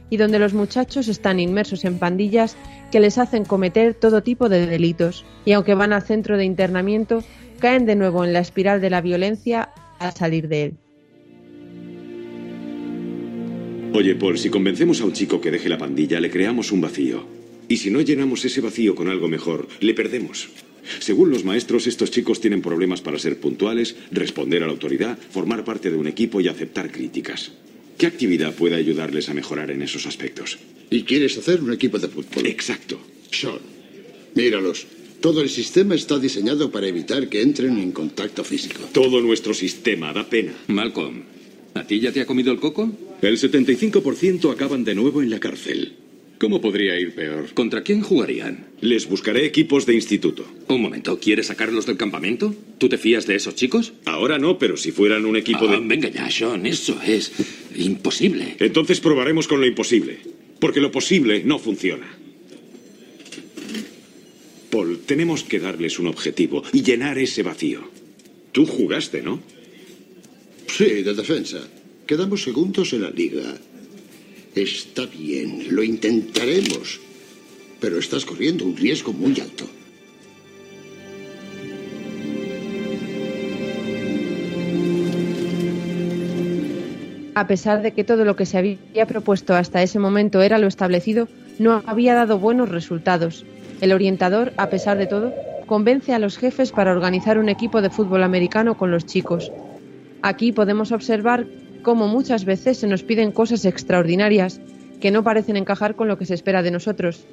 y 0.09 0.17
donde 0.17 0.37
los 0.37 0.53
muchachos 0.53 1.07
están 1.07 1.39
inmersos 1.39 1.85
en 1.85 1.97
pandillas 1.97 2.57
que 2.91 2.99
les 2.99 3.19
hacen 3.19 3.45
cometer 3.45 3.93
todo 3.93 4.21
tipo 4.21 4.49
de 4.49 4.67
delitos, 4.67 5.23
y 5.45 5.53
aunque 5.53 5.75
van 5.75 5.93
al 5.93 6.03
centro 6.03 6.35
de 6.35 6.43
internamiento, 6.43 7.23
caen 7.59 7.85
de 7.85 7.95
nuevo 7.95 8.25
en 8.25 8.33
la 8.33 8.39
espiral 8.39 8.81
de 8.81 8.89
la 8.89 8.99
violencia 8.99 9.69
al 9.97 10.11
salir 10.11 10.49
de 10.49 10.63
él. 10.63 10.77
Oye, 13.95 14.13
Paul, 14.13 14.37
si 14.37 14.49
convencemos 14.49 14.99
a 14.99 15.05
un 15.05 15.13
chico 15.13 15.39
que 15.39 15.51
deje 15.51 15.69
la 15.69 15.77
pandilla, 15.77 16.19
le 16.19 16.29
creamos 16.29 16.73
un 16.73 16.81
vacío. 16.81 17.25
Y 17.69 17.77
si 17.77 17.89
no 17.89 18.01
llenamos 18.01 18.43
ese 18.43 18.59
vacío 18.59 18.93
con 18.93 19.07
algo 19.07 19.29
mejor, 19.29 19.69
le 19.79 19.93
perdemos. 19.93 20.49
Según 20.99 21.29
los 21.29 21.45
maestros, 21.45 21.87
estos 21.87 22.11
chicos 22.11 22.41
tienen 22.41 22.61
problemas 22.61 22.99
para 22.99 23.17
ser 23.17 23.39
puntuales, 23.39 23.95
responder 24.11 24.63
a 24.63 24.65
la 24.65 24.73
autoridad, 24.73 25.17
formar 25.31 25.63
parte 25.63 25.91
de 25.91 25.95
un 25.95 26.07
equipo 26.07 26.41
y 26.41 26.49
aceptar 26.49 26.91
críticas. 26.91 27.53
¿Qué 27.97 28.05
actividad 28.05 28.53
puede 28.53 28.75
ayudarles 28.75 29.29
a 29.29 29.33
mejorar 29.33 29.71
en 29.71 29.81
esos 29.81 30.05
aspectos? 30.05 30.59
¿Y 30.89 31.03
quieres 31.03 31.37
hacer 31.37 31.63
un 31.63 31.71
equipo 31.71 31.97
de 31.97 32.09
fútbol? 32.09 32.47
Exacto. 32.47 32.99
Sean, 33.31 33.59
míralos. 34.35 34.87
Todo 35.21 35.41
el 35.41 35.49
sistema 35.49 35.95
está 35.95 36.19
diseñado 36.19 36.69
para 36.69 36.87
evitar 36.87 37.29
que 37.29 37.41
entren 37.41 37.77
en 37.77 37.93
contacto 37.93 38.43
físico. 38.43 38.89
Todo 38.91 39.21
nuestro 39.21 39.53
sistema 39.53 40.11
da 40.11 40.29
pena. 40.29 40.51
Malcolm, 40.67 41.23
¿a 41.75 41.85
ti 41.85 41.99
ya 41.99 42.11
te 42.11 42.21
ha 42.21 42.25
comido 42.25 42.51
el 42.51 42.59
coco? 42.59 42.91
El 43.21 43.37
75% 43.37 44.51
acaban 44.51 44.83
de 44.83 44.95
nuevo 44.95 45.21
en 45.21 45.29
la 45.29 45.39
cárcel. 45.39 45.93
¿Cómo 46.39 46.59
podría 46.59 46.99
ir 46.99 47.15
peor? 47.15 47.53
¿Contra 47.53 47.81
quién 47.83 48.01
jugarían? 48.01 48.65
Les 48.81 49.07
buscaré 49.07 49.45
equipos 49.45 49.85
de 49.85 49.93
instituto. 49.93 50.45
Un 50.67 50.81
momento, 50.81 51.17
¿quieres 51.19 51.47
sacarlos 51.47 51.85
del 51.85 51.95
campamento? 51.95 52.53
¿Tú 52.77 52.89
te 52.89 52.97
fías 52.97 53.25
de 53.25 53.35
esos 53.35 53.55
chicos? 53.55 53.93
Ahora 54.05 54.37
no, 54.37 54.57
pero 54.59 54.75
si 54.75 54.91
fueran 54.91 55.25
un 55.25 55.37
equipo 55.37 55.65
Ah, 55.69 55.71
de... 55.71 55.79
Venga 55.79 56.09
ya, 56.09 56.29
Sean, 56.29 56.65
eso 56.65 56.99
es 57.05 57.31
imposible. 57.77 58.57
Entonces 58.59 58.99
probaremos 58.99 59.47
con 59.47 59.61
lo 59.61 59.65
imposible. 59.65 60.17
Porque 60.59 60.81
lo 60.81 60.91
posible 60.91 61.43
no 61.45 61.57
funciona. 61.57 62.05
Paul, 64.69 64.99
tenemos 65.05 65.43
que 65.43 65.59
darles 65.59 65.99
un 65.99 66.07
objetivo 66.07 66.63
y 66.73 66.83
llenar 66.83 67.17
ese 67.17 67.43
vacío. 67.43 67.89
Tú 68.51 68.65
jugaste, 68.65 69.21
¿no? 69.21 69.41
Sí, 70.67 71.03
de 71.03 71.13
defensa. 71.13 71.59
Quedamos 72.05 72.43
segundos 72.43 72.93
en 72.93 73.01
la 73.01 73.09
liga. 73.09 73.43
Está 74.53 75.05
bien, 75.05 75.67
lo 75.69 75.83
intentaremos. 75.83 76.99
Pero 77.79 77.99
estás 77.99 78.25
corriendo 78.25 78.65
un 78.65 78.75
riesgo 78.75 79.11
muy 79.13 79.39
alto. 79.39 79.65
A 87.35 87.47
pesar 87.47 87.81
de 87.81 87.91
que 87.91 88.05
todo 88.05 88.23
lo 88.23 88.37
que 88.37 88.45
se 88.45 88.57
había 88.57 89.05
propuesto 89.07 89.55
hasta 89.55 89.83
ese 89.83 89.99
momento 89.99 90.41
era 90.41 90.57
lo 90.57 90.67
establecido, 90.67 91.27
no 91.59 91.83
había 91.85 92.13
dado 92.15 92.39
buenos 92.39 92.69
resultados. 92.69 93.45
El 93.81 93.91
orientador, 93.91 94.53
a 94.55 94.69
pesar 94.69 94.97
de 94.97 95.05
todo, 95.05 95.33
convence 95.65 96.13
a 96.13 96.19
los 96.19 96.37
jefes 96.37 96.71
para 96.71 96.93
organizar 96.93 97.37
un 97.37 97.49
equipo 97.49 97.81
de 97.81 97.89
fútbol 97.89 98.23
americano 98.23 98.77
con 98.77 98.89
los 98.89 99.05
chicos. 99.05 99.51
Aquí 100.25 100.51
podemos 100.51 100.91
observar 100.91 101.45
cómo 101.83 102.07
muchas 102.07 102.45
veces 102.45 102.79
se 102.79 102.87
nos 102.87 103.03
piden 103.03 103.31
cosas 103.31 103.63
extraordinarias 103.63 104.59
que 104.99 105.11
no 105.11 105.23
parecen 105.23 105.55
encajar 105.55 105.95
con 105.95 106.07
lo 106.07 106.17
que 106.17 106.25
se 106.25 106.33
espera 106.33 106.63
de 106.63 106.71
nosotros. 106.71 107.27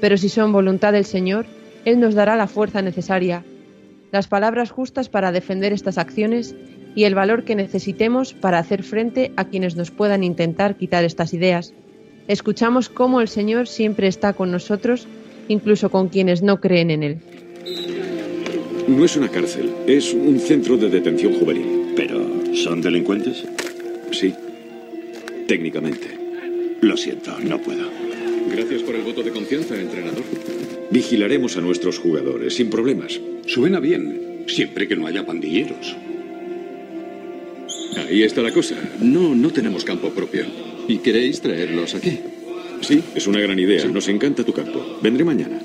Pero 0.00 0.16
si 0.16 0.30
son 0.30 0.50
voluntad 0.50 0.94
del 0.94 1.04
Señor, 1.04 1.44
Él 1.84 2.00
nos 2.00 2.14
dará 2.14 2.34
la 2.36 2.46
fuerza 2.46 2.80
necesaria, 2.80 3.44
las 4.10 4.26
palabras 4.26 4.70
justas 4.70 5.10
para 5.10 5.32
defender 5.32 5.74
estas 5.74 5.98
acciones 5.98 6.56
y 6.94 7.04
el 7.04 7.14
valor 7.14 7.44
que 7.44 7.56
necesitemos 7.56 8.32
para 8.32 8.58
hacer 8.58 8.84
frente 8.84 9.32
a 9.36 9.44
quienes 9.44 9.76
nos 9.76 9.90
puedan 9.90 10.24
intentar 10.24 10.76
quitar 10.76 11.04
estas 11.04 11.34
ideas. 11.34 11.74
Escuchamos 12.26 12.88
cómo 12.88 13.20
el 13.20 13.28
Señor 13.28 13.68
siempre 13.68 14.08
está 14.08 14.32
con 14.32 14.50
nosotros, 14.50 15.06
incluso 15.48 15.90
con 15.90 16.08
quienes 16.08 16.40
no 16.40 16.58
creen 16.58 16.90
en 16.90 17.02
Él. 17.02 17.18
No 18.88 19.04
es 19.04 19.14
una 19.14 19.28
cárcel, 19.28 19.70
es 19.86 20.14
un 20.14 20.40
centro 20.40 20.78
de 20.78 20.88
detención 20.88 21.38
juvenil. 21.38 21.83
¿Pero 22.54 22.70
son 22.70 22.80
delincuentes? 22.80 23.44
Sí, 24.12 24.32
técnicamente. 25.48 26.06
Lo 26.82 26.96
siento, 26.96 27.36
no 27.40 27.60
puedo. 27.60 27.90
Gracias 28.48 28.82
por 28.82 28.94
el 28.94 29.02
voto 29.02 29.24
de 29.24 29.32
confianza, 29.32 29.74
entrenador. 29.74 30.22
Vigilaremos 30.90 31.56
a 31.56 31.60
nuestros 31.60 31.98
jugadores 31.98 32.54
sin 32.54 32.70
problemas. 32.70 33.20
Suena 33.46 33.80
bien, 33.80 34.44
siempre 34.46 34.86
que 34.86 34.94
no 34.94 35.08
haya 35.08 35.26
pandilleros. 35.26 35.96
Ahí 37.96 38.22
está 38.22 38.40
la 38.40 38.52
cosa. 38.52 38.76
No, 39.00 39.34
no 39.34 39.50
tenemos 39.50 39.84
campo 39.84 40.10
propio. 40.10 40.44
¿Y 40.86 40.98
queréis 40.98 41.40
traerlos 41.40 41.96
aquí? 41.96 42.20
Sí, 42.82 43.02
es 43.16 43.26
una 43.26 43.40
gran 43.40 43.58
idea. 43.58 43.84
Nos 43.86 44.06
encanta 44.06 44.44
tu 44.44 44.52
campo. 44.52 44.98
Vendré 45.02 45.24
mañana. 45.24 45.60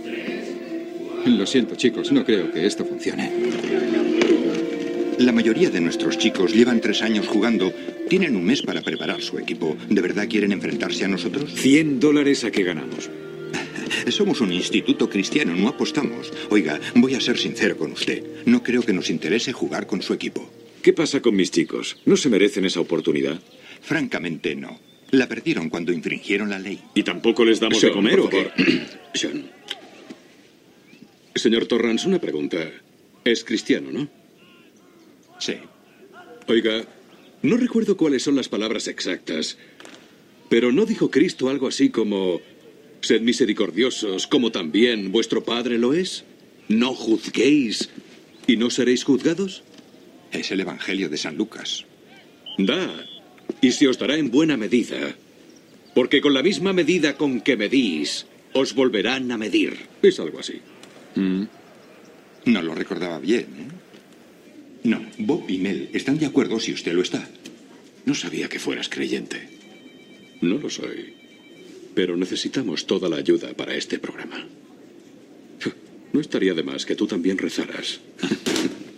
Lo 1.25 1.45
siento, 1.45 1.75
chicos, 1.75 2.11
no 2.11 2.25
creo 2.25 2.51
que 2.51 2.65
esto 2.65 2.83
funcione. 2.83 3.29
La 5.19 5.31
mayoría 5.33 5.69
de 5.69 5.81
nuestros 5.81 6.17
chicos 6.17 6.53
llevan 6.53 6.79
tres 6.81 7.01
años 7.01 7.27
jugando. 7.27 7.73
Tienen 8.09 8.35
un 8.35 8.45
mes 8.45 8.61
para 8.61 8.81
preparar 8.81 9.21
su 9.21 9.37
equipo. 9.37 9.75
¿De 9.89 10.01
verdad 10.01 10.27
quieren 10.29 10.51
enfrentarse 10.53 11.05
a 11.05 11.09
nosotros? 11.09 11.53
100 11.55 11.99
dólares 11.99 12.43
a 12.45 12.51
qué 12.51 12.63
ganamos. 12.63 13.09
Somos 14.09 14.39
un 14.41 14.53
instituto 14.53 15.09
cristiano, 15.09 15.53
no 15.55 15.67
apostamos. 15.67 16.31
Oiga, 16.49 16.79
voy 16.95 17.15
a 17.15 17.21
ser 17.21 17.37
sincero 17.37 17.77
con 17.77 17.91
usted. 17.91 18.23
No 18.45 18.63
creo 18.63 18.81
que 18.81 18.93
nos 18.93 19.09
interese 19.09 19.51
jugar 19.51 19.87
con 19.87 20.01
su 20.01 20.13
equipo. 20.13 20.49
¿Qué 20.81 20.93
pasa 20.93 21.21
con 21.21 21.35
mis 21.35 21.51
chicos? 21.51 21.97
¿No 22.05 22.15
se 22.15 22.29
merecen 22.29 22.65
esa 22.65 22.79
oportunidad? 22.79 23.39
Francamente, 23.81 24.55
no. 24.55 24.79
La 25.11 25.27
perdieron 25.27 25.69
cuando 25.69 25.91
infringieron 25.91 26.49
la 26.49 26.59
ley. 26.59 26.79
¿Y 26.95 27.03
tampoco 27.03 27.43
les 27.43 27.59
damos 27.59 27.81
de 27.81 27.87
Sean, 27.87 27.93
comer 27.93 28.15
por 28.17 28.25
o 28.25 28.29
qué? 28.29 28.43
favor. 28.45 28.81
Sean. 29.13 29.51
Señor 31.35 31.65
Torrance, 31.65 32.07
una 32.07 32.19
pregunta. 32.19 32.57
Es 33.25 33.43
cristiano, 33.43 33.91
¿no? 33.91 34.18
Sí. 35.39 35.55
Oiga, 36.47 36.83
no 37.41 37.57
recuerdo 37.57 37.97
cuáles 37.97 38.23
son 38.23 38.35
las 38.35 38.49
palabras 38.49 38.87
exactas, 38.87 39.57
pero 40.49 40.71
¿no 40.71 40.85
dijo 40.85 41.09
Cristo 41.09 41.49
algo 41.49 41.67
así 41.67 41.89
como, 41.89 42.41
sed 43.01 43.21
misericordiosos 43.21 44.27
como 44.27 44.51
también 44.51 45.11
vuestro 45.11 45.43
Padre 45.43 45.77
lo 45.77 45.93
es? 45.93 46.25
No 46.67 46.93
juzguéis 46.93 47.89
y 48.45 48.57
no 48.57 48.69
seréis 48.69 49.03
juzgados. 49.03 49.63
Es 50.31 50.51
el 50.51 50.59
Evangelio 50.59 51.09
de 51.09 51.17
San 51.17 51.37
Lucas. 51.37 51.85
Da, 52.57 53.05
y 53.61 53.71
se 53.71 53.87
os 53.87 53.97
dará 53.97 54.17
en 54.17 54.29
buena 54.29 54.57
medida, 54.57 55.15
porque 55.95 56.21
con 56.21 56.33
la 56.33 56.43
misma 56.43 56.73
medida 56.73 57.15
con 57.15 57.41
que 57.41 57.57
medís, 57.57 58.27
os 58.53 58.73
volverán 58.73 59.31
a 59.31 59.37
medir. 59.37 59.77
Es 60.01 60.19
algo 60.19 60.39
así. 60.39 60.61
No 61.15 62.61
lo 62.61 62.75
recordaba 62.75 63.19
bien, 63.19 63.41
¿eh? 63.41 63.78
No, 64.83 65.01
Bob 65.17 65.49
y 65.49 65.57
Mel 65.57 65.89
están 65.93 66.17
de 66.19 66.25
acuerdo 66.25 66.59
si 66.59 66.71
usted 66.73 66.93
lo 66.93 67.01
está. 67.01 67.27
No 68.05 68.15
sabía 68.15 68.47
que 68.49 68.59
fueras 68.59 68.89
creyente. 68.89 69.49
No 70.41 70.57
lo 70.57 70.69
soy. 70.69 71.13
Pero 71.95 72.15
necesitamos 72.15 72.85
toda 72.87 73.09
la 73.09 73.17
ayuda 73.17 73.53
para 73.53 73.75
este 73.75 73.99
programa. 73.99 74.47
No 76.11 76.19
estaría 76.21 76.55
de 76.55 76.63
más 76.63 76.87
que 76.87 76.95
tú 76.95 77.05
también 77.07 77.37
rezaras. 77.37 77.99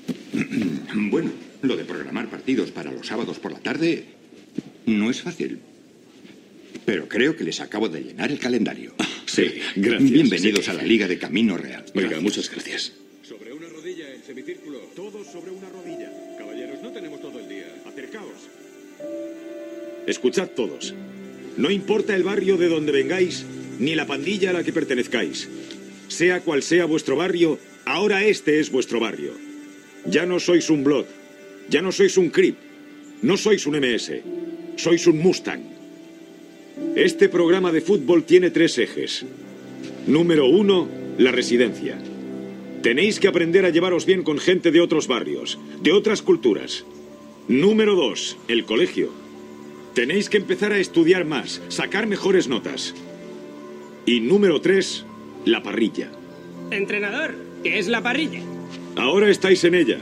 Bueno, 0.94 1.32
lo 1.62 1.76
de 1.76 1.84
programar 1.84 2.30
partidos 2.30 2.72
para 2.72 2.92
los 2.92 3.08
sábados 3.08 3.38
por 3.40 3.52
la 3.52 3.60
tarde 3.60 4.06
no 4.86 5.10
es 5.12 5.22
fácil. 5.22 5.60
Pero 6.86 7.08
creo 7.10 7.36
que 7.36 7.44
les 7.44 7.60
acabo 7.60 7.90
de 7.90 8.02
llenar 8.02 8.32
el 8.32 8.40
calendario. 8.40 8.94
Sí, 9.26 9.46
gracias. 9.76 10.10
Bienvenidos 10.12 10.66
Sí. 10.66 10.72
a 10.72 10.74
la 10.74 10.84
Liga 10.84 11.08
de 11.08 11.18
Camino 11.18 11.58
Real. 11.58 11.84
Oiga, 11.96 12.20
muchas 12.22 12.50
gracias. 12.50 12.94
Todos 15.02 15.26
sobre 15.26 15.50
una 15.50 15.68
rodilla. 15.68 16.12
Caballeros, 16.38 16.80
no 16.84 16.92
tenemos 16.92 17.20
todo 17.20 17.40
el 17.40 17.50
día. 17.50 17.66
Acercaos. 17.88 18.48
Escuchad 20.06 20.50
todos. 20.50 20.94
No 21.58 21.72
importa 21.72 22.16
el 22.16 22.22
barrio 22.22 22.56
de 22.56 22.70
donde 22.70 22.92
vengáis, 22.92 23.44
ni 23.80 23.96
la 23.96 24.06
pandilla 24.06 24.52
a 24.52 24.54
la 24.54 24.64
que 24.64 24.72
pertenezcáis. 24.72 25.50
Sea 26.08 26.42
cual 26.42 26.62
sea 26.62 26.86
vuestro 26.86 27.16
barrio, 27.16 27.58
ahora 27.84 28.24
este 28.26 28.60
es 28.60 28.70
vuestro 28.70 29.00
barrio. 29.00 29.32
Ya 30.06 30.28
no 30.28 30.40
sois 30.40 30.70
un 30.70 30.84
Blood, 30.84 31.06
ya 31.68 31.82
no 31.82 31.92
sois 31.92 32.16
un 32.18 32.30
Crip, 32.30 32.58
no 33.24 33.38
sois 33.38 33.66
un 33.66 33.80
MS, 33.80 34.12
sois 34.76 35.08
un 35.08 35.18
Mustang. 35.18 35.64
Este 36.96 37.28
programa 37.28 37.72
de 37.72 37.82
fútbol 37.82 38.24
tiene 38.24 38.52
tres 38.52 38.78
ejes. 38.78 39.26
Número 40.06 40.46
uno, 40.46 40.88
la 41.18 41.32
residencia. 41.32 41.98
Tenéis 42.82 43.20
que 43.20 43.28
aprender 43.28 43.66
a 43.66 43.70
llevaros 43.70 44.08
bien 44.08 44.24
con 44.24 44.40
gente 44.40 44.72
de 44.72 44.82
otros 44.82 45.08
barrios, 45.08 45.60
de 45.82 45.92
otras 45.92 46.24
culturas. 46.24 46.84
Número 47.48 47.96
dos, 47.96 48.38
el 48.48 48.66
colegio. 48.66 49.12
Tenéis 49.94 50.30
que 50.30 50.38
empezar 50.38 50.74
a 50.74 50.80
estudiar 50.80 51.26
más, 51.26 51.62
sacar 51.68 52.08
mejores 52.08 52.48
notas. 52.48 52.96
Y 54.08 54.20
número 54.22 54.62
tres, 54.62 55.06
la 55.46 55.62
parrilla. 55.62 56.12
Entrenador, 56.72 57.36
¿qué 57.64 57.78
es 57.78 57.88
la 57.88 58.02
parrilla? 58.02 58.42
Ahora 58.96 59.30
estáis 59.30 59.64
en 59.64 59.76
ella. 59.76 60.00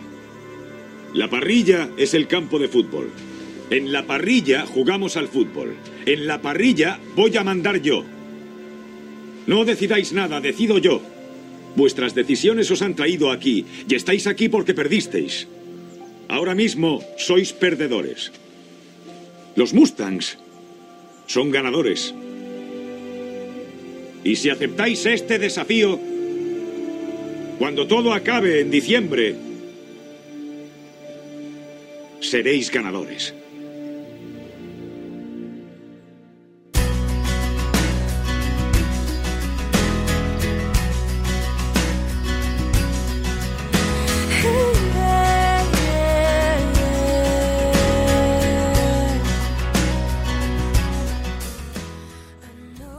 La 1.14 1.30
parrilla 1.30 1.90
es 1.98 2.14
el 2.14 2.28
campo 2.28 2.60
de 2.60 2.70
fútbol. 2.70 3.10
En 3.72 3.92
la 3.92 4.06
parrilla 4.06 4.66
jugamos 4.66 5.18
al 5.18 5.28
fútbol. 5.28 5.76
En 6.06 6.28
la 6.28 6.42
parrilla 6.42 7.00
voy 7.16 7.36
a 7.36 7.44
mandar 7.44 7.82
yo. 7.82 8.06
No 9.48 9.66
decidáis 9.66 10.14
nada, 10.14 10.40
decido 10.40 10.78
yo. 10.78 11.02
Vuestras 11.76 12.16
decisiones 12.16 12.72
os 12.72 12.82
han 12.82 12.96
traído 12.96 13.32
aquí 13.32 13.66
y 13.88 13.96
estáis 13.96 14.28
aquí 14.28 14.50
porque 14.50 14.74
perdisteis. 14.74 15.48
Ahora 16.28 16.56
mismo 16.56 17.02
sois 17.18 17.54
perdedores. 17.54 18.32
Los 19.56 19.74
Mustangs 19.74 20.38
son 21.28 21.52
ganadores. 21.52 22.14
Y 24.24 24.36
si 24.36 24.50
aceptáis 24.50 25.06
este 25.06 25.40
desafío, 25.40 26.00
cuando 27.58 27.88
todo 27.88 28.14
acabe 28.14 28.62
en 28.62 28.72
diciembre, 28.72 29.36
seréis 32.20 32.72
ganadores. 32.72 33.34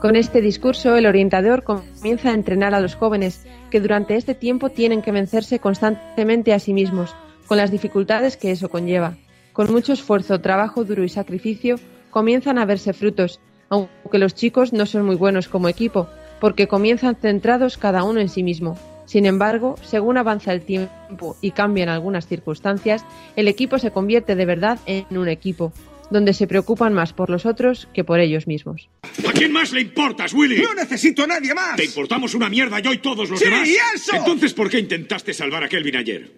Con 0.01 0.15
este 0.15 0.41
discurso, 0.41 0.95
el 0.95 1.05
orientador 1.05 1.63
comienza 1.63 2.31
a 2.31 2.33
entrenar 2.33 2.73
a 2.73 2.79
los 2.79 2.95
jóvenes 2.95 3.45
que 3.69 3.79
durante 3.79 4.15
este 4.15 4.33
tiempo 4.33 4.71
tienen 4.71 5.03
que 5.03 5.11
vencerse 5.11 5.59
constantemente 5.59 6.53
a 6.53 6.59
sí 6.59 6.73
mismos, 6.73 7.15
con 7.45 7.59
las 7.59 7.69
dificultades 7.69 8.35
que 8.35 8.49
eso 8.49 8.67
conlleva. 8.67 9.15
Con 9.53 9.71
mucho 9.71 9.93
esfuerzo, 9.93 10.41
trabajo 10.41 10.85
duro 10.85 11.03
y 11.03 11.09
sacrificio, 11.09 11.75
comienzan 12.09 12.57
a 12.57 12.65
verse 12.65 12.93
frutos, 12.93 13.41
aunque 13.69 14.17
los 14.17 14.33
chicos 14.33 14.73
no 14.73 14.87
son 14.87 15.05
muy 15.05 15.17
buenos 15.17 15.47
como 15.47 15.69
equipo, 15.69 16.07
porque 16.39 16.67
comienzan 16.67 17.15
centrados 17.15 17.77
cada 17.77 18.03
uno 18.03 18.19
en 18.19 18.29
sí 18.29 18.41
mismo. 18.41 18.79
Sin 19.05 19.27
embargo, 19.27 19.75
según 19.83 20.17
avanza 20.17 20.51
el 20.51 20.61
tiempo 20.61 21.37
y 21.41 21.51
cambian 21.51 21.89
algunas 21.89 22.25
circunstancias, 22.25 23.05
el 23.35 23.47
equipo 23.47 23.77
se 23.77 23.91
convierte 23.91 24.35
de 24.35 24.45
verdad 24.47 24.79
en 24.87 25.15
un 25.15 25.27
equipo, 25.27 25.71
donde 26.11 26.33
se 26.33 26.45
preocupan 26.45 26.93
más 26.93 27.13
por 27.13 27.29
los 27.29 27.45
otros 27.45 27.87
que 27.93 28.03
por 28.03 28.19
ellos 28.19 28.45
mismos. 28.45 28.89
¿A 29.27 29.31
quién 29.31 29.51
más 29.51 29.71
le 29.71 29.81
importas, 29.81 30.33
Willy? 30.33 30.61
No 30.61 30.75
necesito 30.75 31.23
a 31.23 31.27
nadie 31.27 31.53
más. 31.53 31.75
¿Te 31.77 31.85
importamos 31.85 32.33
una 32.35 32.49
mierda 32.49 32.79
yo 32.79 32.93
y 32.93 32.99
todos 32.99 33.29
los 33.29 33.39
Sí, 33.39 33.45
demás? 33.45 33.67
y 33.67 33.75
eso. 33.95 34.15
Entonces, 34.15 34.53
¿por 34.53 34.69
qué 34.69 34.79
intentaste 34.79 35.33
salvar 35.33 35.63
a 35.63 35.69
Kelvin 35.69 35.95
ayer? 35.95 36.31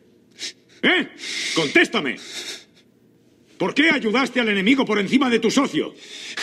¿Eh? 0.83 1.07
Contéstame. 1.55 2.15
¿Por 3.57 3.73
qué 3.73 3.89
ayudaste 3.89 4.39
al 4.39 4.49
enemigo 4.49 4.85
por 4.85 4.99
encima 4.99 5.29
de 5.29 5.39
tu 5.39 5.49
socio? 5.49 5.93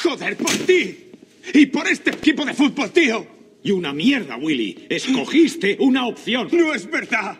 Joder, 0.03 0.37
por 0.37 0.53
ti. 0.53 1.11
Y 1.55 1.67
por 1.67 1.87
este 1.89 2.11
equipo 2.11 2.45
de 2.45 2.55
fútbol, 2.55 2.91
tío. 2.91 3.27
Y 3.63 3.71
una 3.73 3.93
mierda, 3.93 4.37
Willy. 4.37 4.87
Escogiste 4.89 5.77
una 5.81 6.07
opción. 6.07 6.49
No 6.53 6.73
es 6.75 6.91
verdad. 6.91 7.39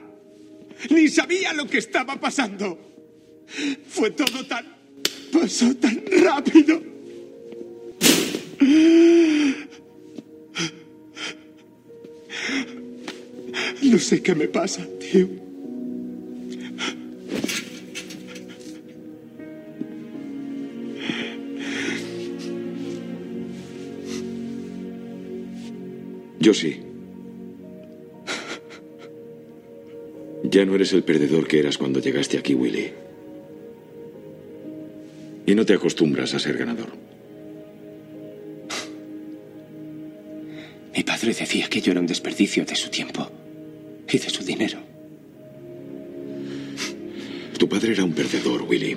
Ni 0.91 1.09
sabía 1.09 1.53
lo 1.55 1.67
que 1.67 1.79
estaba 1.79 2.21
pasando. 2.21 2.79
Fue 3.89 4.11
todo 4.11 4.45
tan... 4.47 4.80
Pasó 5.33 5.75
tan 5.77 6.03
rápido. 6.23 6.81
No 13.83 13.99
sé 13.99 14.23
qué 14.23 14.35
me 14.35 14.49
pasa, 14.49 14.87
tío. 15.01 15.29
Yo 26.39 26.55
sí. 26.55 26.81
Ya 30.45 30.65
no 30.65 30.75
eres 30.75 30.93
el 30.93 31.05
perdedor 31.05 31.47
que 31.47 31.59
eras 31.59 31.79
cuando 31.79 32.01
llegaste 32.01 32.39
aquí, 32.39 32.55
Willy. 32.55 32.93
Y 35.51 35.55
no 35.57 35.67
te 35.67 35.75
acostumbras 35.75 36.33
a 36.33 36.39
ser 36.39 36.57
ganador. 36.57 36.91
Mi 40.95 41.03
padre 41.03 41.35
decía 41.35 41.69
que 41.69 41.81
yo 41.81 41.91
era 41.91 42.01
un 42.01 42.07
desperdicio 42.07 42.65
de 42.65 42.77
su 42.77 42.89
tiempo 42.89 43.29
y 44.09 44.17
de 44.17 44.31
su 44.31 44.45
dinero. 44.45 44.79
Tu 47.59 47.69
padre 47.69 47.95
era 47.95 48.05
un 48.05 48.13
perdedor, 48.13 48.63
Willy. 48.63 48.97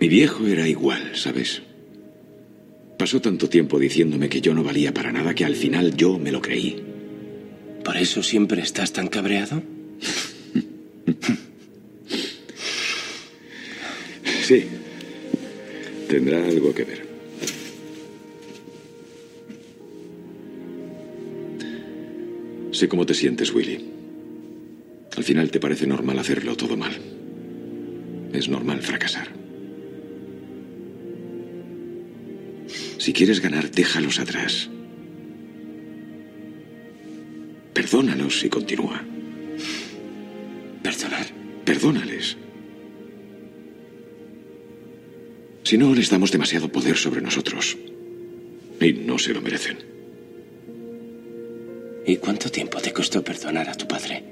Mi 0.00 0.08
viejo 0.10 0.46
era 0.46 0.68
igual, 0.68 1.16
¿sabes? 1.16 1.62
Pasó 2.98 3.22
tanto 3.22 3.48
tiempo 3.48 3.78
diciéndome 3.78 4.28
que 4.28 4.42
yo 4.42 4.52
no 4.52 4.62
valía 4.62 4.92
para 4.92 5.12
nada 5.12 5.34
que 5.34 5.46
al 5.46 5.56
final 5.56 5.96
yo 5.96 6.18
me 6.18 6.30
lo 6.30 6.42
creí. 6.42 6.84
¿Por 7.82 7.96
eso 7.96 8.22
siempre 8.22 8.60
estás 8.60 8.92
tan 8.92 9.08
cabreado? 9.08 9.62
Sí. 14.44 14.66
Tendrá 16.06 16.44
algo 16.44 16.74
que 16.74 16.84
ver. 16.84 17.06
Sé 22.70 22.86
cómo 22.86 23.06
te 23.06 23.14
sientes, 23.14 23.54
Willy. 23.54 23.82
Al 25.16 25.24
final 25.24 25.50
te 25.50 25.60
parece 25.60 25.86
normal 25.86 26.18
hacerlo 26.18 26.56
todo 26.56 26.76
mal. 26.76 26.92
Es 28.34 28.50
normal 28.50 28.82
fracasar. 28.82 29.28
Si 32.98 33.14
quieres 33.14 33.40
ganar, 33.40 33.70
déjalos 33.70 34.18
atrás. 34.18 34.68
Perdónalos 37.72 38.44
y 38.44 38.50
continúa. 38.50 39.02
¿Perdonar? 40.82 41.26
Perdónales. 41.64 42.36
Si 45.74 45.78
no, 45.78 45.92
les 45.92 46.08
damos 46.08 46.30
demasiado 46.30 46.68
poder 46.68 46.96
sobre 46.96 47.20
nosotros. 47.20 47.76
Y 48.80 48.92
no 48.92 49.18
se 49.18 49.34
lo 49.34 49.40
merecen. 49.40 49.76
¿Y 52.06 52.16
cuánto 52.18 52.48
tiempo 52.48 52.78
te 52.78 52.92
costó 52.92 53.24
perdonar 53.24 53.68
a 53.68 53.74
tu 53.74 53.88
padre? 53.88 54.22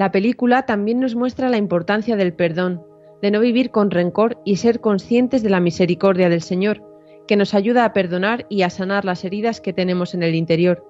La 0.00 0.10
película 0.10 0.64
también 0.64 0.98
nos 0.98 1.14
muestra 1.14 1.50
la 1.50 1.58
importancia 1.58 2.16
del 2.16 2.32
perdón, 2.32 2.82
de 3.20 3.30
no 3.30 3.38
vivir 3.38 3.70
con 3.70 3.90
rencor 3.90 4.40
y 4.46 4.56
ser 4.56 4.80
conscientes 4.80 5.42
de 5.42 5.50
la 5.50 5.60
misericordia 5.60 6.30
del 6.30 6.40
Señor, 6.40 6.82
que 7.28 7.36
nos 7.36 7.52
ayuda 7.52 7.84
a 7.84 7.92
perdonar 7.92 8.46
y 8.48 8.62
a 8.62 8.70
sanar 8.70 9.04
las 9.04 9.26
heridas 9.26 9.60
que 9.60 9.74
tenemos 9.74 10.14
en 10.14 10.22
el 10.22 10.34
interior. 10.34 10.82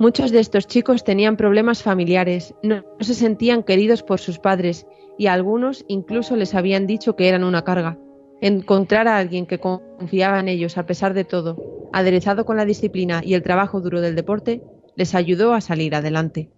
Muchos 0.00 0.32
de 0.32 0.40
estos 0.40 0.66
chicos 0.66 1.04
tenían 1.04 1.36
problemas 1.36 1.84
familiares, 1.84 2.52
no, 2.64 2.82
se 2.98 3.14
sentían 3.14 3.62
queridos 3.62 4.02
por 4.02 4.18
sus 4.18 4.40
padres 4.40 4.88
y 5.16 5.28
a 5.28 5.34
algunos 5.34 5.84
incluso 5.86 6.34
les 6.34 6.56
habían 6.56 6.88
dicho 6.88 7.14
que 7.14 7.28
eran 7.28 7.44
una 7.44 7.62
carga. 7.62 7.96
Encontrar 8.40 9.06
a 9.06 9.18
alguien 9.18 9.46
que 9.46 9.60
confiaba 9.60 10.40
en 10.40 10.48
ellos 10.48 10.78
a 10.78 10.84
pesar 10.84 11.14
de 11.14 11.22
todo, 11.22 11.88
aderezado 11.92 12.44
con 12.44 12.56
la 12.56 12.64
disciplina 12.64 13.22
y 13.24 13.34
el 13.34 13.44
trabajo 13.44 13.80
duro 13.80 14.00
del 14.00 14.16
deporte, 14.16 14.64
les 14.96 15.14
ayudó 15.14 15.54
a 15.54 15.60
salir 15.60 15.94
adelante. 15.94 16.50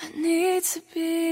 I 0.00 0.20
need 0.20 0.62
to 0.62 0.80
be. 0.94 1.22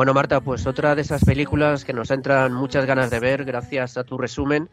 Bueno, 0.00 0.14
Marta, 0.14 0.40
pues 0.40 0.66
otra 0.66 0.94
de 0.94 1.02
esas 1.02 1.24
películas 1.24 1.84
que 1.84 1.92
nos 1.92 2.10
entran 2.10 2.54
muchas 2.54 2.86
ganas 2.86 3.10
de 3.10 3.20
ver 3.20 3.44
gracias 3.44 3.96
a 3.98 4.04
tu 4.04 4.16
resumen 4.16 4.70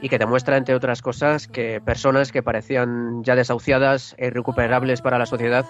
y 0.00 0.08
que 0.08 0.18
demuestra, 0.18 0.56
entre 0.56 0.74
otras 0.74 1.00
cosas, 1.00 1.46
que 1.46 1.80
personas 1.80 2.32
que 2.32 2.42
parecían 2.42 3.22
ya 3.22 3.36
desahuciadas 3.36 4.16
e 4.18 4.26
irrecuperables 4.26 5.00
para 5.00 5.18
la 5.18 5.26
sociedad 5.26 5.64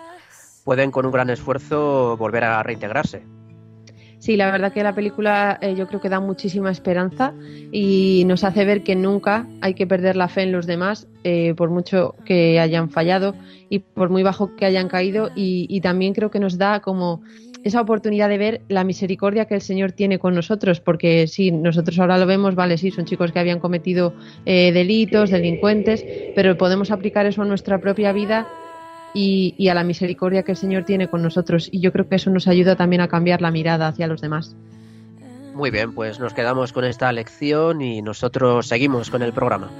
pueden 0.64 0.90
con 0.90 1.06
un 1.06 1.12
gran 1.12 1.30
esfuerzo 1.30 2.16
volver 2.16 2.44
a 2.44 2.62
reintegrarse. 2.62 3.22
Sí, 4.18 4.36
la 4.36 4.50
verdad 4.50 4.72
que 4.72 4.82
la 4.82 4.94
película 4.94 5.58
eh, 5.60 5.74
yo 5.76 5.86
creo 5.86 6.00
que 6.00 6.08
da 6.08 6.18
muchísima 6.18 6.70
esperanza 6.70 7.34
y 7.70 8.24
nos 8.26 8.42
hace 8.42 8.64
ver 8.64 8.82
que 8.82 8.96
nunca 8.96 9.46
hay 9.60 9.74
que 9.74 9.86
perder 9.86 10.16
la 10.16 10.28
fe 10.28 10.44
en 10.44 10.52
los 10.52 10.66
demás, 10.66 11.08
eh, 11.24 11.52
por 11.54 11.68
mucho 11.68 12.14
que 12.24 12.58
hayan 12.58 12.88
fallado 12.88 13.34
y 13.68 13.80
por 13.80 14.08
muy 14.08 14.22
bajo 14.22 14.56
que 14.56 14.64
hayan 14.64 14.88
caído. 14.88 15.28
Y, 15.36 15.66
y, 15.68 15.82
también 15.82 16.14
creo 16.14 16.30
que 16.30 16.40
nos 16.40 16.56
da 16.56 16.80
como 16.80 17.20
esa 17.64 17.82
oportunidad 17.82 18.30
de 18.30 18.38
ver 18.38 18.60
la 18.68 18.82
misericordia 18.82 19.44
que 19.44 19.56
el 19.56 19.60
Señor 19.60 19.92
tiene 19.92 20.18
con 20.18 20.34
nosotros, 20.34 20.80
porque 20.80 21.26
sí, 21.26 21.50
nosotros 21.50 21.98
ahora 21.98 22.16
lo 22.16 22.24
vemos, 22.24 22.54
vale, 22.54 22.78
sí, 22.78 22.90
son 22.90 23.04
chicos 23.04 23.30
que 23.30 23.40
habían 23.40 23.60
cometido 23.60 24.14
eh, 24.46 24.72
delitos, 24.72 25.28
delincuentes, 25.28 26.02
pero 26.34 26.56
podemos 26.56 26.90
aplicar 26.90 27.26
eso 27.26 27.42
a 27.42 27.44
nuestra 27.44 27.78
propia 27.78 28.12
vida 28.12 28.48
y, 29.14 29.54
y, 29.56 29.68
a 29.68 29.74
la 29.74 29.84
misericordia 29.84 30.42
que 30.42 30.52
el 30.52 30.58
Señor 30.58 30.84
tiene 30.84 31.08
con 31.08 31.22
nosotros. 31.22 31.68
Y 31.72 31.80
yo 31.80 31.92
creo 31.92 32.08
que 32.08 32.16
eso 32.16 32.30
nos 32.30 32.48
ayuda 32.48 32.76
también 32.76 33.00
a 33.00 33.08
cambiar 33.08 33.40
la 33.40 33.50
mirada 33.50 33.88
hacia 33.88 34.06
los 34.06 34.20
demás. 34.20 34.56
Muy 35.54 35.70
bien, 35.70 35.94
pues 35.94 36.18
nos 36.18 36.34
quedamos 36.34 36.72
con 36.72 36.84
esta 36.84 37.12
lección 37.12 37.80
y 37.80 38.02
nosotros 38.02 38.66
seguimos 38.66 39.08
con 39.08 39.22
el 39.22 39.32
programa. 39.32 39.70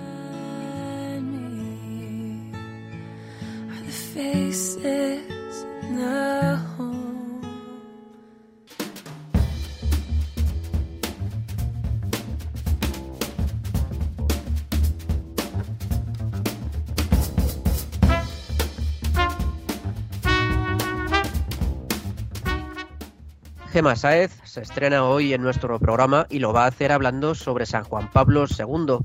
Gema 23.75 23.97
Saez 23.97 24.41
se 24.45 24.61
estrena 24.61 25.03
hoy 25.05 25.35
en 25.35 25.43
nuestro 25.43 25.81
programa 25.81 26.29
y 26.31 26.39
lo 26.39 26.53
va 26.53 26.63
a 26.63 26.69
hacer 26.69 26.93
hablando 26.93 27.35
sobre 27.35 27.67
San 27.67 27.83
Juan 27.83 28.09
Pablo 28.09 28.45
II, 28.47 28.99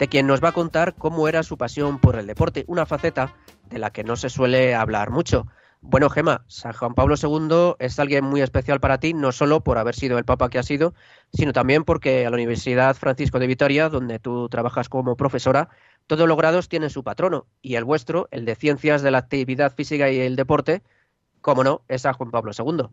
de 0.00 0.08
quien 0.08 0.26
nos 0.26 0.42
va 0.42 0.48
a 0.48 0.52
contar 0.52 0.96
cómo 0.96 1.28
era 1.28 1.44
su 1.44 1.56
pasión 1.56 2.00
por 2.00 2.18
el 2.18 2.26
deporte, 2.26 2.64
una 2.66 2.86
faceta 2.86 3.36
de 3.70 3.78
la 3.78 3.90
que 3.90 4.02
no 4.02 4.16
se 4.16 4.28
suele 4.28 4.74
hablar 4.74 5.10
mucho. 5.10 5.46
Bueno, 5.80 6.10
Gema, 6.10 6.44
San 6.48 6.72
Juan 6.72 6.94
Pablo 6.94 7.14
II 7.22 7.76
es 7.78 8.00
alguien 8.00 8.24
muy 8.24 8.40
especial 8.40 8.80
para 8.80 8.98
ti, 8.98 9.14
no 9.14 9.30
solo 9.30 9.62
por 9.62 9.78
haber 9.78 9.94
sido 9.94 10.18
el 10.18 10.24
papa 10.24 10.50
que 10.50 10.58
ha 10.58 10.64
sido, 10.64 10.92
sino 11.32 11.52
también 11.52 11.84
porque 11.84 12.26
a 12.26 12.30
la 12.30 12.34
Universidad 12.34 12.96
Francisco 12.96 13.38
de 13.38 13.46
Vitoria, 13.46 13.88
donde 13.88 14.18
tú 14.18 14.48
trabajas 14.48 14.88
como 14.88 15.16
profesora, 15.16 15.68
todos 16.08 16.26
los 16.26 16.36
grados 16.36 16.68
tienen 16.68 16.90
su 16.90 17.04
patrono, 17.04 17.46
y 17.62 17.76
el 17.76 17.84
vuestro, 17.84 18.26
el 18.32 18.44
de 18.44 18.56
Ciencias 18.56 19.02
de 19.02 19.12
la 19.12 19.18
Actividad 19.18 19.72
Física 19.72 20.10
y 20.10 20.18
el 20.18 20.34
Deporte, 20.34 20.82
como 21.40 21.62
no, 21.62 21.82
es 21.86 22.02
San 22.02 22.14
Juan 22.14 22.32
Pablo 22.32 22.50
II. 22.58 22.88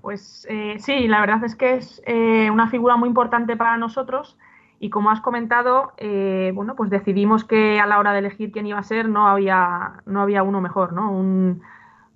Pues 0.00 0.46
eh, 0.48 0.76
sí, 0.78 1.08
la 1.08 1.20
verdad 1.20 1.44
es 1.44 1.56
que 1.56 1.74
es 1.74 2.02
eh, 2.06 2.50
una 2.50 2.68
figura 2.68 2.96
muy 2.96 3.08
importante 3.08 3.56
para 3.56 3.76
nosotros 3.76 4.38
y 4.78 4.88
como 4.88 5.10
has 5.10 5.20
comentado, 5.20 5.92
eh, 5.98 6.52
bueno, 6.54 6.74
pues 6.74 6.88
decidimos 6.90 7.44
que 7.44 7.78
a 7.80 7.86
la 7.86 7.98
hora 7.98 8.12
de 8.12 8.20
elegir 8.20 8.50
quién 8.50 8.66
iba 8.66 8.78
a 8.78 8.82
ser 8.82 9.08
no 9.10 9.26
había, 9.28 10.02
no 10.06 10.22
había 10.22 10.42
uno 10.42 10.62
mejor, 10.62 10.94
¿no? 10.94 11.12
Un, 11.12 11.62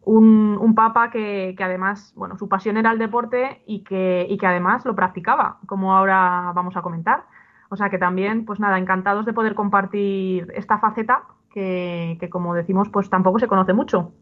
un, 0.03 0.57
un 0.61 0.75
papa 0.75 1.11
que, 1.11 1.55
que, 1.59 1.65
además, 1.65 2.15
bueno, 2.17 2.39
su 2.39 2.49
pasión 2.49 2.79
era 2.79 2.91
el 2.93 2.99
deporte 2.99 3.63
y 3.67 3.85
que, 3.85 4.27
y 4.31 4.39
que 4.39 4.47
además 4.47 4.85
lo 4.87 4.95
practicaba, 4.95 5.59
como 5.67 5.95
ahora 5.95 6.53
vamos 6.55 6.77
a 6.77 6.83
comentar. 6.83 7.27
O 7.69 7.77
sea 7.77 7.91
que 7.91 7.99
también, 7.99 8.45
pues 8.47 8.61
nada, 8.61 8.79
encantados 8.79 9.27
de 9.27 9.35
poder 9.35 9.55
compartir 9.55 10.51
esta 10.55 10.79
faceta 10.79 11.25
que, 11.51 12.17
que 12.21 12.31
como 12.31 12.55
decimos, 12.55 12.89
pues 12.89 13.11
tampoco 13.11 13.39
se 13.39 13.49
conoce 13.49 13.75
mucho. 13.75 14.13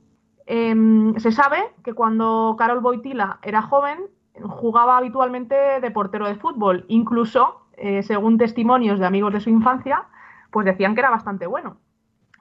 Eh, 0.46 0.74
se 1.18 1.32
sabe 1.32 1.72
que 1.84 1.94
cuando 1.94 2.56
Carol 2.58 2.80
Boitila 2.80 3.38
era 3.42 3.62
joven 3.62 3.98
jugaba 4.40 4.96
habitualmente 4.96 5.54
de 5.54 5.90
portero 5.90 6.26
de 6.26 6.36
fútbol, 6.36 6.84
incluso, 6.88 7.66
eh, 7.76 8.02
según 8.02 8.38
testimonios 8.38 8.98
de 8.98 9.06
amigos 9.06 9.32
de 9.32 9.40
su 9.40 9.50
infancia, 9.50 10.06
pues 10.50 10.66
decían 10.66 10.94
que 10.94 11.00
era 11.00 11.10
bastante 11.10 11.46
bueno. 11.46 11.76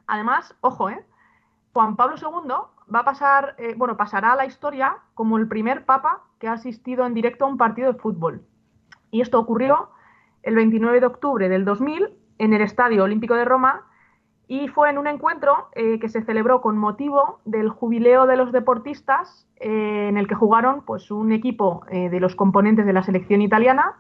Además, 0.08 0.56
ojo, 0.62 0.90
¿eh? 0.90 1.06
Juan 1.74 1.96
Pablo 1.96 2.16
II 2.18 2.54
va 2.94 3.00
a 3.00 3.06
pasar, 3.06 3.56
eh, 3.58 3.76
bueno, 3.78 3.96
pasará 3.96 4.34
a 4.34 4.36
la 4.36 4.46
historia 4.46 4.98
como 5.14 5.38
el 5.38 5.48
primer 5.48 5.86
papa 5.86 6.24
que 6.40 6.48
ha 6.48 6.54
asistido 6.54 7.06
en 7.06 7.14
directo 7.14 7.46
a 7.46 7.48
un 7.48 7.58
partido 7.58 7.94
de 7.94 8.00
fútbol. 8.00 8.44
Y 9.10 9.22
esto 9.22 9.40
ocurrió 9.40 9.90
el 10.44 10.56
29 10.56 11.00
de 11.00 11.06
octubre 11.06 11.50
del 11.50 11.64
2000 11.66 12.10
en 12.40 12.54
el 12.54 12.62
Estadio 12.62 13.04
Olímpico 13.04 13.36
de 13.36 13.46
Roma 13.46 13.86
y 14.52 14.68
fue 14.68 14.90
en 14.90 14.98
un 14.98 15.08
encuentro 15.08 15.70
eh, 15.76 15.98
que 15.98 16.10
se 16.10 16.24
celebró 16.24 16.60
con 16.60 16.78
motivo 16.78 17.40
del 17.46 17.70
jubileo 17.70 18.28
de 18.28 18.36
los 18.36 18.52
deportistas 18.52 19.48
eh, 19.56 20.08
en 20.10 20.18
el 20.18 20.28
que 20.28 20.36
jugaron 20.36 20.82
pues, 20.82 21.10
un 21.10 21.32
equipo 21.32 21.86
eh, 21.90 22.10
de 22.10 22.20
los 22.20 22.36
componentes 22.36 22.86
de 22.86 22.92
la 22.92 23.02
selección 23.02 23.42
italiana 23.42 23.94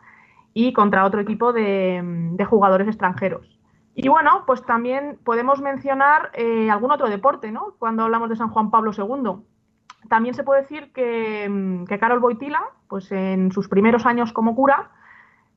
y 0.54 0.74
contra 0.74 1.06
otro 1.06 1.22
equipo 1.22 1.54
de, 1.54 2.02
de 2.04 2.43
jugadores 2.43 2.89
extranjeros. 2.89 3.62
Y 3.95 4.10
bueno, 4.10 4.43
pues 4.45 4.62
también 4.66 5.20
podemos 5.24 5.62
mencionar 5.62 6.34
algún 6.70 6.91
otro 6.91 7.08
deporte, 7.08 7.49
¿no? 7.49 7.76
Cuando 7.80 8.04
hablamos 8.04 8.28
de 8.28 8.36
San 8.36 8.49
Juan 8.49 8.72
Pablo 8.72 8.91
II. 8.91 9.45
También 10.10 10.36
se 10.36 10.43
puede 10.43 10.64
decir 10.64 10.91
que, 10.91 11.86
que 11.88 11.97
Carol 11.97 12.20
Boitila, 12.20 12.62
pues 12.89 13.10
en 13.14 13.54
sus 13.54 13.70
primeros 13.70 14.06
años 14.06 14.34
como 14.34 14.54
cura, 14.54 14.91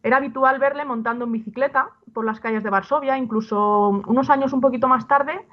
era 0.04 0.18
habitual 0.18 0.58
verle 0.58 0.84
montando 0.84 1.24
en 1.24 1.32
bicicleta 1.32 1.88
por 2.12 2.26
las 2.26 2.38
calles 2.38 2.62
de 2.62 2.68
Varsovia, 2.68 3.16
incluso 3.16 3.88
unos 4.06 4.28
años 4.28 4.52
un 4.52 4.60
poquito 4.60 4.86
más 4.86 5.08
tarde 5.08 5.46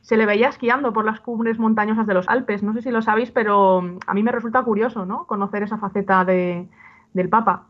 se 0.00 0.16
le 0.16 0.24
veía 0.24 0.48
esquiando 0.48 0.94
por 0.94 1.04
las 1.04 1.20
cumbres 1.20 1.58
montañosas 1.58 2.06
de 2.06 2.14
los 2.14 2.26
Alpes. 2.26 2.62
No 2.62 2.72
sé 2.72 2.80
si 2.80 2.90
lo 2.90 3.02
sabéis, 3.02 3.30
pero 3.30 3.84
a 4.06 4.14
mí 4.14 4.22
me 4.22 4.32
resulta 4.32 4.62
curioso 4.62 5.04
¿no? 5.04 5.26
conocer 5.26 5.62
esa 5.62 5.76
faceta 5.76 6.24
de, 6.24 6.66
del 7.12 7.28
Papa. 7.28 7.66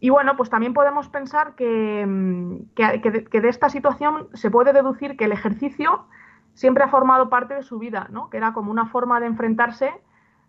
Y 0.00 0.10
bueno, 0.10 0.36
pues 0.36 0.50
también 0.50 0.74
podemos 0.74 1.08
pensar 1.08 1.54
que, 1.54 2.04
de, 2.04 3.00
que, 3.30 3.40
de, 3.40 3.48
esta 3.48 3.68
situación 3.68 4.26
se 4.34 4.50
puede 4.50 4.72
deducir 4.72 5.16
que 5.16 5.26
el 5.26 5.32
ejercicio 5.32 6.06
siempre 6.54 6.82
ha 6.82 6.88
formado 6.88 7.28
parte 7.30 7.54
de 7.54 7.62
su 7.62 7.78
vida, 7.78 8.08
¿no? 8.10 8.30
que 8.30 8.38
era 8.38 8.52
como 8.52 8.72
una 8.72 8.86
forma 8.86 9.20
de 9.20 9.26
enfrentarse 9.26 9.92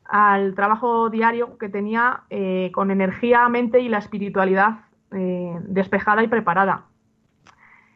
al 0.05 0.55
trabajo 0.55 1.11
diario 1.11 1.59
que 1.59 1.69
tenía 1.69 2.23
eh, 2.31 2.71
con 2.73 2.89
energía, 2.89 3.47
mente 3.47 3.79
y 3.79 3.89
la 3.89 3.99
espiritualidad 3.99 4.88
eh, 5.11 5.59
despejada 5.63 6.23
y 6.23 6.27
preparada. 6.27 6.85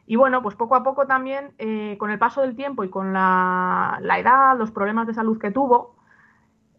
Y 0.06 0.16
bueno, 0.16 0.42
pues 0.42 0.56
poco 0.56 0.76
a 0.76 0.84
poco 0.84 1.08
también, 1.08 1.54
eh, 1.58 1.96
con 1.98 2.12
el 2.12 2.20
paso 2.20 2.42
del 2.42 2.56
tiempo 2.56 2.84
y 2.84 2.90
con 2.90 3.14
la, 3.14 4.00
edad, 4.18 4.58
los 4.58 4.72
problemas 4.72 5.08
de 5.08 5.14
salud 5.14 5.40
que 5.40 5.52
tuvo, 5.52 5.96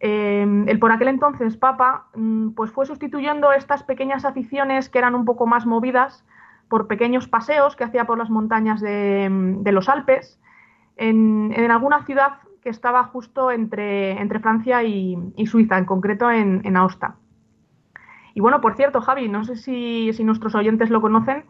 eh, 0.00 0.64
el 0.66 0.78
por 0.78 0.92
aquel 0.92 1.08
entonces 1.08 1.56
Papa, 1.56 2.08
mm, 2.14 2.50
pues 2.50 2.70
fue 2.70 2.84
sustituyendo 2.84 3.52
estas 3.52 3.82
pequeñas 3.82 4.24
aficiones 4.24 4.90
que 4.90 4.98
eran 4.98 5.14
un 5.14 5.24
poco 5.24 5.46
más 5.46 5.64
movidas 5.64 6.24
por 6.68 6.86
pequeños 6.86 7.28
paseos 7.28 7.76
que 7.76 7.84
hacía 7.84 8.04
por 8.04 8.18
las 8.18 8.28
montañas 8.28 8.80
de, 8.80 9.60
los 9.72 9.88
Alpes, 9.88 10.40
en, 10.96 11.54
alguna 11.70 12.04
ciudad 12.04 12.38
que 12.62 12.70
estaba 12.70 13.04
justo 13.04 13.50
entre, 13.50 14.18
Francia 14.40 14.82
y, 14.82 15.46
Suiza, 15.46 15.78
en 15.78 15.84
concreto 15.84 16.30
en 16.30 16.76
Aosta. 16.76 17.16
Y 18.34 18.40
bueno, 18.40 18.60
por 18.60 18.74
cierto, 18.74 19.00
Javi, 19.00 19.28
no 19.28 19.44
sé 19.44 19.56
si, 19.56 20.10
nuestros 20.24 20.54
oyentes 20.56 20.90
lo 20.90 21.00
conocen, 21.00 21.44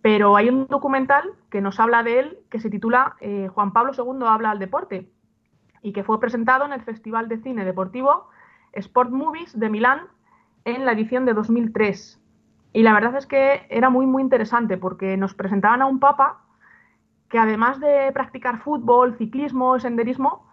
pero 0.00 0.36
hay 0.36 0.48
un 0.48 0.66
documental 0.66 1.34
que 1.50 1.60
nos 1.60 1.78
habla 1.78 2.02
de 2.02 2.18
él 2.18 2.38
que 2.50 2.58
se 2.58 2.70
titula 2.70 3.16
eh, 3.20 3.48
Juan 3.48 3.72
Pablo 3.72 3.92
II 3.96 4.26
habla 4.26 4.50
al 4.50 4.58
deporte 4.58 5.10
y 5.82 5.92
que 5.92 6.02
fue 6.02 6.18
presentado 6.18 6.64
en 6.64 6.72
el 6.72 6.80
Festival 6.80 7.28
de 7.28 7.38
Cine 7.38 7.66
Deportivo 7.66 8.28
Sport 8.72 9.10
Movies 9.10 9.58
de 9.58 9.68
Milán 9.68 10.00
en 10.64 10.86
la 10.86 10.92
edición 10.92 11.26
de 11.26 11.34
2003. 11.34 12.18
Y 12.72 12.82
la 12.82 12.94
verdad 12.94 13.16
es 13.16 13.26
que 13.26 13.66
era 13.68 13.90
muy, 13.90 14.06
muy 14.06 14.22
interesante 14.22 14.78
porque 14.78 15.16
nos 15.16 15.34
presentaban 15.34 15.82
a 15.82 15.86
un 15.86 16.00
papa 16.00 16.44
que 17.28 17.38
además 17.38 17.80
de 17.80 18.10
practicar 18.12 18.60
fútbol, 18.60 19.16
ciclismo, 19.16 19.78
senderismo, 19.78 20.46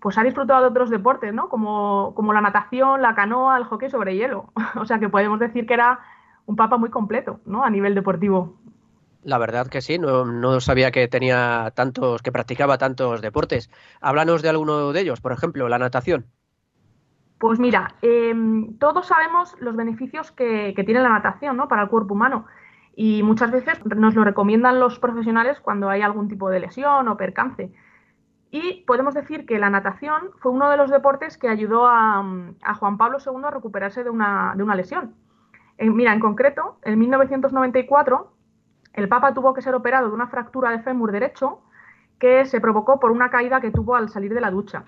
pues 0.00 0.16
ha 0.18 0.22
disfrutado 0.22 0.62
de 0.62 0.68
otros 0.68 0.90
deportes, 0.90 1.34
¿no? 1.34 1.48
Como, 1.48 2.12
como 2.14 2.32
la 2.32 2.40
natación, 2.40 3.02
la 3.02 3.14
canoa, 3.14 3.56
el 3.56 3.64
hockey 3.64 3.90
sobre 3.90 4.16
hielo. 4.16 4.52
o 4.76 4.84
sea 4.84 4.98
que 4.98 5.08
podemos 5.08 5.38
decir 5.40 5.66
que 5.66 5.74
era 5.74 6.00
un 6.46 6.56
papa 6.56 6.76
muy 6.76 6.90
completo, 6.90 7.40
¿no? 7.44 7.64
A 7.64 7.70
nivel 7.70 7.94
deportivo. 7.94 8.56
La 9.24 9.38
verdad 9.38 9.66
que 9.66 9.80
sí, 9.80 9.98
no, 9.98 10.24
no, 10.24 10.60
sabía 10.60 10.90
que 10.90 11.08
tenía 11.08 11.72
tantos, 11.74 12.22
que 12.22 12.32
practicaba 12.32 12.78
tantos 12.78 13.20
deportes. 13.20 13.70
Háblanos 14.00 14.42
de 14.42 14.48
alguno 14.48 14.92
de 14.92 15.00
ellos, 15.00 15.20
por 15.20 15.32
ejemplo, 15.32 15.68
la 15.68 15.78
natación. 15.78 16.26
Pues 17.38 17.58
mira, 17.58 17.94
em, 18.02 18.78
todos 18.78 19.06
sabemos 19.06 19.54
los 19.60 19.76
beneficios 19.76 20.32
que, 20.32 20.72
que 20.74 20.84
tiene 20.84 21.00
la 21.00 21.10
natación 21.10 21.56
¿no? 21.56 21.68
para 21.68 21.82
el 21.82 21.88
cuerpo 21.88 22.14
humano 22.14 22.46
y 23.00 23.22
muchas 23.22 23.52
veces 23.52 23.78
nos 23.84 24.16
lo 24.16 24.24
recomiendan 24.24 24.80
los 24.80 24.98
profesionales 24.98 25.60
cuando 25.60 25.88
hay 25.88 26.02
algún 26.02 26.26
tipo 26.26 26.50
de 26.50 26.58
lesión 26.58 27.06
o 27.06 27.16
percance. 27.16 27.70
Y 28.50 28.84
podemos 28.86 29.14
decir 29.14 29.44
que 29.44 29.58
la 29.58 29.70
natación 29.70 30.30
fue 30.38 30.52
uno 30.52 30.70
de 30.70 30.76
los 30.76 30.90
deportes 30.90 31.36
que 31.36 31.48
ayudó 31.48 31.86
a, 31.86 32.24
a 32.62 32.74
Juan 32.74 32.96
Pablo 32.96 33.18
II 33.24 33.42
a 33.44 33.50
recuperarse 33.50 34.04
de 34.04 34.10
una, 34.10 34.54
lesión. 34.74 35.14
Mira, 35.78 36.12
en 36.12 36.20
concreto, 36.20 36.78
en 36.82 36.98
1994, 36.98 38.32
el 38.94 39.08
Papa 39.08 39.34
tuvo 39.34 39.54
que 39.54 39.62
ser 39.62 39.74
operado 39.74 40.08
de 40.08 40.14
una 40.14 40.28
fractura 40.28 40.70
de 40.70 40.80
fémur 40.80 41.12
derecho 41.12 41.60
que 42.18 42.46
se 42.46 42.60
provocó 42.60 42.98
por 42.98 43.10
una 43.10 43.30
caída 43.30 43.60
que 43.60 43.70
tuvo 43.70 43.94
al 43.94 44.08
salir 44.08 44.34
de 44.34 44.40
la 44.40 44.50
ducha. 44.50 44.84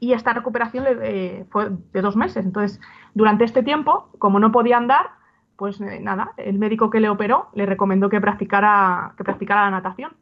Y 0.00 0.12
esta 0.12 0.32
recuperación 0.32 0.84
eh, 0.88 1.46
fue 1.50 1.70
de 1.92 2.02
dos 2.02 2.16
meses. 2.16 2.44
Entonces, 2.44 2.80
durante 3.14 3.44
este 3.44 3.62
tiempo, 3.62 4.10
como 4.18 4.40
no 4.40 4.50
podía 4.50 4.76
andar, 4.76 5.10
pues 5.56 5.80
eh, 5.80 6.00
nada, 6.00 6.32
el 6.36 6.58
médico 6.58 6.90
que 6.90 6.98
le 6.98 7.08
operó 7.08 7.48
le 7.54 7.66
recomendó 7.66 8.10
que 8.10 8.20
practicara, 8.20 9.14
que 9.16 9.22
practicara 9.22 9.66
la 9.66 9.70
natación. 9.70 10.12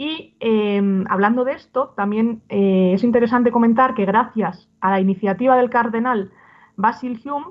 Y 0.00 0.34
eh, 0.40 1.04
hablando 1.10 1.44
de 1.44 1.52
esto, 1.52 1.92
también 1.94 2.40
eh, 2.48 2.92
es 2.94 3.04
interesante 3.04 3.52
comentar 3.52 3.92
que 3.92 4.06
gracias 4.06 4.66
a 4.80 4.92
la 4.92 4.98
iniciativa 4.98 5.58
del 5.58 5.68
cardenal 5.68 6.32
Basil 6.76 7.20
Hume, 7.22 7.48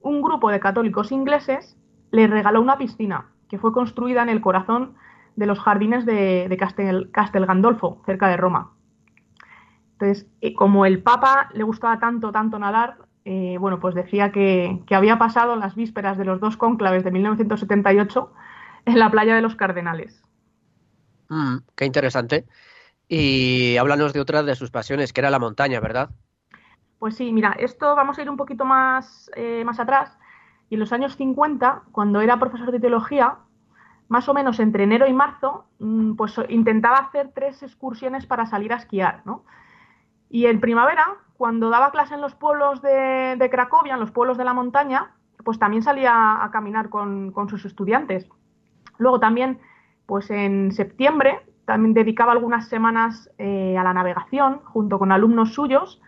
un 0.00 0.20
grupo 0.20 0.50
de 0.50 0.58
católicos 0.58 1.12
ingleses 1.12 1.78
le 2.10 2.26
regaló 2.26 2.60
una 2.60 2.76
piscina 2.76 3.26
que 3.48 3.56
fue 3.56 3.70
construida 3.70 4.20
en 4.20 4.30
el 4.30 4.40
corazón 4.40 4.94
de 5.36 5.46
los 5.46 5.60
jardines 5.60 6.04
de, 6.04 6.56
Castel 6.58 7.46
Gandolfo, 7.46 8.02
cerca 8.04 8.26
de 8.26 8.36
Roma. 8.36 8.72
Entonces, 9.92 10.28
eh, 10.40 10.54
como 10.54 10.86
el 10.86 11.04
Papa 11.04 11.50
le 11.54 11.62
gustaba 11.62 12.00
tanto, 12.00 12.32
tanto 12.32 12.58
nadar, 12.58 12.96
eh, 13.24 13.58
bueno, 13.60 13.78
pues 13.78 13.94
decía 13.94 14.32
que, 14.32 14.82
que 14.86 14.96
había 14.96 15.20
pasado 15.20 15.54
las 15.54 15.76
vísperas 15.76 16.18
de 16.18 16.24
los 16.24 16.40
dos 16.40 16.56
cónclaves 16.56 17.04
de 17.04 17.12
1978 17.12 18.32
en 18.86 18.98
la 18.98 19.08
playa 19.08 19.36
de 19.36 19.42
los 19.42 19.54
Cardenales. 19.54 20.20
Mm, 21.32 21.64
qué 21.74 21.86
interesante. 21.86 22.44
Y 23.08 23.78
háblanos 23.78 24.12
de 24.12 24.20
otra 24.20 24.42
de 24.42 24.54
sus 24.54 24.70
pasiones, 24.70 25.12
que 25.12 25.22
era 25.22 25.30
la 25.30 25.38
montaña, 25.38 25.80
¿verdad? 25.80 26.10
Pues 26.98 27.16
sí, 27.16 27.32
mira, 27.32 27.56
esto 27.58 27.96
vamos 27.96 28.18
a 28.18 28.22
ir 28.22 28.28
un 28.28 28.36
poquito 28.36 28.66
más, 28.66 29.30
eh, 29.34 29.64
más 29.64 29.80
atrás. 29.80 30.16
Y 30.68 30.74
en 30.74 30.80
los 30.80 30.92
años 30.92 31.16
50, 31.16 31.84
cuando 31.90 32.20
era 32.20 32.38
profesor 32.38 32.70
de 32.70 32.80
teología, 32.80 33.38
más 34.08 34.28
o 34.28 34.34
menos 34.34 34.60
entre 34.60 34.84
enero 34.84 35.06
y 35.06 35.14
marzo, 35.14 35.64
mm, 35.78 36.16
pues 36.16 36.34
intentaba 36.50 36.98
hacer 36.98 37.30
tres 37.34 37.62
excursiones 37.62 38.26
para 38.26 38.44
salir 38.44 38.72
a 38.74 38.76
esquiar, 38.76 39.22
¿no? 39.24 39.44
Y 40.28 40.46
en 40.46 40.60
primavera, 40.60 41.16
cuando 41.38 41.70
daba 41.70 41.92
clase 41.92 42.14
en 42.14 42.20
los 42.20 42.34
pueblos 42.34 42.82
de, 42.82 43.36
de 43.38 43.50
Cracovia, 43.50 43.94
en 43.94 44.00
los 44.00 44.10
pueblos 44.10 44.36
de 44.36 44.44
la 44.44 44.54
montaña, 44.54 45.14
pues 45.44 45.58
también 45.58 45.82
salía 45.82 46.44
a 46.44 46.50
caminar 46.50 46.90
con, 46.90 47.32
con 47.32 47.48
sus 47.48 47.64
estudiantes. 47.64 48.28
Luego 48.98 49.18
también, 49.18 49.60
pues 50.06 50.30
en 50.30 50.72
septiembre, 50.72 51.40
también 51.64 51.94
dedicaba 51.94 52.32
algunas 52.32 52.68
semanas 52.68 53.30
eh, 53.38 53.76
a 53.78 53.84
la 53.84 53.94
navegación 53.94 54.60
junto 54.64 54.98
con 54.98 55.12
alumnos 55.12 55.54
suyos, 55.54 56.00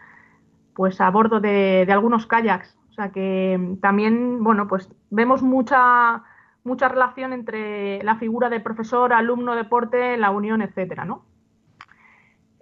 pues 0.75 1.01
a 1.01 1.11
bordo 1.11 1.41
de, 1.41 1.87
algunos 1.91 2.27
kayaks. 2.27 2.77
O 2.91 2.93
sea 2.95 3.11
que 3.11 3.77
también, 3.81 4.43
bueno, 4.43 4.69
pues 4.69 4.89
vemos 5.11 5.43
mucha, 5.43 6.23
mucha 6.65 6.89
relación 6.89 7.33
entre 7.33 8.03
la 8.03 8.17
figura 8.17 8.51
de 8.51 8.61
profesor, 8.61 9.13
alumno, 9.13 9.55
deporte, 9.55 10.17
la 10.17 10.31
unión, 10.31 10.63
etcétera, 10.63 11.05
¿no? 11.05 11.25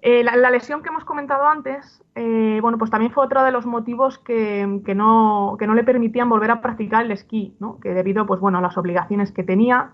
Eh, 0.04 0.24
la, 0.24 0.36
la 0.36 0.50
lesión 0.50 0.82
que 0.82 0.88
hemos 0.88 1.04
comentado 1.04 1.46
antes, 1.46 2.02
eh, 2.16 2.58
bueno, 2.60 2.76
pues 2.76 2.90
también 2.90 3.12
fue 3.12 3.24
otro 3.24 3.44
de 3.44 3.52
los 3.52 3.66
motivos 3.66 4.18
que, 4.18 4.80
que 4.84 4.94
no, 4.96 5.56
que 5.58 5.66
no 5.66 5.74
le 5.74 5.84
permitían 5.84 6.28
volver 6.28 6.50
a 6.50 6.60
practicar 6.60 7.04
el 7.04 7.12
esquí, 7.12 7.56
¿no? 7.60 7.78
Que 7.78 7.94
debido, 7.94 8.26
pues 8.26 8.40
bueno, 8.40 8.58
a 8.58 8.62
las 8.62 8.76
obligaciones 8.76 9.30
que 9.30 9.44
tenía, 9.44 9.92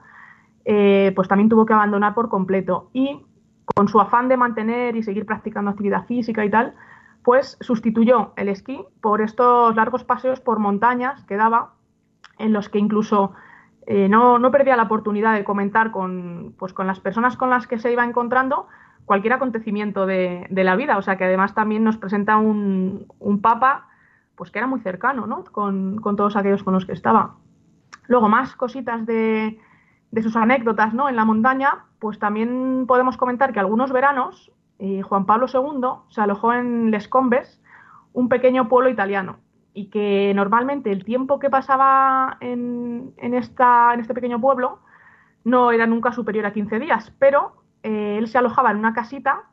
eh, 0.71 1.13
pues 1.17 1.29
también 1.29 1.49
tuvo 1.49 1.65
que 1.65 1.73
abandonar 1.73 2.15
por 2.15 2.29
completo. 2.29 2.91
Y 2.93 3.23
con 3.65 3.89
su 3.89 4.01
afán 4.01 4.29
de 4.29 4.37
mantener 4.37 4.97
y 4.97 5.03
seguir 5.03 5.25
practicando 5.25 5.71
actividad 5.71 6.05
física 6.05 6.45
y 6.45 6.51
tal, 6.51 6.75
pues 7.23 7.57
sustituyó 7.61 8.35
el 8.37 8.51
esquí 8.51 8.85
por 9.01 9.23
estos 9.23 9.75
largos 9.77 10.05
paseos 10.05 10.41
por 10.41 10.59
montañas 10.59 11.25
que 11.25 11.37
daba, 11.37 11.73
en 12.39 12.53
los 12.53 12.69
que 12.69 12.79
incluso 12.79 13.33
eh, 13.87 14.11
no, 14.11 14.39
no, 14.39 14.51
perdía 14.51 14.77
la 14.77 14.83
oportunidad 14.83 15.35
de 15.35 15.43
comentar 15.43 15.91
con, 15.91 16.55
pues, 16.59 16.75
con 16.75 16.87
las 16.87 17.01
personas 17.01 17.39
con 17.39 17.49
las 17.49 17.67
que 17.67 17.79
se 17.79 17.91
iba 17.91 18.05
encontrando 18.05 18.67
cualquier 19.07 19.33
acontecimiento 19.33 20.05
de, 20.05 20.47
de 20.51 20.65
la 20.65 20.77
vida. 20.77 20.99
O 20.99 21.03
sea 21.03 21.17
que 21.17 21.25
además 21.25 21.55
también 21.55 21.83
nos 21.83 21.97
presenta 21.97 22.37
un, 22.37 23.07
un 23.19 23.41
papa 23.41 23.89
pues 24.35 24.51
que 24.51 24.59
era 24.59 24.69
muy 24.69 24.81
cercano 24.81 25.27
¿no? 25.27 25.45
con, 25.45 25.97
con, 25.97 26.15
todos 26.15 26.37
aquellos 26.37 26.63
con 26.63 26.75
los 26.75 26.85
que 26.85 26.93
estaba. 26.93 27.37
Luego, 28.07 28.29
más 28.29 28.55
cositas 28.55 29.07
de, 29.07 29.59
de 30.11 30.23
sus 30.23 30.37
anécdotas 30.37 30.95
¿no? 30.95 31.09
en 31.09 31.17
la 31.17 31.25
montaña, 31.25 31.85
pues 31.99 32.19
también 32.19 32.85
podemos 32.87 33.17
comentar 33.17 33.53
que 33.53 33.61
algunos 33.61 33.93
veranos 33.93 34.51
eh, 34.79 35.03
Juan 35.03 35.27
Pablo 35.27 35.47
II 35.53 36.13
se 36.15 36.21
alojó 36.21 36.53
en 36.53 36.91
Les 36.91 37.09
Combes, 37.09 37.61
un 38.13 38.29
pequeño 38.29 38.69
pueblo 38.69 38.89
italiano, 38.89 39.39
y 39.75 39.87
que 39.87 40.33
normalmente 40.35 40.91
el 40.93 41.05
tiempo 41.05 41.39
que 41.39 41.51
pasaba 41.51 42.37
en, 42.41 43.13
en, 43.17 43.35
esta, 43.35 43.93
en 43.95 44.01
este 44.01 44.15
pequeño 44.15 44.41
pueblo 44.41 44.81
no 45.45 45.73
era 45.73 45.87
nunca 45.87 46.13
superior 46.13 46.47
a 46.47 46.53
15 46.53 46.79
días, 46.79 47.13
pero 47.19 47.63
eh, 47.83 48.17
él 48.19 48.29
se 48.29 48.39
alojaba 48.39 48.71
en 48.71 48.79
una 48.79 48.93
casita 48.93 49.45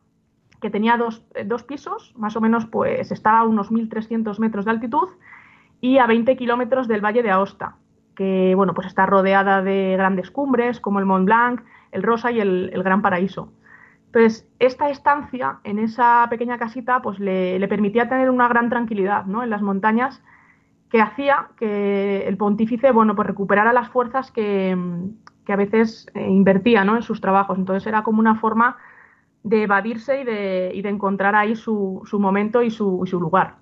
que 0.62 0.70
tenía 0.70 0.98
dos, 0.98 1.26
eh, 1.36 1.44
dos, 1.46 1.64
pisos, 1.64 2.14
más 2.18 2.36
o 2.36 2.42
menos 2.42 2.66
pues 2.66 3.12
estaba 3.12 3.40
a 3.40 3.44
unos 3.44 3.72
1.300 3.72 4.40
metros 4.40 4.66
de 4.66 4.72
altitud 4.72 5.10
y 5.82 5.98
a 5.98 6.08
20 6.08 6.36
kilómetros 6.38 6.88
del 6.88 7.04
Valle 7.04 7.24
de 7.24 7.32
Aosta, 7.32 7.76
que 8.16 8.54
bueno, 8.56 8.74
pues 8.74 8.88
está 8.88 9.06
rodeada 9.06 9.62
de 9.62 9.96
grandes 9.98 10.32
cumbres 10.32 10.80
como 10.80 11.00
el 11.00 11.06
Mont 11.06 11.26
Blanc, 11.26 11.62
el 11.92 12.04
Rosa 12.04 12.32
y 12.32 12.40
el, 12.40 12.72
Gran 12.84 13.02
Paraíso. 13.02 13.52
Entonces, 14.08 14.48
esta 14.60 14.90
estancia 14.90 15.60
en 15.64 15.78
esa 15.78 16.26
pequeña 16.30 16.58
casita 16.58 17.02
pues 17.02 17.20
le, 17.20 17.66
permitía 17.68 18.08
tener 18.08 18.30
una 18.30 18.48
gran 18.48 18.70
tranquilidad 18.70 19.26
¿no? 19.26 19.44
en 19.44 19.50
las 19.50 19.62
montañas 19.62 20.24
que 20.90 21.02
hacía 21.02 21.50
que 21.58 22.26
el 22.28 22.38
pontífice 22.38 22.92
bueno, 22.92 23.16
pues 23.16 23.28
recuperara 23.28 23.74
las 23.74 23.90
fuerzas 23.90 24.32
que, 24.32 24.78
a 25.48 25.56
veces 25.56 26.08
eh, 26.14 26.30
invertía 26.30 26.86
¿no? 26.86 26.96
en 26.96 27.02
sus 27.02 27.20
trabajos. 27.20 27.58
Entonces 27.58 27.86
era 27.88 28.04
como 28.04 28.20
una 28.20 28.36
forma 28.36 28.78
de 29.46 29.64
evadirse 29.64 30.22
y 30.22 30.24
de, 30.24 30.90
encontrar 30.90 31.36
ahí 31.36 31.56
su, 31.56 32.02
momento 32.14 32.64
y 32.64 32.72
su, 32.72 33.06
lugar. 33.12 33.58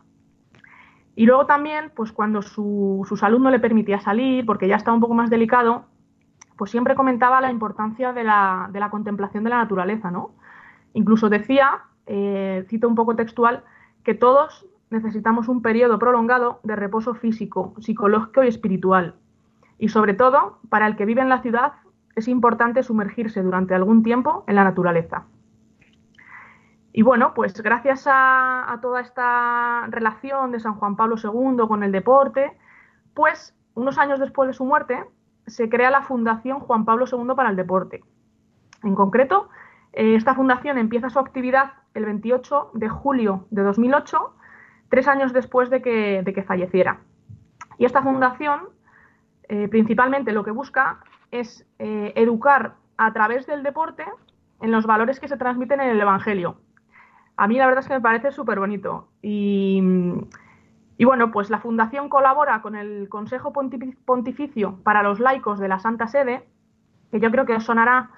Y 1.15 1.25
luego 1.25 1.45
también, 1.45 1.91
pues 1.95 2.11
cuando 2.11 2.41
su, 2.41 3.05
su, 3.07 3.15
salud 3.17 3.39
no 3.39 3.51
le 3.51 3.59
permitía 3.59 3.99
salir, 3.99 4.45
porque 4.45 4.67
ya 4.67 4.75
estaba 4.75 4.95
un 4.95 5.01
poco 5.01 5.13
más 5.13 5.29
delicado, 5.29 5.85
pues 6.57 6.71
siempre 6.71 6.95
comentaba 6.95 7.41
la 7.41 7.51
importancia 7.51 8.13
de 8.13 8.23
la, 8.23 8.69
de 8.71 8.79
la 8.79 8.89
contemplación 8.89 9.43
de 9.43 9.51
la 9.51 9.57
naturaleza, 9.57 10.11
¿no? 10.11 10.31
Incluso 10.93 11.29
decía, 11.29 11.81
eh, 12.05 12.65
cito 12.69 12.87
un 12.87 12.95
poco 12.95 13.15
textual, 13.15 13.63
que 14.03 14.13
todos 14.13 14.65
necesitamos 14.89 15.47
un 15.47 15.61
periodo 15.61 15.99
prolongado 15.99 16.59
de 16.63 16.75
reposo 16.75 17.15
físico, 17.15 17.73
psicológico 17.79 18.43
y 18.43 18.47
espiritual. 18.47 19.15
Y 19.77 19.89
sobre 19.89 20.13
todo, 20.13 20.59
para 20.69 20.87
el 20.87 20.95
que 20.95 21.05
vive 21.05 21.21
en 21.21 21.29
la 21.29 21.41
ciudad, 21.41 21.73
es 22.15 22.27
importante 22.27 22.83
sumergirse 22.83 23.41
durante 23.41 23.73
algún 23.73 24.03
tiempo 24.03 24.43
en 24.47 24.55
la 24.55 24.63
naturaleza. 24.63 25.25
Y 26.95 27.01
bueno, 27.01 27.33
pues 27.33 27.59
gracias 27.61 28.05
a, 28.07 28.77
toda 28.81 29.01
esta 29.01 29.87
relación 29.87 30.51
de 30.51 30.59
San 30.59 30.75
Juan 30.75 30.95
Pablo 30.95 31.15
II 31.21 31.67
con 31.67 31.83
el 31.83 31.91
deporte, 31.91 32.55
pues 33.15 33.55
unos 33.73 33.97
años 33.97 34.19
después 34.19 34.47
de 34.47 34.53
su 34.53 34.63
muerte 34.63 35.03
se 35.47 35.69
crea 35.69 35.89
la 35.89 36.03
Fundación 36.03 36.59
Juan 36.59 36.85
Pablo 36.85 37.05
II 37.11 37.33
para 37.35 37.49
el 37.49 37.55
Deporte. 37.55 38.03
En 38.83 38.93
concreto, 38.93 39.49
eh, 39.91 40.15
esta 40.15 40.35
fundación 40.35 40.77
empieza 40.77 41.09
su 41.09 41.17
actividad 41.17 41.73
el 41.95 42.05
28 42.05 42.71
de 42.75 42.89
julio 42.89 43.47
de 43.49 43.63
2008, 43.63 44.35
tres 44.89 45.07
años 45.07 45.33
después 45.33 45.71
de 45.71 45.81
que, 45.81 46.21
de 46.23 46.33
que 46.33 46.43
falleciera. 46.43 46.99
Y 47.79 47.85
esta 47.85 48.03
fundación, 48.03 48.69
eh, 49.49 49.67
principalmente 49.67 50.31
lo 50.31 50.43
que 50.43 50.51
busca 50.51 50.99
es 51.31 51.67
eh, 51.79 52.13
educar 52.15 52.75
a 52.97 53.11
través 53.13 53.47
del 53.47 53.63
deporte 53.63 54.05
en 54.61 54.71
los 54.71 54.85
valores 54.85 55.19
que 55.19 55.27
se 55.27 55.37
transmiten 55.37 55.81
en 55.81 55.89
el 55.89 55.99
Evangelio. 55.99 56.57
A 57.35 57.47
mí 57.47 57.57
la 57.57 57.65
verdad 57.65 57.81
es 57.81 57.87
que 57.87 57.95
me 57.95 58.01
parece 58.01 58.31
súper 58.31 58.59
bonito. 58.59 59.07
Y, 59.21 59.81
y, 60.97 61.05
bueno, 61.05 61.31
pues 61.31 61.49
la 61.49 61.59
Fundación 61.59 62.09
colabora 62.09 62.61
con 62.61 62.75
el 62.75 63.09
Consejo 63.09 63.53
Pontificio 63.53 64.79
para 64.83 65.03
los 65.03 65.19
Laicos 65.19 65.59
de 65.59 65.67
la 65.67 65.79
Santa 65.79 66.07
Sede, 66.07 66.47
que 67.11 67.19
yo 67.19 67.31
creo 67.31 67.45
que 67.45 67.59
sonará 67.59 68.11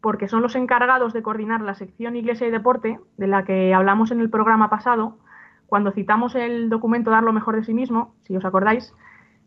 porque 0.00 0.28
son 0.28 0.42
los 0.42 0.56
encargados 0.56 1.12
de 1.12 1.22
coordinar 1.22 1.60
la 1.60 1.74
sección 1.74 2.16
Iglesia 2.16 2.46
y 2.46 2.50
Deporte, 2.50 2.98
de 3.16 3.26
la 3.26 3.44
que 3.44 3.74
hablamos 3.74 4.10
en 4.10 4.20
el 4.20 4.30
programa 4.30 4.70
pasado, 4.70 5.18
cuando 5.66 5.92
citamos 5.92 6.34
el 6.34 6.70
documento 6.70 7.10
Dar 7.10 7.22
lo 7.22 7.32
mejor 7.32 7.56
de 7.56 7.64
sí 7.64 7.74
mismo, 7.74 8.14
si 8.24 8.36
os 8.36 8.44
acordáis, 8.44 8.94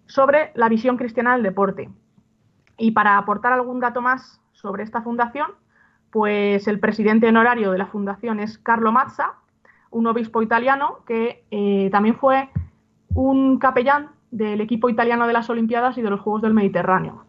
sobre 0.06 0.52
la 0.56 0.70
visión 0.70 0.98
cristiana 0.98 1.34
del 1.34 1.44
deporte. 1.44 1.90
Y 2.78 2.92
para 2.92 3.18
aportar 3.18 3.54
algún 3.54 3.80
dato 3.80 4.02
más 4.02 4.42
sobre 4.52 4.84
esta 4.84 5.02
fundación, 5.02 5.48
pues 6.14 6.68
el 6.68 6.80
presidente 6.80 7.28
honorario 7.28 7.72
de 7.72 7.80
la 7.80 7.88
fundación 7.88 8.40
es 8.40 8.60
Carlo 8.60 8.92
Mazza, 8.92 9.34
un 9.90 10.06
obispo 10.06 10.44
italiano 10.44 11.00
que 11.08 11.44
eh, 11.50 11.90
también 11.92 12.16
fue 12.16 12.50
un 13.16 13.58
capellán 13.58 14.12
del 14.30 14.62
equipo 14.62 14.90
italiano 14.90 15.26
de 15.26 15.34
las 15.34 15.50
Olimpiadas 15.50 15.98
y 15.98 16.04
de 16.04 16.12
los 16.12 16.22
Juegos 16.22 16.44
del 16.44 16.54
Mediterráneo. 16.54 17.26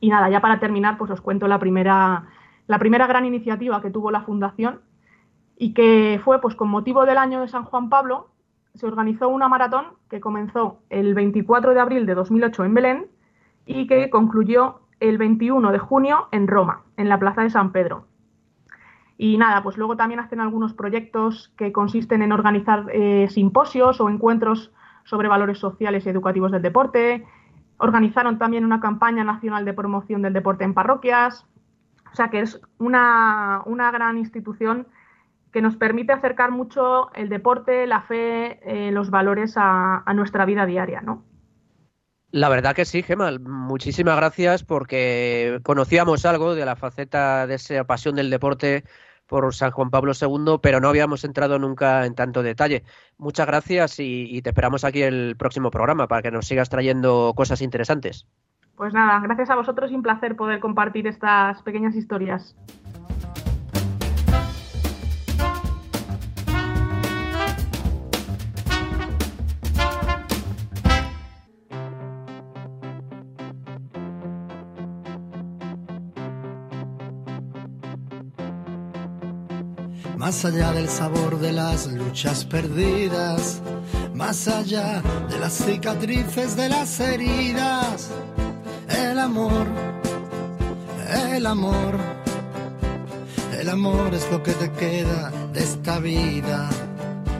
Y 0.00 0.10
nada, 0.10 0.28
ya 0.28 0.42
para 0.42 0.60
terminar, 0.60 0.98
pues 0.98 1.10
os 1.10 1.22
cuento 1.22 1.48
la 1.48 1.58
primera, 1.58 2.26
la 2.66 2.78
primera 2.78 3.06
gran 3.06 3.24
iniciativa 3.24 3.80
que 3.80 3.90
tuvo 3.90 4.10
la 4.10 4.20
Fundación 4.20 4.82
y 5.56 5.72
que 5.72 6.20
fue 6.22 6.42
pues 6.42 6.54
con 6.54 6.68
motivo 6.68 7.06
del 7.06 7.16
año 7.16 7.40
de 7.40 7.48
San 7.48 7.64
Juan 7.64 7.88
Pablo, 7.88 8.28
se 8.74 8.84
organizó 8.86 9.30
una 9.30 9.48
maratón 9.48 9.86
que 10.10 10.20
comenzó 10.20 10.80
el 10.90 11.14
24 11.14 11.72
de 11.72 11.80
abril 11.80 12.04
de 12.04 12.14
2008 12.14 12.64
en 12.66 12.74
Belén 12.74 13.06
y 13.64 13.86
que 13.86 14.10
concluyó 14.10 14.80
el 15.08 15.18
21 15.18 15.72
de 15.72 15.78
junio 15.78 16.28
en 16.32 16.48
Roma, 16.48 16.82
en 16.96 17.08
la 17.08 17.18
Plaza 17.18 17.42
de 17.42 17.50
San 17.50 17.72
Pedro. 17.72 18.06
Y 19.16 19.38
nada, 19.38 19.62
pues 19.62 19.76
luego 19.76 19.96
también 19.96 20.20
hacen 20.20 20.40
algunos 20.40 20.74
proyectos 20.74 21.52
que 21.56 21.72
consisten 21.72 22.22
en 22.22 22.32
organizar 22.32 22.86
eh, 22.92 23.28
simposios 23.30 24.00
o 24.00 24.08
encuentros 24.08 24.72
sobre 25.04 25.28
valores 25.28 25.58
sociales 25.58 26.04
y 26.04 26.08
educativos 26.08 26.50
del 26.50 26.62
deporte. 26.62 27.24
Organizaron 27.76 28.38
también 28.38 28.64
una 28.64 28.80
campaña 28.80 29.22
nacional 29.22 29.64
de 29.64 29.74
promoción 29.74 30.22
del 30.22 30.32
deporte 30.32 30.64
en 30.64 30.74
parroquias. 30.74 31.46
O 32.12 32.16
sea 32.16 32.28
que 32.28 32.40
es 32.40 32.60
una, 32.78 33.62
una 33.66 33.90
gran 33.90 34.18
institución 34.18 34.86
que 35.52 35.62
nos 35.62 35.76
permite 35.76 36.12
acercar 36.12 36.50
mucho 36.50 37.12
el 37.14 37.28
deporte, 37.28 37.86
la 37.86 38.02
fe, 38.02 38.58
eh, 38.64 38.90
los 38.90 39.10
valores 39.10 39.56
a, 39.56 40.02
a, 40.04 40.14
nuestra 40.14 40.44
vida 40.44 40.66
diaria, 40.66 41.00
¿no? 41.00 41.22
La 42.34 42.48
verdad 42.48 42.74
que 42.74 42.84
sí, 42.84 43.04
Gemma. 43.04 43.30
Muchísimas 43.38 44.16
gracias 44.16 44.64
porque 44.64 45.60
conocíamos 45.62 46.26
algo 46.26 46.56
de 46.56 46.64
la 46.64 46.74
faceta 46.74 47.46
de 47.46 47.54
esa 47.54 47.84
pasión 47.84 48.16
del 48.16 48.28
deporte 48.28 48.82
por 49.28 49.54
San 49.54 49.70
Juan 49.70 49.88
Pablo 49.88 50.14
II, 50.20 50.58
pero 50.60 50.80
no 50.80 50.88
habíamos 50.88 51.22
entrado 51.22 51.60
nunca 51.60 52.04
en 52.04 52.16
tanto 52.16 52.42
detalle. 52.42 52.82
Muchas 53.18 53.46
gracias 53.46 54.00
y, 54.00 54.26
y 54.36 54.42
te 54.42 54.50
esperamos 54.50 54.82
aquí 54.82 55.02
el 55.02 55.36
próximo 55.36 55.70
programa 55.70 56.08
para 56.08 56.22
que 56.22 56.32
nos 56.32 56.48
sigas 56.48 56.68
trayendo 56.68 57.34
cosas 57.36 57.62
interesantes. 57.62 58.26
Pues 58.74 58.92
nada, 58.92 59.20
gracias 59.20 59.50
a 59.50 59.54
vosotros 59.54 59.92
y 59.92 59.94
un 59.94 60.02
placer 60.02 60.34
poder 60.34 60.58
compartir 60.58 61.06
estas 61.06 61.62
pequeñas 61.62 61.94
historias. 61.94 62.56
Más 80.24 80.42
allá 80.46 80.72
del 80.72 80.88
sabor 80.88 81.38
de 81.38 81.52
las 81.52 81.86
luchas 81.86 82.46
perdidas, 82.46 83.60
más 84.14 84.48
allá 84.48 85.02
de 85.28 85.38
las 85.38 85.52
cicatrices 85.52 86.56
de 86.56 86.70
las 86.70 86.98
heridas, 86.98 88.08
el 88.88 89.18
amor, 89.18 89.66
el 91.30 91.44
amor, 91.44 91.98
el 93.60 93.68
amor 93.68 94.14
es 94.14 94.26
lo 94.32 94.42
que 94.42 94.52
te 94.52 94.72
queda 94.72 95.30
de 95.52 95.60
esta 95.60 95.98
vida. 95.98 96.70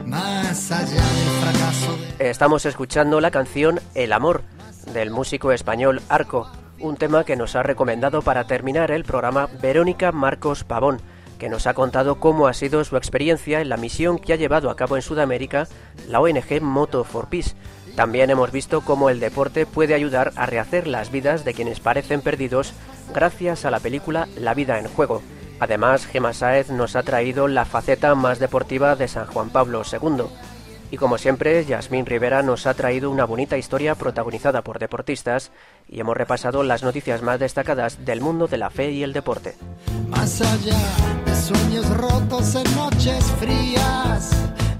Más 0.05 0.71
allá 0.71 0.85
del 0.91 1.29
fracaso. 1.41 1.97
De... 2.19 2.29
Estamos 2.29 2.67
escuchando 2.67 3.19
la 3.19 3.31
canción 3.31 3.79
El 3.95 4.13
amor 4.13 4.43
del 4.93 5.09
músico 5.09 5.51
español 5.51 6.03
Arco, 6.07 6.51
un 6.79 6.97
tema 6.97 7.23
que 7.23 7.35
nos 7.35 7.55
ha 7.55 7.63
recomendado 7.63 8.21
para 8.21 8.45
terminar 8.45 8.91
el 8.91 9.05
programa 9.05 9.49
Verónica 9.59 10.11
Marcos 10.11 10.63
Pavón 10.63 11.01
que 11.37 11.49
nos 11.49 11.67
ha 11.67 11.73
contado 11.73 12.15
cómo 12.15 12.47
ha 12.47 12.53
sido 12.53 12.83
su 12.83 12.97
experiencia 12.97 13.61
en 13.61 13.69
la 13.69 13.77
misión 13.77 14.19
que 14.19 14.33
ha 14.33 14.37
llevado 14.37 14.69
a 14.69 14.75
cabo 14.75 14.95
en 14.95 15.01
Sudamérica 15.01 15.67
la 16.07 16.19
ONG 16.19 16.61
Moto 16.61 17.03
for 17.03 17.27
Peace. 17.27 17.55
También 17.95 18.29
hemos 18.29 18.51
visto 18.51 18.81
cómo 18.81 19.09
el 19.09 19.19
deporte 19.19 19.65
puede 19.65 19.93
ayudar 19.93 20.33
a 20.35 20.45
rehacer 20.45 20.87
las 20.87 21.11
vidas 21.11 21.45
de 21.45 21.53
quienes 21.53 21.79
parecen 21.79 22.21
perdidos 22.21 22.73
gracias 23.13 23.65
a 23.65 23.71
la 23.71 23.79
película 23.79 24.27
La 24.37 24.53
vida 24.53 24.79
en 24.79 24.87
juego. 24.87 25.21
Además, 25.59 26.05
Gemma 26.05 26.33
Saez 26.33 26.69
nos 26.69 26.95
ha 26.95 27.03
traído 27.03 27.47
la 27.47 27.63
faceta 27.63 28.13
más 28.15 28.39
deportiva 28.39 28.95
de 28.95 29.07
San 29.07 29.27
Juan 29.27 29.49
Pablo 29.49 29.83
II. 29.89 30.25
Y 30.91 30.97
como 30.97 31.17
siempre, 31.17 31.65
Yasmín 31.65 32.05
Rivera 32.05 32.43
nos 32.43 32.67
ha 32.67 32.73
traído 32.73 33.09
una 33.09 33.25
bonita 33.25 33.57
historia 33.57 33.95
protagonizada 33.95 34.61
por 34.61 34.79
deportistas 34.79 35.51
y 35.87 35.99
hemos 35.99 36.15
repasado 36.15 36.63
las 36.63 36.83
noticias 36.83 37.21
más 37.21 37.39
destacadas 37.39 38.05
del 38.05 38.21
mundo 38.21 38.47
de 38.47 38.57
la 38.57 38.69
fe 38.69 38.91
y 38.91 39.03
el 39.03 39.13
deporte. 39.13 39.55
Más 40.07 40.41
allá 40.41 40.77
de 41.25 41.35
sueños 41.35 41.89
rotos 41.89 42.55
en 42.55 42.75
noches 42.75 43.23
frías. 43.39 44.31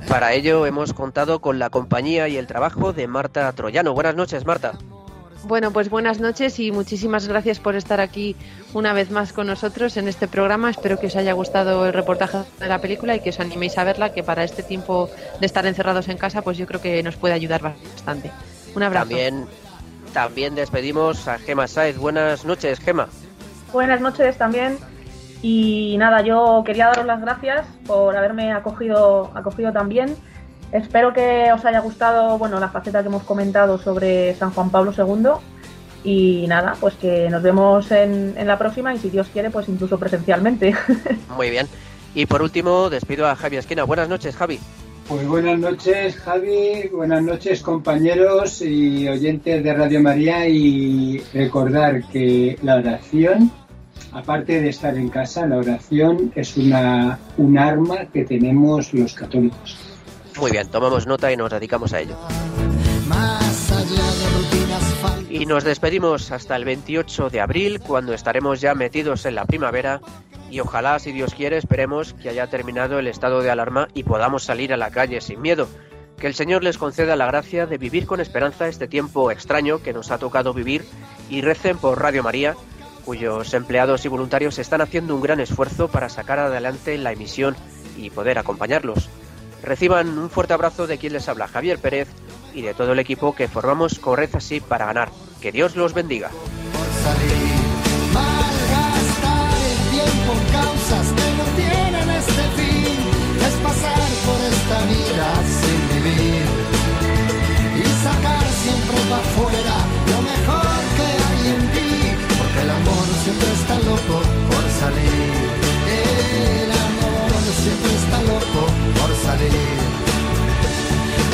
Para 0.08 0.34
ello 0.34 0.66
hemos 0.66 0.94
contado 0.94 1.42
con 1.42 1.58
la 1.58 1.70
compañía 1.70 2.28
y 2.28 2.38
el 2.38 2.48
trabajo 2.48 2.94
de 2.94 3.08
Marta 3.08 3.52
Troyano. 3.54 3.94
Buenas 3.94 4.16
noches, 4.16 4.46
Marta. 4.46 4.74
Bueno, 5.48 5.70
pues 5.70 5.92
buenas 5.92 6.20
noches 6.20 6.60
y 6.60 6.72
muchísimas 6.72 7.28
gracias 7.28 7.60
por 7.60 7.76
estar 7.76 8.02
aquí 8.02 8.36
una 8.74 8.94
vez 8.94 9.12
más 9.12 9.32
con 9.32 9.46
nosotros 9.46 9.96
en 9.96 10.08
este 10.08 10.28
programa. 10.28 10.72
Espero 10.72 11.00
que 11.00 11.06
os 11.06 11.16
haya 11.16 11.34
gustado 11.34 11.86
el 11.86 11.94
reportaje 11.94 12.40
de 12.60 12.68
la 12.68 12.82
película 12.82 13.16
y 13.16 13.20
que 13.20 13.30
os 13.30 13.40
animéis 13.40 13.78
a 13.78 13.84
verla, 13.84 14.12
que 14.12 14.24
para 14.24 14.44
este 14.44 14.64
tiempo 14.64 15.08
de 15.40 15.46
estar 15.46 15.68
encerrados 15.68 16.08
en 16.08 16.18
casa, 16.18 16.42
pues 16.42 16.58
yo 16.58 16.66
creo 16.66 16.82
que 16.82 17.04
nos 17.04 17.16
puede 17.16 17.36
ayudar 17.36 17.62
bastante. 17.62 18.32
Un 18.76 18.82
abrazo. 18.82 19.10
También, 19.10 19.46
también 20.14 20.56
despedimos 20.56 21.28
a 21.28 21.38
Gema 21.38 21.68
Saez. 21.68 22.00
Buenas 22.00 22.44
noches, 22.44 22.80
Gema. 22.80 23.08
Buenas 23.72 24.02
noches 24.02 24.40
también. 24.40 24.80
Y 25.44 25.96
nada, 26.00 26.22
yo 26.22 26.64
quería 26.66 26.88
daros 26.88 27.06
las 27.06 27.22
gracias 27.22 27.68
por 27.86 28.18
haberme 28.18 28.52
acogido, 28.52 29.32
acogido 29.36 29.72
también. 29.72 30.16
Espero 30.76 31.14
que 31.14 31.54
os 31.54 31.64
haya 31.64 31.80
gustado 31.80 32.38
bueno, 32.38 32.60
la 32.60 32.68
faceta 32.68 33.02
que 33.02 33.08
hemos 33.08 33.24
comentado 33.24 33.78
sobre 33.78 34.36
San 34.36 34.52
Juan 34.52 34.70
Pablo 34.70 34.92
II. 34.96 35.30
Y 36.04 36.46
nada, 36.48 36.76
pues 36.82 36.96
que 36.96 37.30
nos 37.30 37.42
vemos 37.42 37.90
en, 37.92 38.36
en 38.38 38.46
la 38.46 38.58
próxima 38.58 38.94
y 38.94 38.98
si 39.00 39.10
Dios 39.10 39.28
quiere, 39.32 39.50
pues 39.50 39.70
incluso 39.70 39.98
presencialmente. 39.98 40.76
Muy 41.38 41.50
bien. 41.50 41.68
Y 42.14 42.26
por 42.26 42.42
último, 42.42 42.90
despido 42.90 43.26
a 43.26 43.38
Javi 43.38 43.56
Esquina. 43.56 43.86
Buenas 43.86 44.10
noches, 44.10 44.36
Javi. 44.36 44.60
Pues 45.08 45.26
buenas 45.26 45.58
noches, 45.58 46.18
Javi. 46.18 46.90
Buenas 46.92 47.24
noches, 47.24 47.62
compañeros 47.62 48.62
y 48.62 49.08
oyentes 49.08 49.64
de 49.64 49.74
Radio 49.74 50.02
María. 50.02 50.46
Y 50.46 51.24
recordar 51.34 52.04
que 52.10 52.60
la 52.64 52.76
oración, 52.76 53.50
aparte 54.12 54.60
de 54.60 54.70
estar 54.70 54.98
en 54.98 55.08
casa, 55.08 55.48
la 55.48 55.58
oración 55.58 56.34
es 56.36 56.58
una, 56.58 57.18
un 57.38 57.58
arma 57.58 58.08
que 58.12 58.26
tenemos 58.26 58.94
los 58.94 59.14
católicos. 59.14 59.95
Muy 60.38 60.52
bien, 60.52 60.68
tomamos 60.70 61.08
nota 61.08 61.32
y 61.32 61.38
nos 61.38 61.50
dedicamos 61.50 61.94
a 61.94 62.02
ello. 62.02 62.16
Y 65.30 65.46
nos 65.46 65.64
despedimos 65.64 66.32
hasta 66.32 66.56
el 66.56 66.66
28 66.66 67.30
de 67.30 67.42
abril, 67.42 67.80
cuando 67.80 68.14
estaremos 68.14 68.62
ya 68.62 68.74
metidos 68.74 69.26
en 69.26 69.36
la 69.36 69.46
primavera 69.46 70.02
y 70.50 70.60
ojalá, 70.60 71.00
si 71.00 71.12
Dios 71.12 71.34
quiere, 71.34 71.58
esperemos 71.58 72.14
que 72.14 72.30
haya 72.30 72.48
terminado 72.48 73.00
el 73.00 73.08
estado 73.08 73.42
de 73.42 73.50
alarma 73.50 73.88
y 73.94 74.04
podamos 74.04 74.44
salir 74.44 74.74
a 74.74 74.78
la 74.78 74.92
calle 74.92 75.20
sin 75.22 75.42
miedo. 75.42 75.68
Que 76.18 76.28
el 76.28 76.34
Señor 76.34 76.64
les 76.64 76.78
conceda 76.78 77.16
la 77.16 77.26
gracia 77.26 77.66
de 77.66 77.78
vivir 77.78 78.06
con 78.06 78.22
esperanza 78.22 78.68
este 78.68 78.88
tiempo 78.88 79.32
extraño 79.32 79.82
que 79.82 79.92
nos 79.92 80.12
ha 80.12 80.18
tocado 80.18 80.54
vivir 80.54 80.86
y 81.30 81.42
recen 81.42 81.78
por 81.78 82.02
Radio 82.02 82.24
María, 82.24 82.56
cuyos 83.04 83.54
empleados 83.54 84.06
y 84.06 84.08
voluntarios 84.08 84.58
están 84.60 84.82
haciendo 84.82 85.16
un 85.16 85.22
gran 85.22 85.40
esfuerzo 85.40 85.90
para 85.90 86.08
sacar 86.10 86.40
adelante 86.40 86.98
la 86.98 87.12
emisión 87.12 87.56
y 87.98 88.10
poder 88.10 88.40
acompañarlos. 88.40 89.10
Reciban 89.66 90.20
un 90.20 90.30
fuerte 90.30 90.54
abrazo 90.54 90.86
de 90.86 91.00
quien 91.00 91.14
les 91.14 91.28
habla, 91.28 91.48
Javier 91.48 91.80
Pérez, 91.80 92.08
y 92.54 92.62
de 92.62 92.76
todo 92.76 92.94
el 92.94 93.00
equipo 93.00 93.34
que 93.34 93.48
formamos 93.48 93.98
Corred 93.98 94.30
así 94.36 94.60
para 94.62 94.86
ganar. 94.86 95.10
Que 95.42 95.52
Dios 95.52 95.76
los 95.76 95.94
bendiga. 95.94 96.30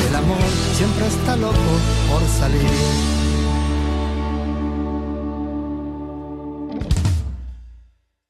El 0.08 0.16
amor 0.16 0.38
siempre 0.76 1.06
está 1.06 1.36
loco 1.36 1.54
por 2.10 2.22
salir. 2.28 3.21